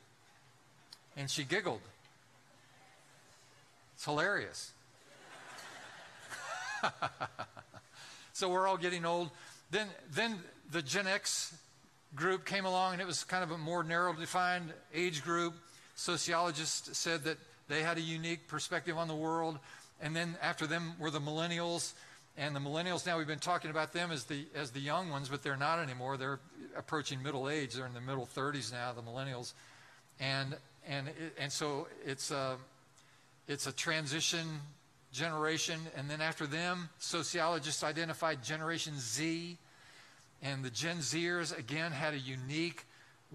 and 1.17 1.29
she 1.29 1.43
giggled. 1.43 1.81
It's 3.95 4.05
hilarious. 4.05 4.71
so 8.33 8.49
we're 8.49 8.67
all 8.67 8.77
getting 8.77 9.05
old. 9.05 9.29
Then, 9.71 9.87
then 10.11 10.39
the 10.71 10.81
Gen 10.81 11.07
X 11.07 11.55
group 12.15 12.45
came 12.45 12.65
along, 12.65 12.93
and 12.93 13.01
it 13.01 13.07
was 13.07 13.23
kind 13.23 13.43
of 13.43 13.51
a 13.51 13.57
more 13.57 13.83
narrow 13.83 14.13
defined 14.13 14.73
age 14.93 15.23
group. 15.23 15.53
Sociologists 15.95 16.97
said 16.97 17.23
that 17.23 17.37
they 17.67 17.83
had 17.83 17.97
a 17.97 18.01
unique 18.01 18.47
perspective 18.47 18.97
on 18.97 19.07
the 19.07 19.15
world. 19.15 19.59
And 20.01 20.15
then 20.15 20.37
after 20.41 20.67
them 20.67 20.93
were 20.99 21.09
the 21.09 21.19
millennials. 21.19 21.93
And 22.37 22.55
the 22.55 22.59
millennials 22.59 23.05
now 23.05 23.17
we've 23.17 23.27
been 23.27 23.39
talking 23.39 23.71
about 23.71 23.93
them 23.93 24.11
as 24.11 24.25
the 24.25 24.45
as 24.53 24.69
the 24.71 24.79
young 24.79 25.09
ones, 25.09 25.27
but 25.27 25.41
they're 25.41 25.57
not 25.57 25.79
anymore. 25.79 26.17
They're 26.17 26.39
approaching 26.77 27.21
middle 27.23 27.49
age. 27.49 27.73
They're 27.73 27.87
in 27.87 27.95
the 27.95 28.01
middle 28.01 28.27
30s 28.27 28.71
now, 28.71 28.93
the 28.93 29.01
millennials. 29.01 29.53
And 30.19 30.55
and 30.87 31.09
and 31.39 31.51
so 31.51 31.87
it's 32.05 32.29
a 32.29 32.57
it's 33.47 33.65
a 33.65 33.71
transition 33.71 34.45
generation, 35.17 35.79
and 35.95 36.09
then 36.09 36.21
after 36.21 36.45
them, 36.45 36.89
sociologists 36.99 37.83
identified 37.83 38.43
Generation 38.43 38.93
Z, 38.97 39.57
and 40.41 40.63
the 40.63 40.69
Gen 40.69 40.97
Zers 40.97 41.57
again 41.57 41.91
had 41.91 42.13
a 42.13 42.19
unique 42.19 42.85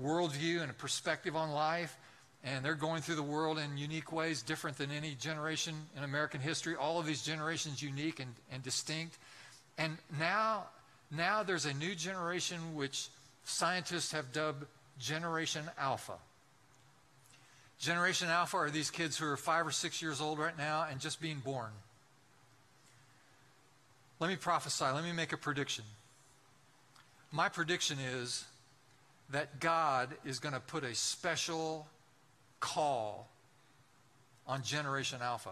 worldview 0.00 0.62
and 0.62 0.70
a 0.70 0.74
perspective 0.74 1.34
on 1.34 1.50
life, 1.50 1.96
and 2.44 2.64
they're 2.64 2.74
going 2.74 3.02
through 3.02 3.16
the 3.16 3.22
world 3.22 3.58
in 3.58 3.76
unique 3.76 4.12
ways, 4.12 4.42
different 4.42 4.78
than 4.78 4.90
any 4.90 5.14
generation 5.14 5.74
in 5.96 6.04
American 6.04 6.40
history. 6.40 6.76
All 6.76 6.98
of 6.98 7.06
these 7.06 7.22
generations 7.22 7.82
unique 7.82 8.20
and, 8.20 8.32
and 8.52 8.62
distinct, 8.62 9.18
and 9.76 9.98
now 10.18 10.64
now 11.10 11.42
there's 11.42 11.66
a 11.66 11.74
new 11.74 11.94
generation 11.94 12.74
which 12.74 13.08
scientists 13.44 14.12
have 14.12 14.32
dubbed 14.32 14.64
Generation 14.98 15.64
Alpha. 15.78 16.14
Generation 17.82 18.28
Alpha 18.28 18.58
are 18.58 18.70
these 18.70 18.92
kids 18.92 19.18
who 19.18 19.26
are 19.26 19.36
five 19.36 19.66
or 19.66 19.72
six 19.72 20.00
years 20.00 20.20
old 20.20 20.38
right 20.38 20.56
now 20.56 20.86
and 20.88 21.00
just 21.00 21.20
being 21.20 21.40
born. 21.40 21.70
Let 24.20 24.30
me 24.30 24.36
prophesy. 24.36 24.84
Let 24.84 25.02
me 25.02 25.10
make 25.10 25.32
a 25.32 25.36
prediction. 25.36 25.84
My 27.32 27.48
prediction 27.48 27.98
is 27.98 28.44
that 29.30 29.58
God 29.58 30.10
is 30.24 30.38
going 30.38 30.54
to 30.54 30.60
put 30.60 30.84
a 30.84 30.94
special 30.94 31.88
call 32.60 33.28
on 34.46 34.62
Generation 34.62 35.18
Alpha. 35.20 35.50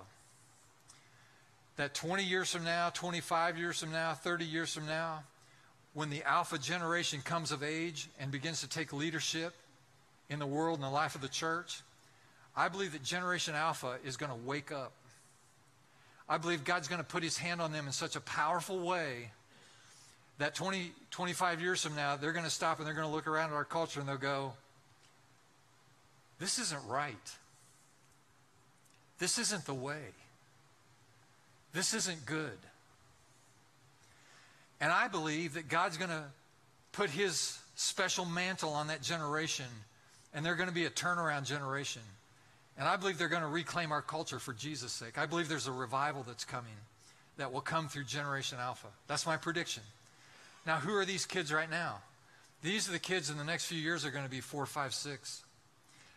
That 1.79 1.95
20 1.95 2.23
years 2.23 2.53
from 2.53 2.63
now, 2.63 2.91
25 2.91 3.59
years 3.59 3.81
from 3.81 3.91
now, 3.91 4.13
30 4.13 4.45
years 4.45 4.73
from 4.73 4.87
now, 4.87 5.25
when 5.95 6.11
the 6.11 6.23
Alpha 6.23 6.59
generation 6.59 7.23
comes 7.25 7.51
of 7.51 7.65
age 7.65 8.09
and 8.21 8.31
begins 8.31 8.61
to 8.61 8.69
take 8.69 8.93
leadership 8.93 9.53
in 10.29 10.39
the 10.39 10.47
world 10.47 10.79
and 10.79 10.85
the 10.85 10.91
life 10.91 11.17
of 11.17 11.23
the 11.23 11.29
church, 11.29 11.81
I 12.57 12.69
believe 12.69 12.93
that 12.93 13.03
Generation 13.03 13.55
Alpha 13.55 13.99
is 14.05 14.17
going 14.17 14.31
to 14.31 14.39
wake 14.47 14.73
up. 14.73 14.93
I 16.29 16.39
believe 16.39 16.65
God's 16.65 16.89
going 16.89 17.01
to 17.01 17.07
put 17.07 17.23
his 17.23 17.39
hand 17.39 17.61
on 17.61 17.73
them 17.73 17.87
in 17.87 17.93
such 17.93 18.17
a 18.17 18.21
powerful 18.21 18.79
way 18.79 19.31
that 20.39 20.55
20, 20.55 20.93
25 21.11 21.61
years 21.61 21.83
from 21.83 21.95
now, 21.95 22.17
they're 22.17 22.33
going 22.33 22.45
to 22.45 22.51
stop 22.51 22.79
and 22.79 22.87
they're 22.87 22.95
going 22.95 23.07
to 23.07 23.13
look 23.13 23.27
around 23.27 23.51
at 23.51 23.57
our 23.57 23.65
culture 23.65 24.01
and 24.01 24.09
they'll 24.09 24.17
go, 24.17 24.53
This 26.39 26.59
isn't 26.59 26.87
right. 26.87 27.15
This 29.19 29.39
isn't 29.39 29.67
the 29.67 29.75
way. 29.75 30.01
This 31.73 31.95
isn't 31.95 32.25
good. 32.25 32.59
And 34.81 34.91
I 34.91 35.09
believe 35.09 35.55
that 35.55 35.69
God's 35.69 35.99
going 35.99 36.11
to 36.11 36.25
put 36.93 37.11
his 37.11 37.59
special 37.75 38.25
mantle 38.25 38.73
on 38.73 38.87
that 38.87 39.03
generation, 39.03 39.67
and 40.33 40.45
they're 40.45 40.55
going 40.55 40.69
to 40.69 40.75
be 40.75 40.87
a 40.87 40.91
turnaround 40.91 41.45
generation. 41.45 42.03
And 42.81 42.89
I 42.89 42.97
believe 42.97 43.19
they're 43.19 43.29
going 43.29 43.43
to 43.43 43.49
reclaim 43.49 43.93
our 43.93 44.01
culture 44.01 44.39
for 44.39 44.55
Jesus' 44.55 44.91
sake. 44.91 45.19
I 45.19 45.27
believe 45.27 45.51
there's 45.51 45.67
a 45.67 45.73
revival 45.73 46.25
that's 46.27 46.47
coming 46.47 46.73
that 47.37 47.53
will 47.53 47.61
come 47.61 47.89
through 47.89 48.05
Generation 48.05 48.57
Alpha. 48.59 48.87
That's 49.07 49.27
my 49.27 49.37
prediction. 49.37 49.83
Now, 50.67 50.77
who 50.77 50.95
are 50.95 51.05
these 51.05 51.27
kids 51.27 51.53
right 51.53 51.71
now? 51.71 51.99
These 52.63 52.89
are 52.89 52.93
the 52.93 52.99
kids 52.99 53.29
in 53.29 53.37
the 53.37 53.45
next 53.45 53.67
few 53.67 53.79
years 53.79 54.07
are 54.07 54.11
going 54.11 54.25
to 54.25 54.31
be 54.31 54.41
four, 54.41 54.65
five, 54.65 54.95
six. 54.95 55.43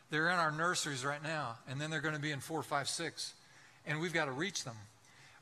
They're 0.09 0.30
in 0.30 0.39
our 0.39 0.51
nurseries 0.51 1.03
right 1.03 1.22
now, 1.22 1.57
and 1.70 1.82
then 1.82 1.89
they're 1.89 1.99
going 1.99 2.16
to 2.16 2.22
be 2.22 2.32
in 2.32 2.39
four, 2.39 2.64
five, 2.64 2.88
six. 2.88 3.34
And 3.86 3.99
we've 3.99 4.14
got 4.14 4.26
to 4.26 4.32
reach 4.32 4.64
them. 4.64 4.76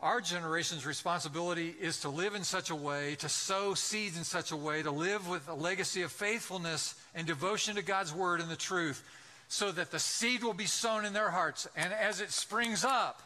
Our 0.02 0.22
generation's 0.22 0.88
responsibility 0.88 1.76
is 1.80 2.00
to 2.00 2.10
live 2.10 2.34
in 2.34 2.44
such 2.44 2.72
a 2.72 2.76
way, 2.76 3.14
to 3.20 3.30
sow 3.30 3.76
seeds 3.76 4.18
in 4.18 4.24
such 4.24 4.52
a 4.52 4.58
way, 4.58 4.82
to 4.82 4.90
live 4.90 5.30
with 5.30 5.48
a 5.48 5.54
legacy 5.54 6.02
of 6.02 6.12
faithfulness 6.12 6.96
and 7.14 7.28
devotion 7.28 7.76
to 7.76 7.84
God's 7.84 8.12
word 8.12 8.42
and 8.42 8.50
the 8.50 8.56
truth, 8.56 9.04
so 9.52 9.70
that 9.70 9.92
the 9.92 10.00
seed 10.00 10.44
will 10.44 10.54
be 10.54 10.66
sown 10.66 11.04
in 11.04 11.12
their 11.12 11.30
hearts. 11.30 11.68
And 11.76 11.92
as 11.92 12.22
it 12.22 12.32
springs 12.32 12.86
up, 12.86 13.22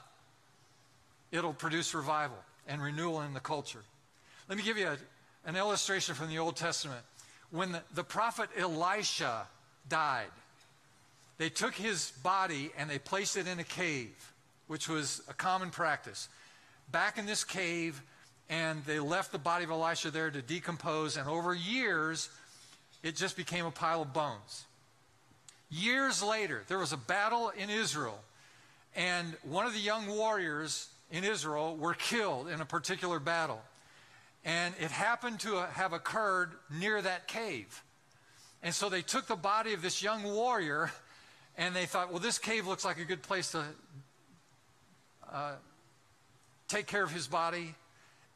it'll 1.32 1.53
produce 1.53 1.93
revival 1.93 2.38
and 2.67 2.82
renewal 2.82 3.21
in 3.21 3.36
the 3.36 3.39
culture. 3.39 3.84
Let 4.49 4.57
me 4.57 4.63
give 4.63 4.76
you 4.76 4.88
a, 4.88 4.97
an 5.47 5.55
illustration 5.55 6.15
from 6.15 6.30
the 6.30 6.39
Old 6.39 6.55
Testament. 6.55 7.01
When 7.51 7.73
the, 7.73 7.82
the 7.93 8.03
prophet 8.03 8.49
Elisha 8.57 9.45
died, 9.88 10.32
they 11.38 11.49
took 11.49 11.76
his 11.76 12.09
body 12.23 12.71
and 12.76 12.89
they 12.89 12.97
placed 12.97 13.38
it 13.38 13.45
in 13.45 13.59
a 13.59 13.63
cave, 13.63 14.34
which 14.65 14.89
was 14.89 15.21
a 15.30 15.34
common 15.34 15.69
practice 15.69 16.28
back 16.91 17.19
in 17.19 17.28
this 17.28 17.43
cave, 17.43 18.01
and 18.49 18.84
they 18.86 18.99
left 18.99 19.32
the 19.32 19.38
body 19.38 19.63
of 19.63 19.69
Elisha 19.69 20.09
there 20.09 20.32
to 20.32 20.41
decompose, 20.41 21.17
and 21.17 21.30
over 21.30 21.53
years, 21.53 22.30
it 23.03 23.15
just 23.15 23.38
became 23.38 23.65
a 23.65 23.71
pile 23.71 24.01
of 24.01 24.11
bones. 24.11 24.65
Years 25.70 26.22
later, 26.22 26.63
there 26.68 26.78
was 26.78 26.93
a 26.93 26.97
battle 26.97 27.49
in 27.49 27.70
Israel, 27.70 28.20
and 28.95 29.36
one 29.43 29.66
of 29.66 29.74
the 29.74 29.80
young 29.80 30.07
warriors 30.07 30.88
in 31.11 31.24
Israel 31.24 31.76
were 31.76 31.93
killed 31.93 32.47
in 32.47 32.61
a 32.61 32.66
particular 32.66 33.20
battle. 33.20 33.61
And 34.43 34.76
it 34.80 34.91
happened 34.91 35.39
to 35.41 35.55
have 35.74 35.91
occurred 35.91 36.51
near 36.70 37.01
that 37.01 37.28
cave. 37.28 37.84
And 38.61 38.74
so 38.74 38.89
they 38.89 39.01
took 39.01 39.28
the 39.28 39.36
body 39.36 39.74
of 39.74 39.82
this 39.82 40.01
young 40.03 40.24
warrior 40.24 40.91
and 41.57 41.76
they 41.76 41.86
thought, 41.86 42.11
well, 42.11 42.20
this 42.20 42.38
cave 42.38 42.68
looks 42.68 42.84
like 42.84 42.99
a 42.99 43.05
good 43.05 43.22
place 43.22 43.51
to 43.51 43.63
uh, 45.32 45.53
take 46.68 46.86
care 46.86 47.03
of 47.03 47.11
his 47.11 47.28
body. 47.28 47.76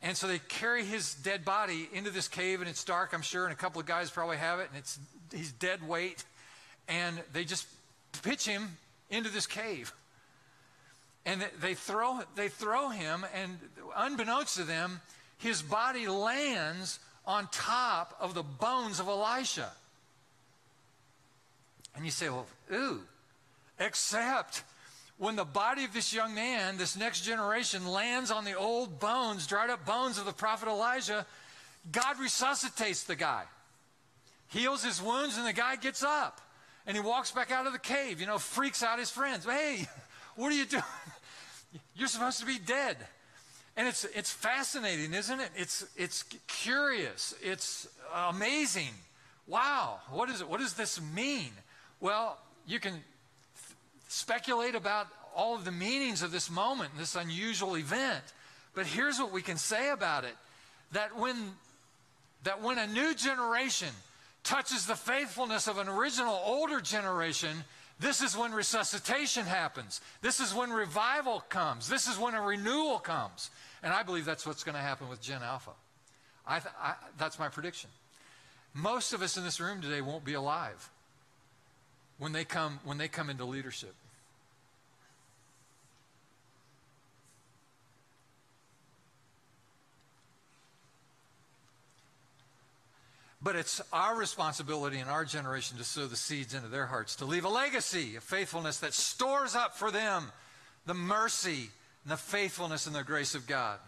And 0.02 0.16
so 0.16 0.28
they 0.28 0.40
carry 0.40 0.86
his 0.86 1.16
dead 1.16 1.44
body 1.44 1.90
into 1.92 2.10
this 2.10 2.30
cave, 2.30 2.62
and 2.62 2.70
it's 2.70 2.86
dark, 2.86 3.14
I'm 3.14 3.22
sure, 3.22 3.44
and 3.44 3.52
a 3.52 3.56
couple 3.56 3.82
of 3.82 3.86
guys 3.86 4.10
probably 4.10 4.38
have 4.38 4.60
it, 4.60 4.70
and 4.70 4.78
it's 4.78 4.98
he's 5.34 5.52
dead 5.52 5.86
weight. 5.86 6.24
And 6.90 7.22
they 7.32 7.46
just 7.46 7.68
pitch 8.24 8.46
him 8.46 8.68
into 9.10 9.30
this 9.30 9.48
cave. 9.48 9.94
And 11.26 11.46
they 11.62 11.76
throw, 11.76 12.22
they 12.36 12.50
throw 12.50 12.90
him, 12.90 13.26
and 13.36 13.58
unbeknownst 13.96 14.56
to 14.58 14.64
them, 14.64 15.00
his 15.38 15.62
body 15.62 16.08
lands 16.08 17.00
on 17.26 17.48
top 17.52 18.16
of 18.20 18.34
the 18.34 18.44
bones 18.44 19.00
of 19.00 19.08
Elisha. 19.08 19.70
And 21.96 22.06
you 22.06 22.12
say, 22.12 22.30
well, 22.30 22.48
ooh, 22.74 23.02
except 23.80 24.64
when 25.18 25.36
the 25.36 25.46
body 25.46 25.84
of 25.84 25.94
this 25.94 26.14
young 26.14 26.34
man, 26.34 26.78
this 26.78 26.98
next 26.98 27.22
generation, 27.22 27.86
lands 27.86 28.32
on 28.32 28.46
the 28.46 28.54
old 28.54 29.00
bones, 29.00 29.46
dried 29.46 29.70
up 29.70 29.86
bones 29.86 30.18
of 30.18 30.26
the 30.26 30.34
prophet 30.34 30.70
Elijah, 30.70 31.26
God 31.92 32.20
resuscitates 32.20 33.04
the 33.04 33.16
guy, 33.16 33.44
heals 34.48 34.84
his 34.84 35.02
wounds, 35.02 35.38
and 35.38 35.46
the 35.46 35.54
guy 35.54 35.76
gets 35.76 36.04
up. 36.04 36.42
And 36.90 36.98
he 36.98 37.04
walks 37.04 37.30
back 37.30 37.52
out 37.52 37.68
of 37.68 37.72
the 37.74 37.78
cave, 37.78 38.20
you 38.20 38.26
know, 38.26 38.40
freaks 38.40 38.82
out 38.82 38.98
his 38.98 39.12
friends. 39.12 39.46
Hey, 39.46 39.88
what 40.36 40.52
are 40.52 40.56
you 40.56 40.66
doing? 40.66 40.82
You're 41.96 42.08
supposed 42.08 42.40
to 42.40 42.48
be 42.48 42.58
dead. 42.58 42.98
And 43.78 43.88
it's, 43.88 44.06
it's 44.06 44.32
fascinating, 44.32 45.14
isn't 45.14 45.40
it? 45.40 45.52
It's, 45.56 45.86
it's 45.96 46.24
curious. 46.48 47.36
It's 47.44 47.88
amazing. 48.12 48.90
Wow, 49.46 50.00
what, 50.10 50.32
is 50.32 50.42
it, 50.42 50.50
what 50.50 50.62
does 50.62 50.74
this 50.74 51.00
mean? 51.00 51.52
Well, 52.00 52.40
you 52.66 52.80
can 52.80 52.96
speculate 54.08 54.74
about 54.74 55.06
all 55.36 55.54
of 55.54 55.66
the 55.66 55.72
meanings 55.72 56.24
of 56.24 56.32
this 56.32 56.50
moment, 56.50 56.90
this 56.98 57.16
unusual 57.16 57.78
event. 57.78 58.24
But 58.74 58.88
here's 58.88 59.20
what 59.20 59.32
we 59.32 59.44
can 59.44 59.58
say 59.58 59.92
about 59.92 60.24
it 60.24 60.36
that 60.94 61.16
when, 61.16 61.52
that 62.46 62.64
when 62.64 62.80
a 62.80 62.88
new 62.88 63.14
generation 63.14 63.90
touches 64.50 64.88
the 64.88 64.96
faithfulness 64.96 65.68
of 65.68 65.78
an 65.78 65.88
original 65.88 66.42
older 66.44 66.82
generation, 66.82 67.64
this 68.00 68.22
is 68.24 68.36
when 68.36 68.52
resuscitation 68.52 69.46
happens. 69.46 70.02
This 70.24 70.40
is 70.40 70.56
when 70.56 70.72
revival 70.72 71.44
comes. 71.50 71.88
This 71.88 72.08
is 72.08 72.18
when 72.18 72.34
a 72.34 72.42
renewal 72.42 72.98
comes. 72.98 73.52
And 73.84 73.94
I 73.94 74.02
believe 74.02 74.26
that's 74.26 74.48
what's 74.48 74.64
going 74.64 74.74
to 74.74 74.82
happen 74.82 75.08
with 75.08 75.22
Gen 75.22 75.44
Alpha. 75.44 75.72
I 76.48 76.60
th- 76.60 76.74
I, 76.82 76.96
that's 77.20 77.38
my 77.38 77.48
prediction. 77.48 77.92
Most 78.74 79.14
of 79.14 79.22
us 79.22 79.38
in 79.38 79.44
this 79.44 79.60
room 79.60 79.82
today 79.82 80.02
won't 80.02 80.26
be 80.26 80.34
alive 80.34 80.90
when 82.18 82.32
they 82.32 82.44
come, 82.44 82.80
when 82.84 82.98
they 82.98 83.08
come 83.08 83.30
into 83.30 83.46
leadership. 83.46 83.94
But 93.42 93.56
it's 93.56 93.82
our 93.94 94.18
responsibility 94.18 95.00
in 95.00 95.08
our 95.08 95.24
generation 95.24 95.78
to 95.78 95.84
sow 95.84 96.08
the 96.08 96.16
seeds 96.18 96.54
into 96.54 96.68
their 96.68 96.86
hearts, 96.86 97.16
to 97.18 97.26
leave 97.26 97.46
a 97.46 97.50
legacy 97.50 98.18
of 98.18 98.24
faithfulness 98.24 98.80
that 98.80 98.94
stores 98.94 99.56
up 99.56 99.78
for 99.78 99.92
them 99.92 100.32
the 100.86 100.94
mercy 100.94 101.70
and 102.04 102.12
the 102.12 102.18
faithfulness 102.18 102.86
and 102.86 102.96
the 102.96 103.04
grace 103.04 103.36
of 103.36 103.48
God. 103.48 103.80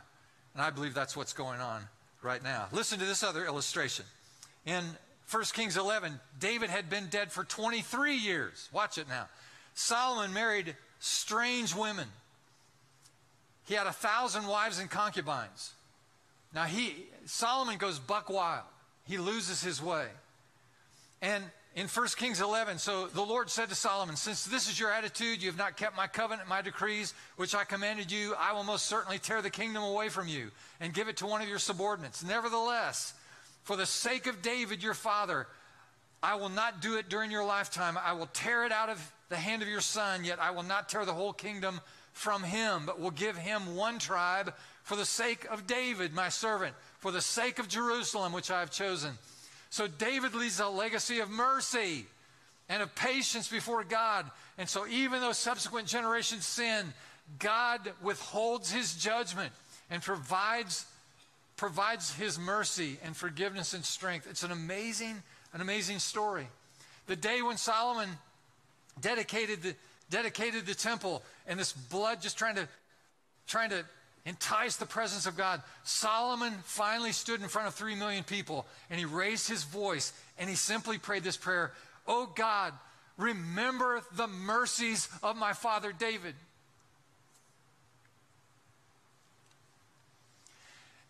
And 0.54 0.64
I 0.64 0.70
believe 0.70 0.93
that's 0.93 1.18
what's 1.18 1.34
going 1.34 1.60
on 1.60 1.84
right 2.22 2.43
now. 2.43 2.68
Listen 2.72 2.99
to 2.99 3.06
this 3.06 3.24
other 3.24 3.45
illustration. 3.45 4.06
In 4.66 4.84
1 5.30 5.43
Kings 5.54 5.78
11, 5.78 6.20
David 6.39 6.70
had 6.70 6.89
been 6.89 7.08
dead 7.08 7.32
for 7.32 7.43
23 7.43 8.16
years. 8.16 8.70
Watch 8.72 8.97
it 8.97 9.08
now. 9.10 9.28
Solomon 9.74 10.34
married 10.34 10.76
strange 10.99 11.76
women. 11.76 12.08
He 13.66 13.74
had 13.74 13.88
a 13.88 13.93
thousand 13.93 14.47
wives 14.47 14.80
and 14.80 14.89
concubines. 14.89 15.72
Now 16.54 16.66
he 16.66 17.06
Solomon 17.26 17.78
goes 17.78 17.99
buck 17.99 18.30
wild. 18.30 18.66
He 19.12 19.18
loses 19.18 19.62
his 19.62 19.82
way. 19.82 20.07
And 21.22 21.43
in 21.76 21.88
1 21.88 22.07
Kings 22.16 22.39
11, 22.39 22.78
so 22.78 23.07
the 23.07 23.22
Lord 23.22 23.49
said 23.49 23.68
to 23.68 23.76
Solomon, 23.76 24.16
Since 24.16 24.45
this 24.45 24.70
is 24.70 24.80
your 24.80 24.89
attitude, 24.89 25.41
you 25.41 25.49
have 25.49 25.57
not 25.57 25.76
kept 25.76 25.97
my 25.97 26.07
covenant, 26.07 26.47
my 26.47 26.62
decrees, 26.62 27.14
which 27.36 27.53
I 27.53 27.66
commanded 27.66 28.09
you, 28.09 28.34
I 28.39 28.53
will 28.53 28.64
most 28.64 28.86
certainly 28.86 29.20
tear 29.20 29.41
the 29.41 29.49
kingdom 29.49 29.84
away 29.84 30.07
from 30.07 30.30
you 30.30 30.51
and 30.80 30.93
give 30.93 31.09
it 31.09 31.18
to 31.18 31.26
one 31.26 31.41
of 31.41 31.49
your 31.49 31.59
subordinates. 31.59 32.24
Nevertheless, 32.24 33.14
for 33.64 33.76
the 33.76 33.86
sake 33.86 34.28
of 34.28 34.41
David, 34.41 34.82
your 34.82 34.93
father, 34.93 35.45
I 36.24 36.36
will 36.36 36.47
not 36.47 36.82
do 36.82 36.95
it 36.95 37.09
during 37.09 37.32
your 37.32 37.43
lifetime. 37.43 37.97
I 38.01 38.14
will 38.14 38.30
tear 38.32 38.64
it 38.64 38.72
out 38.72 38.88
of 38.88 39.12
the 39.28 39.36
hand 39.36 39.62
of 39.62 39.68
your 39.68 39.82
son, 39.82 40.24
yet 40.24 40.39
I 40.39 40.51
will 40.51 40.64
not 40.64 40.88
tear 40.88 41.03
the 41.03 41.14
whole 41.14 41.34
kingdom 41.34 41.82
from 42.14 42.43
him, 42.43 42.84
but 42.86 42.97
will 42.97 43.12
give 43.12 43.36
him 43.36 43.76
one 43.76 43.99
tribe 43.99 44.53
for 44.84 44.96
the 44.96 45.06
sake 45.06 45.46
of 45.50 45.68
David, 45.68 46.14
my 46.14 46.30
servant, 46.30 46.76
for 47.00 47.12
the 47.12 47.22
sake 47.22 47.60
of 47.60 47.68
Jerusalem, 47.68 48.34
which 48.34 48.52
I 48.52 48.60
have 48.60 48.72
chosen. 48.72 49.12
So 49.70 49.88
David 49.88 50.34
leaves 50.36 50.60
a 50.60 50.68
legacy 50.68 51.20
of 51.20 51.30
mercy 51.30 52.06
and 52.68 52.82
of 52.82 52.94
patience 52.96 53.48
before 53.48 53.84
God. 53.84 54.30
And 54.58 54.68
so 54.68 54.88
even 54.88 55.22
though 55.22 55.32
subsequent 55.32 55.88
generations 55.88 56.46
sin, 56.46 56.94
God 57.40 57.92
withholds 58.02 58.72
his 58.72 58.96
judgment 58.96 59.54
and 59.90 60.02
provides 60.02 60.86
provides 61.62 62.12
his 62.16 62.40
mercy 62.40 62.98
and 63.04 63.16
forgiveness 63.16 63.76
and 63.76 63.86
strength. 63.86 64.26
It's 64.28 64.42
an 64.42 64.52
amazing, 64.52 65.22
an 65.54 65.62
amazing 65.62 66.00
story. 66.00 66.48
The 67.06 67.16
day 67.16 67.44
when 67.44 67.56
Solomon 67.56 68.10
dedicated 69.00 69.62
the, 69.62 69.76
dedicated 70.10 70.66
the 70.66 70.74
temple 70.74 71.22
and 71.46 71.60
this 71.60 71.72
blood 71.72 72.20
just 72.20 72.36
trying 72.36 72.56
to, 72.56 72.68
trying 73.48 73.70
to 73.70 73.86
entice 74.26 74.76
the 74.76 74.86
presence 74.86 75.26
of 75.26 75.38
God. 75.38 75.61
Solomon 75.84 76.53
finally 76.63 77.11
stood 77.11 77.41
in 77.41 77.47
front 77.47 77.67
of 77.67 77.74
three 77.74 77.95
million 77.95 78.24
people 78.24 78.65
and 78.89 78.99
he 78.99 79.05
raised 79.05 79.49
his 79.49 79.63
voice 79.63 80.13
and 80.38 80.49
he 80.49 80.55
simply 80.55 80.97
prayed 80.97 81.24
this 81.24 81.38
prayer 81.38 81.72
Oh 82.07 82.30
God, 82.36 82.74
remember 83.17 84.01
the 84.15 84.28
mercies 84.28 85.07
of 85.22 85.38
my 85.38 85.53
father 85.53 85.93
David. 85.97 86.36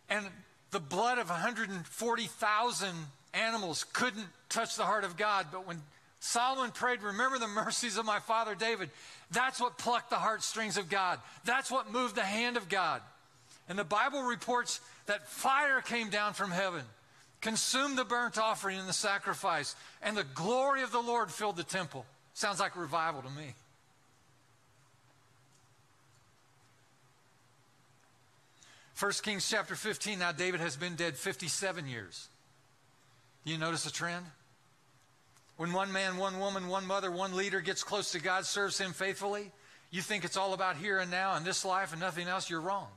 And 0.09 0.25
the 0.71 0.79
blood 0.79 1.19
of 1.19 1.29
140,000 1.29 2.95
animals 3.33 3.85
couldn't 3.93 4.27
touch 4.49 4.75
the 4.75 4.83
heart 4.83 5.05
of 5.05 5.15
God. 5.15 5.47
But 5.51 5.65
when 5.65 5.81
Solomon 6.19 6.71
prayed, 6.71 7.01
Remember 7.01 7.39
the 7.39 7.47
mercies 7.47 7.97
of 7.97 8.05
my 8.05 8.19
father 8.19 8.55
David, 8.55 8.89
that's 9.31 9.61
what 9.61 9.77
plucked 9.77 10.09
the 10.09 10.17
heartstrings 10.17 10.77
of 10.77 10.89
God. 10.89 11.19
That's 11.45 11.71
what 11.71 11.91
moved 11.91 12.15
the 12.15 12.23
hand 12.23 12.57
of 12.57 12.67
God. 12.69 13.01
And 13.69 13.79
the 13.79 13.83
Bible 13.83 14.23
reports 14.23 14.81
that 15.05 15.27
fire 15.27 15.81
came 15.81 16.09
down 16.09 16.33
from 16.33 16.51
heaven, 16.51 16.83
consumed 17.39 17.97
the 17.97 18.03
burnt 18.03 18.37
offering 18.37 18.77
and 18.77 18.89
the 18.89 18.93
sacrifice, 18.93 19.75
and 20.01 20.17
the 20.17 20.25
glory 20.35 20.83
of 20.83 20.91
the 20.91 21.01
Lord 21.01 21.31
filled 21.31 21.55
the 21.55 21.63
temple. 21.63 22.05
Sounds 22.33 22.59
like 22.59 22.75
revival 22.75 23.21
to 23.21 23.29
me. 23.29 23.53
1 28.99 29.11
Kings 29.23 29.49
chapter 29.49 29.75
15, 29.75 30.19
now 30.19 30.31
David 30.31 30.59
has 30.59 30.75
been 30.75 30.95
dead 30.95 31.17
57 31.17 31.87
years. 31.87 32.27
Do 33.45 33.51
you 33.51 33.57
notice 33.57 33.85
a 33.85 33.91
trend? 33.91 34.25
When 35.61 35.73
one 35.73 35.91
man, 35.91 36.17
one 36.17 36.39
woman, 36.39 36.69
one 36.69 36.87
mother, 36.87 37.11
one 37.11 37.35
leader 37.35 37.61
gets 37.61 37.83
close 37.83 38.13
to 38.13 38.19
God, 38.19 38.47
serves 38.47 38.79
Him 38.79 38.93
faithfully, 38.93 39.51
you 39.91 40.01
think 40.01 40.25
it's 40.25 40.35
all 40.35 40.53
about 40.53 40.75
here 40.75 40.97
and 40.97 41.11
now 41.11 41.35
and 41.35 41.45
this 41.45 41.63
life 41.63 41.91
and 41.91 42.01
nothing 42.01 42.27
else, 42.27 42.49
you're 42.49 42.61
wrong. 42.61 42.87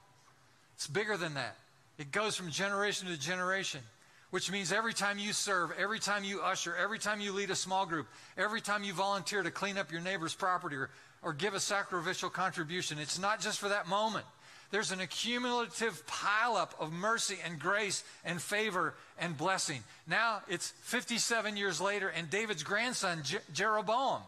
It's 0.75 0.87
bigger 0.87 1.19
than 1.19 1.35
that. 1.35 1.59
It 1.99 2.11
goes 2.11 2.37
from 2.37 2.49
generation 2.49 3.09
to 3.09 3.21
generation, 3.21 3.83
which 4.31 4.51
means 4.51 4.73
every 4.73 4.95
time 4.95 5.19
you 5.19 5.35
serve, 5.35 5.73
every 5.79 5.99
time 5.99 6.25
you 6.25 6.41
usher, 6.41 6.75
every 6.75 6.99
time 6.99 7.21
you 7.21 7.35
lead 7.35 7.51
a 7.51 7.55
small 7.55 7.85
group, 7.85 8.07
every 8.39 8.63
time 8.63 8.83
you 8.83 8.95
volunteer 8.95 9.43
to 9.43 9.51
clean 9.51 9.77
up 9.77 9.93
your 9.93 10.01
neighbor's 10.01 10.35
property 10.35 10.77
or, 10.77 10.89
or 11.23 11.35
give 11.35 11.53
a 11.53 11.61
sacrificial 11.61 12.31
contribution, 12.31 12.99
it's 12.99 13.19
not 13.19 13.43
just 13.43 13.59
for 13.59 13.69
that 13.69 13.89
moment 13.89 14.25
there's 14.71 14.91
an 14.91 15.01
accumulative 15.01 16.05
pileup 16.07 16.71
of 16.81 16.93
mercy 16.93 17.37
and 17.45 17.59
grace 17.59 18.03
and 18.25 18.41
favor 18.41 18.95
and 19.19 19.37
blessing. 19.37 19.83
Now 20.07 20.43
it's 20.49 20.73
57 20.83 21.57
years 21.57 21.81
later, 21.81 22.09
and 22.09 22.29
David's 22.29 22.63
grandson, 22.63 23.21
Je- 23.23 23.39
Jeroboam, 23.53 24.23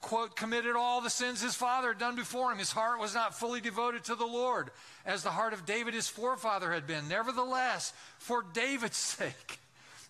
quote, 0.00 0.36
committed 0.36 0.76
all 0.76 1.00
the 1.00 1.10
sins 1.10 1.40
his 1.40 1.54
father 1.54 1.88
had 1.88 1.98
done 1.98 2.16
before 2.16 2.52
him. 2.52 2.58
His 2.58 2.72
heart 2.72 3.00
was 3.00 3.14
not 3.14 3.38
fully 3.38 3.60
devoted 3.60 4.04
to 4.04 4.14
the 4.14 4.26
Lord, 4.26 4.70
as 5.06 5.22
the 5.22 5.30
heart 5.30 5.52
of 5.52 5.64
David, 5.64 5.94
his 5.94 6.08
forefather, 6.08 6.72
had 6.72 6.86
been. 6.86 7.08
Nevertheless, 7.08 7.92
for 8.18 8.44
David's 8.52 8.96
sake, 8.96 9.58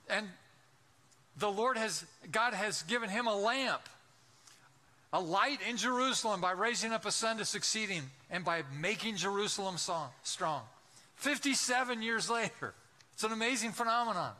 and 0.08 0.26
the 1.36 1.50
Lord 1.50 1.76
has, 1.76 2.04
God 2.32 2.52
has 2.54 2.82
given 2.82 3.08
him 3.10 3.26
a 3.26 3.36
lamp 3.36 3.82
a 5.12 5.20
light 5.20 5.60
in 5.68 5.76
Jerusalem 5.76 6.40
by 6.40 6.52
raising 6.52 6.92
up 6.92 7.06
a 7.06 7.12
son 7.12 7.38
to 7.38 7.44
succeed 7.44 7.88
him 7.88 8.10
and 8.30 8.44
by 8.44 8.62
making 8.80 9.16
Jerusalem 9.16 9.76
strong. 10.22 10.62
57 11.16 12.02
years 12.02 12.30
later. 12.30 12.74
It's 13.14 13.24
an 13.24 13.32
amazing 13.32 13.72
phenomenon. 13.72 14.32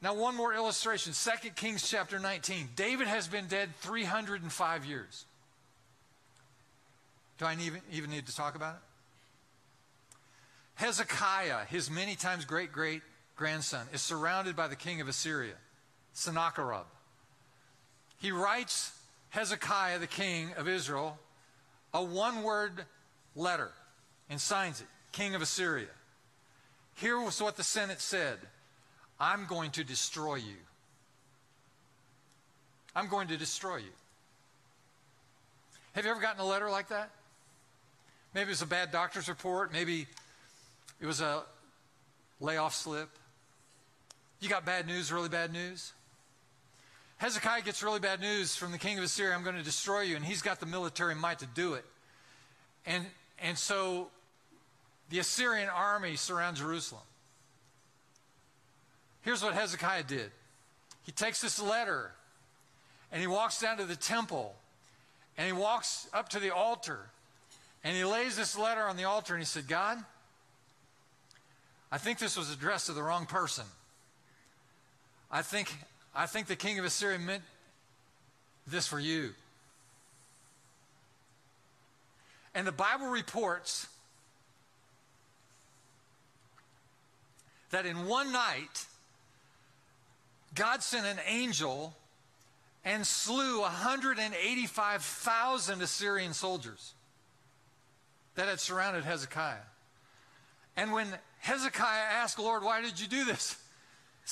Now, 0.00 0.14
one 0.14 0.34
more 0.34 0.54
illustration 0.54 1.12
2 1.12 1.50
Kings 1.50 1.88
chapter 1.88 2.18
19. 2.18 2.70
David 2.74 3.06
has 3.06 3.28
been 3.28 3.46
dead 3.46 3.68
305 3.80 4.84
years. 4.84 5.26
Do 7.38 7.44
I 7.44 7.56
even, 7.60 7.80
even 7.92 8.10
need 8.10 8.26
to 8.26 8.34
talk 8.34 8.54
about 8.54 8.76
it? 8.76 8.80
Hezekiah, 10.74 11.66
his 11.68 11.90
many 11.90 12.16
times 12.16 12.44
great 12.44 12.72
great 12.72 13.02
grandson, 13.36 13.86
is 13.92 14.00
surrounded 14.00 14.56
by 14.56 14.68
the 14.68 14.76
king 14.76 15.00
of 15.00 15.08
Assyria, 15.08 15.54
Sennacherib 16.14 16.86
he 18.22 18.30
writes 18.30 18.92
Hezekiah, 19.30 19.98
the 19.98 20.06
king 20.06 20.52
of 20.56 20.68
Israel, 20.68 21.18
a 21.94 22.02
one 22.02 22.42
word 22.42 22.84
letter 23.34 23.70
and 24.30 24.40
signs 24.40 24.80
it 24.80 24.86
King 25.12 25.34
of 25.34 25.42
Assyria. 25.42 25.88
Here 26.94 27.18
was 27.20 27.40
what 27.40 27.56
the 27.56 27.62
Senate 27.62 28.00
said 28.00 28.38
I'm 29.20 29.46
going 29.46 29.70
to 29.72 29.84
destroy 29.84 30.36
you. 30.36 30.56
I'm 32.94 33.08
going 33.08 33.28
to 33.28 33.36
destroy 33.36 33.76
you. 33.76 33.92
Have 35.92 36.04
you 36.04 36.10
ever 36.10 36.20
gotten 36.20 36.40
a 36.40 36.46
letter 36.46 36.70
like 36.70 36.88
that? 36.88 37.10
Maybe 38.34 38.48
it 38.48 38.48
was 38.48 38.62
a 38.62 38.66
bad 38.66 38.90
doctor's 38.90 39.28
report. 39.28 39.72
Maybe 39.72 40.06
it 41.00 41.06
was 41.06 41.20
a 41.20 41.42
layoff 42.40 42.74
slip. 42.74 43.08
You 44.40 44.48
got 44.48 44.64
bad 44.64 44.86
news, 44.86 45.12
really 45.12 45.28
bad 45.28 45.52
news. 45.52 45.92
Hezekiah 47.22 47.62
gets 47.62 47.84
really 47.84 48.00
bad 48.00 48.20
news 48.20 48.56
from 48.56 48.72
the 48.72 48.78
king 48.78 48.98
of 48.98 49.04
Assyria 49.04 49.32
I'm 49.32 49.44
going 49.44 49.54
to 49.54 49.62
destroy 49.62 50.00
you, 50.00 50.16
and 50.16 50.24
he's 50.24 50.42
got 50.42 50.58
the 50.58 50.66
military 50.66 51.14
might 51.14 51.38
to 51.38 51.46
do 51.46 51.74
it. 51.74 51.84
And, 52.84 53.06
and 53.40 53.56
so 53.56 54.08
the 55.08 55.20
Assyrian 55.20 55.68
army 55.68 56.16
surrounds 56.16 56.58
Jerusalem. 56.58 57.04
Here's 59.20 59.40
what 59.40 59.54
Hezekiah 59.54 60.02
did 60.02 60.32
he 61.04 61.12
takes 61.12 61.40
this 61.40 61.62
letter 61.62 62.10
and 63.12 63.20
he 63.20 63.28
walks 63.28 63.60
down 63.60 63.76
to 63.76 63.84
the 63.84 63.94
temple 63.94 64.56
and 65.38 65.46
he 65.46 65.52
walks 65.52 66.08
up 66.12 66.28
to 66.30 66.40
the 66.40 66.52
altar 66.52 66.98
and 67.84 67.96
he 67.96 68.02
lays 68.02 68.34
this 68.34 68.58
letter 68.58 68.82
on 68.82 68.96
the 68.96 69.04
altar 69.04 69.34
and 69.34 69.40
he 69.40 69.46
said, 69.46 69.68
God, 69.68 69.98
I 71.92 71.98
think 71.98 72.18
this 72.18 72.36
was 72.36 72.50
addressed 72.50 72.86
to 72.86 72.92
the 72.92 73.02
wrong 73.04 73.26
person. 73.26 73.66
I 75.30 75.42
think 75.42 75.72
I 76.14 76.26
think 76.26 76.46
the 76.46 76.56
king 76.56 76.78
of 76.78 76.84
Assyria 76.84 77.18
meant 77.18 77.42
this 78.66 78.86
for 78.86 79.00
you. 79.00 79.30
And 82.54 82.66
the 82.66 82.72
Bible 82.72 83.06
reports 83.06 83.86
that 87.70 87.86
in 87.86 88.06
one 88.06 88.30
night, 88.30 88.84
God 90.54 90.82
sent 90.82 91.06
an 91.06 91.18
angel 91.26 91.94
and 92.84 93.06
slew 93.06 93.60
185,000 93.60 95.82
Assyrian 95.82 96.34
soldiers 96.34 96.92
that 98.34 98.48
had 98.48 98.60
surrounded 98.60 99.04
Hezekiah. 99.04 99.64
And 100.76 100.92
when 100.92 101.06
Hezekiah 101.38 102.04
asked, 102.12 102.38
Lord, 102.38 102.62
why 102.62 102.82
did 102.82 103.00
you 103.00 103.06
do 103.06 103.24
this? 103.24 103.56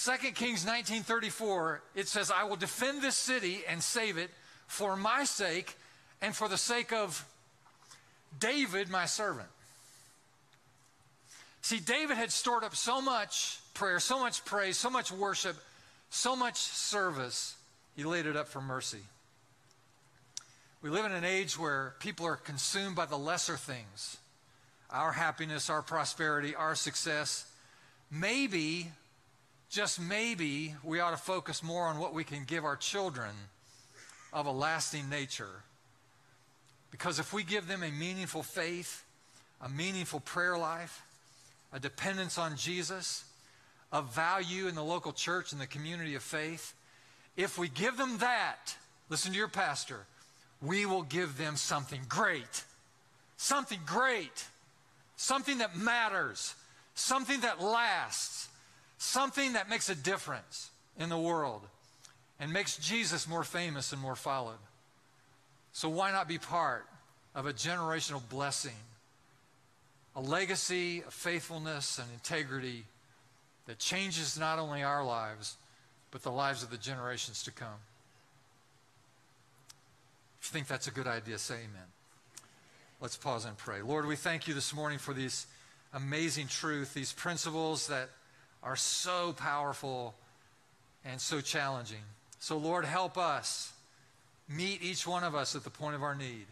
2 0.02 0.32
Kings 0.32 0.64
19:34 0.64 1.80
it 1.94 2.08
says 2.08 2.30
I 2.30 2.44
will 2.44 2.56
defend 2.56 3.02
this 3.02 3.16
city 3.16 3.64
and 3.68 3.82
save 3.82 4.16
it 4.16 4.30
for 4.66 4.96
my 4.96 5.24
sake 5.24 5.76
and 6.22 6.34
for 6.34 6.48
the 6.48 6.56
sake 6.56 6.90
of 6.90 7.26
David 8.38 8.88
my 8.88 9.04
servant. 9.04 9.48
See 11.60 11.80
David 11.80 12.16
had 12.16 12.32
stored 12.32 12.64
up 12.64 12.74
so 12.74 13.02
much 13.02 13.58
prayer, 13.74 14.00
so 14.00 14.18
much 14.18 14.42
praise, 14.46 14.78
so 14.78 14.88
much 14.88 15.12
worship, 15.12 15.56
so 16.08 16.34
much 16.34 16.56
service. 16.56 17.54
He 17.94 18.04
laid 18.04 18.24
it 18.24 18.36
up 18.36 18.48
for 18.48 18.62
mercy. 18.62 19.02
We 20.80 20.88
live 20.88 21.04
in 21.04 21.12
an 21.12 21.24
age 21.24 21.58
where 21.58 21.94
people 21.98 22.24
are 22.24 22.36
consumed 22.36 22.96
by 22.96 23.04
the 23.04 23.18
lesser 23.18 23.58
things. 23.58 24.16
Our 24.88 25.12
happiness, 25.12 25.68
our 25.68 25.82
prosperity, 25.82 26.54
our 26.54 26.74
success. 26.74 27.44
Maybe 28.10 28.90
just 29.70 30.00
maybe 30.00 30.74
we 30.82 30.98
ought 30.98 31.12
to 31.12 31.16
focus 31.16 31.62
more 31.62 31.86
on 31.86 31.98
what 31.98 32.12
we 32.12 32.24
can 32.24 32.44
give 32.44 32.64
our 32.64 32.76
children 32.76 33.30
of 34.32 34.46
a 34.46 34.50
lasting 34.50 35.08
nature. 35.08 35.62
Because 36.90 37.20
if 37.20 37.32
we 37.32 37.44
give 37.44 37.68
them 37.68 37.84
a 37.84 37.90
meaningful 37.90 38.42
faith, 38.42 39.04
a 39.62 39.68
meaningful 39.68 40.20
prayer 40.20 40.58
life, 40.58 41.02
a 41.72 41.78
dependence 41.78 42.36
on 42.36 42.56
Jesus, 42.56 43.24
a 43.92 44.02
value 44.02 44.66
in 44.66 44.74
the 44.74 44.82
local 44.82 45.12
church 45.12 45.52
and 45.52 45.60
the 45.60 45.68
community 45.68 46.16
of 46.16 46.22
faith, 46.22 46.74
if 47.36 47.56
we 47.56 47.68
give 47.68 47.96
them 47.96 48.18
that, 48.18 48.74
listen 49.08 49.30
to 49.30 49.38
your 49.38 49.48
pastor, 49.48 50.00
we 50.60 50.84
will 50.84 51.02
give 51.02 51.38
them 51.38 51.54
something 51.54 52.00
great. 52.08 52.64
Something 53.36 53.80
great. 53.86 54.46
Something 55.16 55.58
that 55.58 55.76
matters. 55.76 56.54
Something 56.94 57.40
that 57.42 57.62
lasts 57.62 58.48
something 59.00 59.54
that 59.54 59.68
makes 59.68 59.88
a 59.88 59.94
difference 59.94 60.70
in 60.98 61.08
the 61.08 61.18
world 61.18 61.62
and 62.38 62.52
makes 62.52 62.76
Jesus 62.76 63.26
more 63.26 63.44
famous 63.44 63.92
and 63.92 64.00
more 64.00 64.14
followed. 64.14 64.58
So, 65.72 65.88
why 65.88 66.12
not 66.12 66.28
be 66.28 66.38
part 66.38 66.86
of 67.34 67.46
a 67.46 67.52
generational 67.52 68.20
blessing, 68.28 68.76
a 70.14 70.20
legacy 70.20 71.02
of 71.02 71.14
faithfulness 71.14 71.98
and 71.98 72.08
integrity 72.12 72.84
that 73.66 73.78
changes 73.78 74.38
not 74.38 74.58
only 74.58 74.82
our 74.82 75.04
lives, 75.04 75.56
but 76.10 76.22
the 76.22 76.30
lives 76.30 76.62
of 76.62 76.70
the 76.70 76.76
generations 76.76 77.42
to 77.44 77.50
come? 77.50 77.80
If 80.40 80.48
you 80.48 80.52
think 80.52 80.66
that's 80.66 80.88
a 80.88 80.92
good 80.92 81.06
idea, 81.06 81.38
say 81.38 81.54
amen. 81.54 81.88
Let's 83.00 83.16
pause 83.16 83.46
and 83.46 83.56
pray. 83.56 83.80
Lord, 83.80 84.06
we 84.06 84.16
thank 84.16 84.46
you 84.46 84.52
this 84.52 84.74
morning 84.74 84.98
for 84.98 85.14
these 85.14 85.46
amazing 85.94 86.48
truth, 86.48 86.92
these 86.92 87.12
principles 87.14 87.86
that 87.86 88.10
are 88.62 88.76
so 88.76 89.32
powerful 89.32 90.14
and 91.04 91.20
so 91.20 91.40
challenging. 91.40 92.02
So, 92.38 92.56
Lord, 92.56 92.84
help 92.84 93.16
us 93.18 93.72
meet 94.48 94.82
each 94.82 95.06
one 95.06 95.24
of 95.24 95.34
us 95.34 95.54
at 95.54 95.64
the 95.64 95.70
point 95.70 95.94
of 95.94 96.02
our 96.02 96.14
need. 96.14 96.46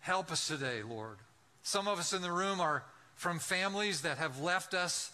Help 0.00 0.30
us 0.30 0.46
today, 0.48 0.82
Lord. 0.82 1.16
Some 1.62 1.88
of 1.88 1.98
us 1.98 2.12
in 2.12 2.22
the 2.22 2.32
room 2.32 2.60
are 2.60 2.82
from 3.14 3.38
families 3.38 4.02
that 4.02 4.18
have 4.18 4.40
left 4.40 4.74
us 4.74 5.12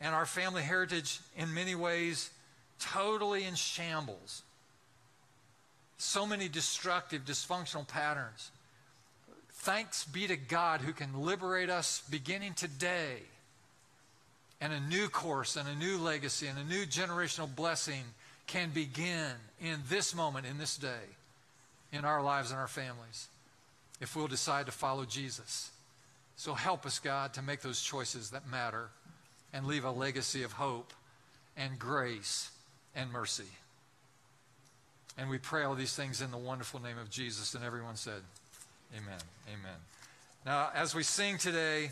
and 0.00 0.14
our 0.14 0.26
family 0.26 0.62
heritage 0.62 1.20
in 1.36 1.52
many 1.52 1.74
ways 1.74 2.30
totally 2.78 3.44
in 3.44 3.54
shambles. 3.54 4.42
So 5.98 6.26
many 6.26 6.48
destructive, 6.48 7.24
dysfunctional 7.24 7.86
patterns. 7.86 8.50
Thanks 9.52 10.04
be 10.04 10.26
to 10.26 10.36
God 10.36 10.80
who 10.80 10.92
can 10.92 11.20
liberate 11.20 11.68
us 11.68 12.02
beginning 12.08 12.54
today 12.54 13.18
and 14.60 14.72
a 14.72 14.80
new 14.80 15.08
course 15.08 15.56
and 15.56 15.68
a 15.68 15.74
new 15.74 15.98
legacy 15.98 16.46
and 16.46 16.58
a 16.58 16.64
new 16.64 16.84
generational 16.84 17.52
blessing 17.54 18.02
can 18.46 18.70
begin 18.70 19.32
in 19.60 19.80
this 19.88 20.14
moment, 20.14 20.46
in 20.46 20.58
this 20.58 20.76
day, 20.76 21.16
in 21.92 22.04
our 22.04 22.22
lives 22.22 22.50
and 22.50 22.60
our 22.60 22.68
families, 22.68 23.28
if 24.00 24.16
we'll 24.16 24.28
decide 24.28 24.66
to 24.66 24.72
follow 24.72 25.04
Jesus. 25.04 25.70
So 26.36 26.54
help 26.54 26.86
us, 26.86 26.98
God, 26.98 27.34
to 27.34 27.42
make 27.42 27.60
those 27.60 27.80
choices 27.80 28.30
that 28.30 28.48
matter 28.48 28.88
and 29.52 29.66
leave 29.66 29.84
a 29.84 29.90
legacy 29.90 30.42
of 30.42 30.52
hope 30.52 30.92
and 31.56 31.78
grace 31.78 32.50
and 32.94 33.12
mercy. 33.12 33.44
And 35.18 35.28
we 35.28 35.38
pray 35.38 35.64
all 35.64 35.74
these 35.74 35.94
things 35.94 36.22
in 36.22 36.30
the 36.30 36.38
wonderful 36.38 36.80
name 36.80 36.98
of 36.98 37.10
Jesus. 37.10 37.54
And 37.54 37.64
everyone 37.64 37.96
said, 37.96 38.22
Amen. 38.96 39.20
Amen. 39.48 39.76
Now, 40.46 40.70
as 40.74 40.94
we 40.94 41.02
sing 41.02 41.38
today, 41.38 41.90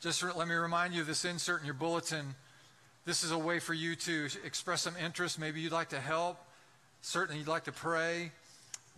just 0.00 0.22
re- 0.22 0.32
let 0.34 0.46
me 0.46 0.54
remind 0.54 0.94
you 0.94 1.00
of 1.00 1.06
this 1.06 1.24
insert 1.24 1.60
in 1.60 1.66
your 1.66 1.74
bulletin. 1.74 2.34
This 3.04 3.24
is 3.24 3.32
a 3.32 3.38
way 3.38 3.58
for 3.58 3.74
you 3.74 3.96
to 3.96 4.28
express 4.44 4.82
some 4.82 4.94
interest. 4.96 5.38
Maybe 5.38 5.60
you'd 5.60 5.72
like 5.72 5.88
to 5.88 6.00
help. 6.00 6.38
Certainly, 7.00 7.40
you'd 7.40 7.48
like 7.48 7.64
to 7.64 7.72
pray 7.72 8.32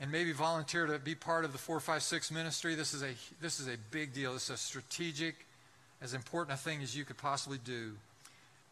and 0.00 0.10
maybe 0.10 0.32
volunteer 0.32 0.86
to 0.86 0.98
be 0.98 1.14
part 1.14 1.44
of 1.44 1.52
the 1.52 1.58
456 1.58 2.30
ministry. 2.30 2.74
This 2.74 2.94
is 2.94 3.02
a, 3.02 3.10
this 3.40 3.60
is 3.60 3.68
a 3.68 3.76
big 3.90 4.12
deal. 4.12 4.32
This 4.32 4.44
is 4.44 4.50
a 4.50 4.56
strategic, 4.56 5.46
as 6.02 6.14
important 6.14 6.58
a 6.58 6.60
thing 6.60 6.82
as 6.82 6.96
you 6.96 7.04
could 7.04 7.18
possibly 7.18 7.58
do. 7.64 7.92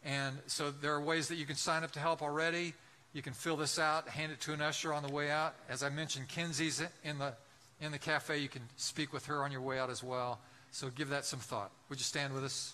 And 0.03 0.37
so 0.47 0.71
there 0.71 0.93
are 0.93 1.01
ways 1.01 1.27
that 1.27 1.35
you 1.35 1.45
can 1.45 1.55
sign 1.55 1.83
up 1.83 1.91
to 1.91 1.99
help 1.99 2.21
already. 2.21 2.73
You 3.13 3.21
can 3.21 3.33
fill 3.33 3.57
this 3.57 3.79
out, 3.79 4.07
hand 4.07 4.31
it 4.31 4.39
to 4.41 4.53
an 4.53 4.61
usher 4.61 4.93
on 4.93 5.03
the 5.03 5.11
way 5.11 5.29
out. 5.31 5.55
As 5.67 5.83
I 5.83 5.89
mentioned, 5.89 6.27
Kenzie's 6.29 6.81
in 7.03 7.17
the, 7.17 7.33
in 7.81 7.91
the 7.91 7.99
cafe. 7.99 8.37
You 8.37 8.49
can 8.49 8.61
speak 8.77 9.13
with 9.13 9.25
her 9.27 9.43
on 9.43 9.51
your 9.51 9.61
way 9.61 9.79
out 9.79 9.89
as 9.89 10.03
well. 10.03 10.39
So 10.71 10.89
give 10.89 11.09
that 11.09 11.25
some 11.25 11.39
thought. 11.39 11.71
Would 11.89 11.99
you 11.99 12.03
stand 12.03 12.33
with 12.33 12.43
us? 12.43 12.73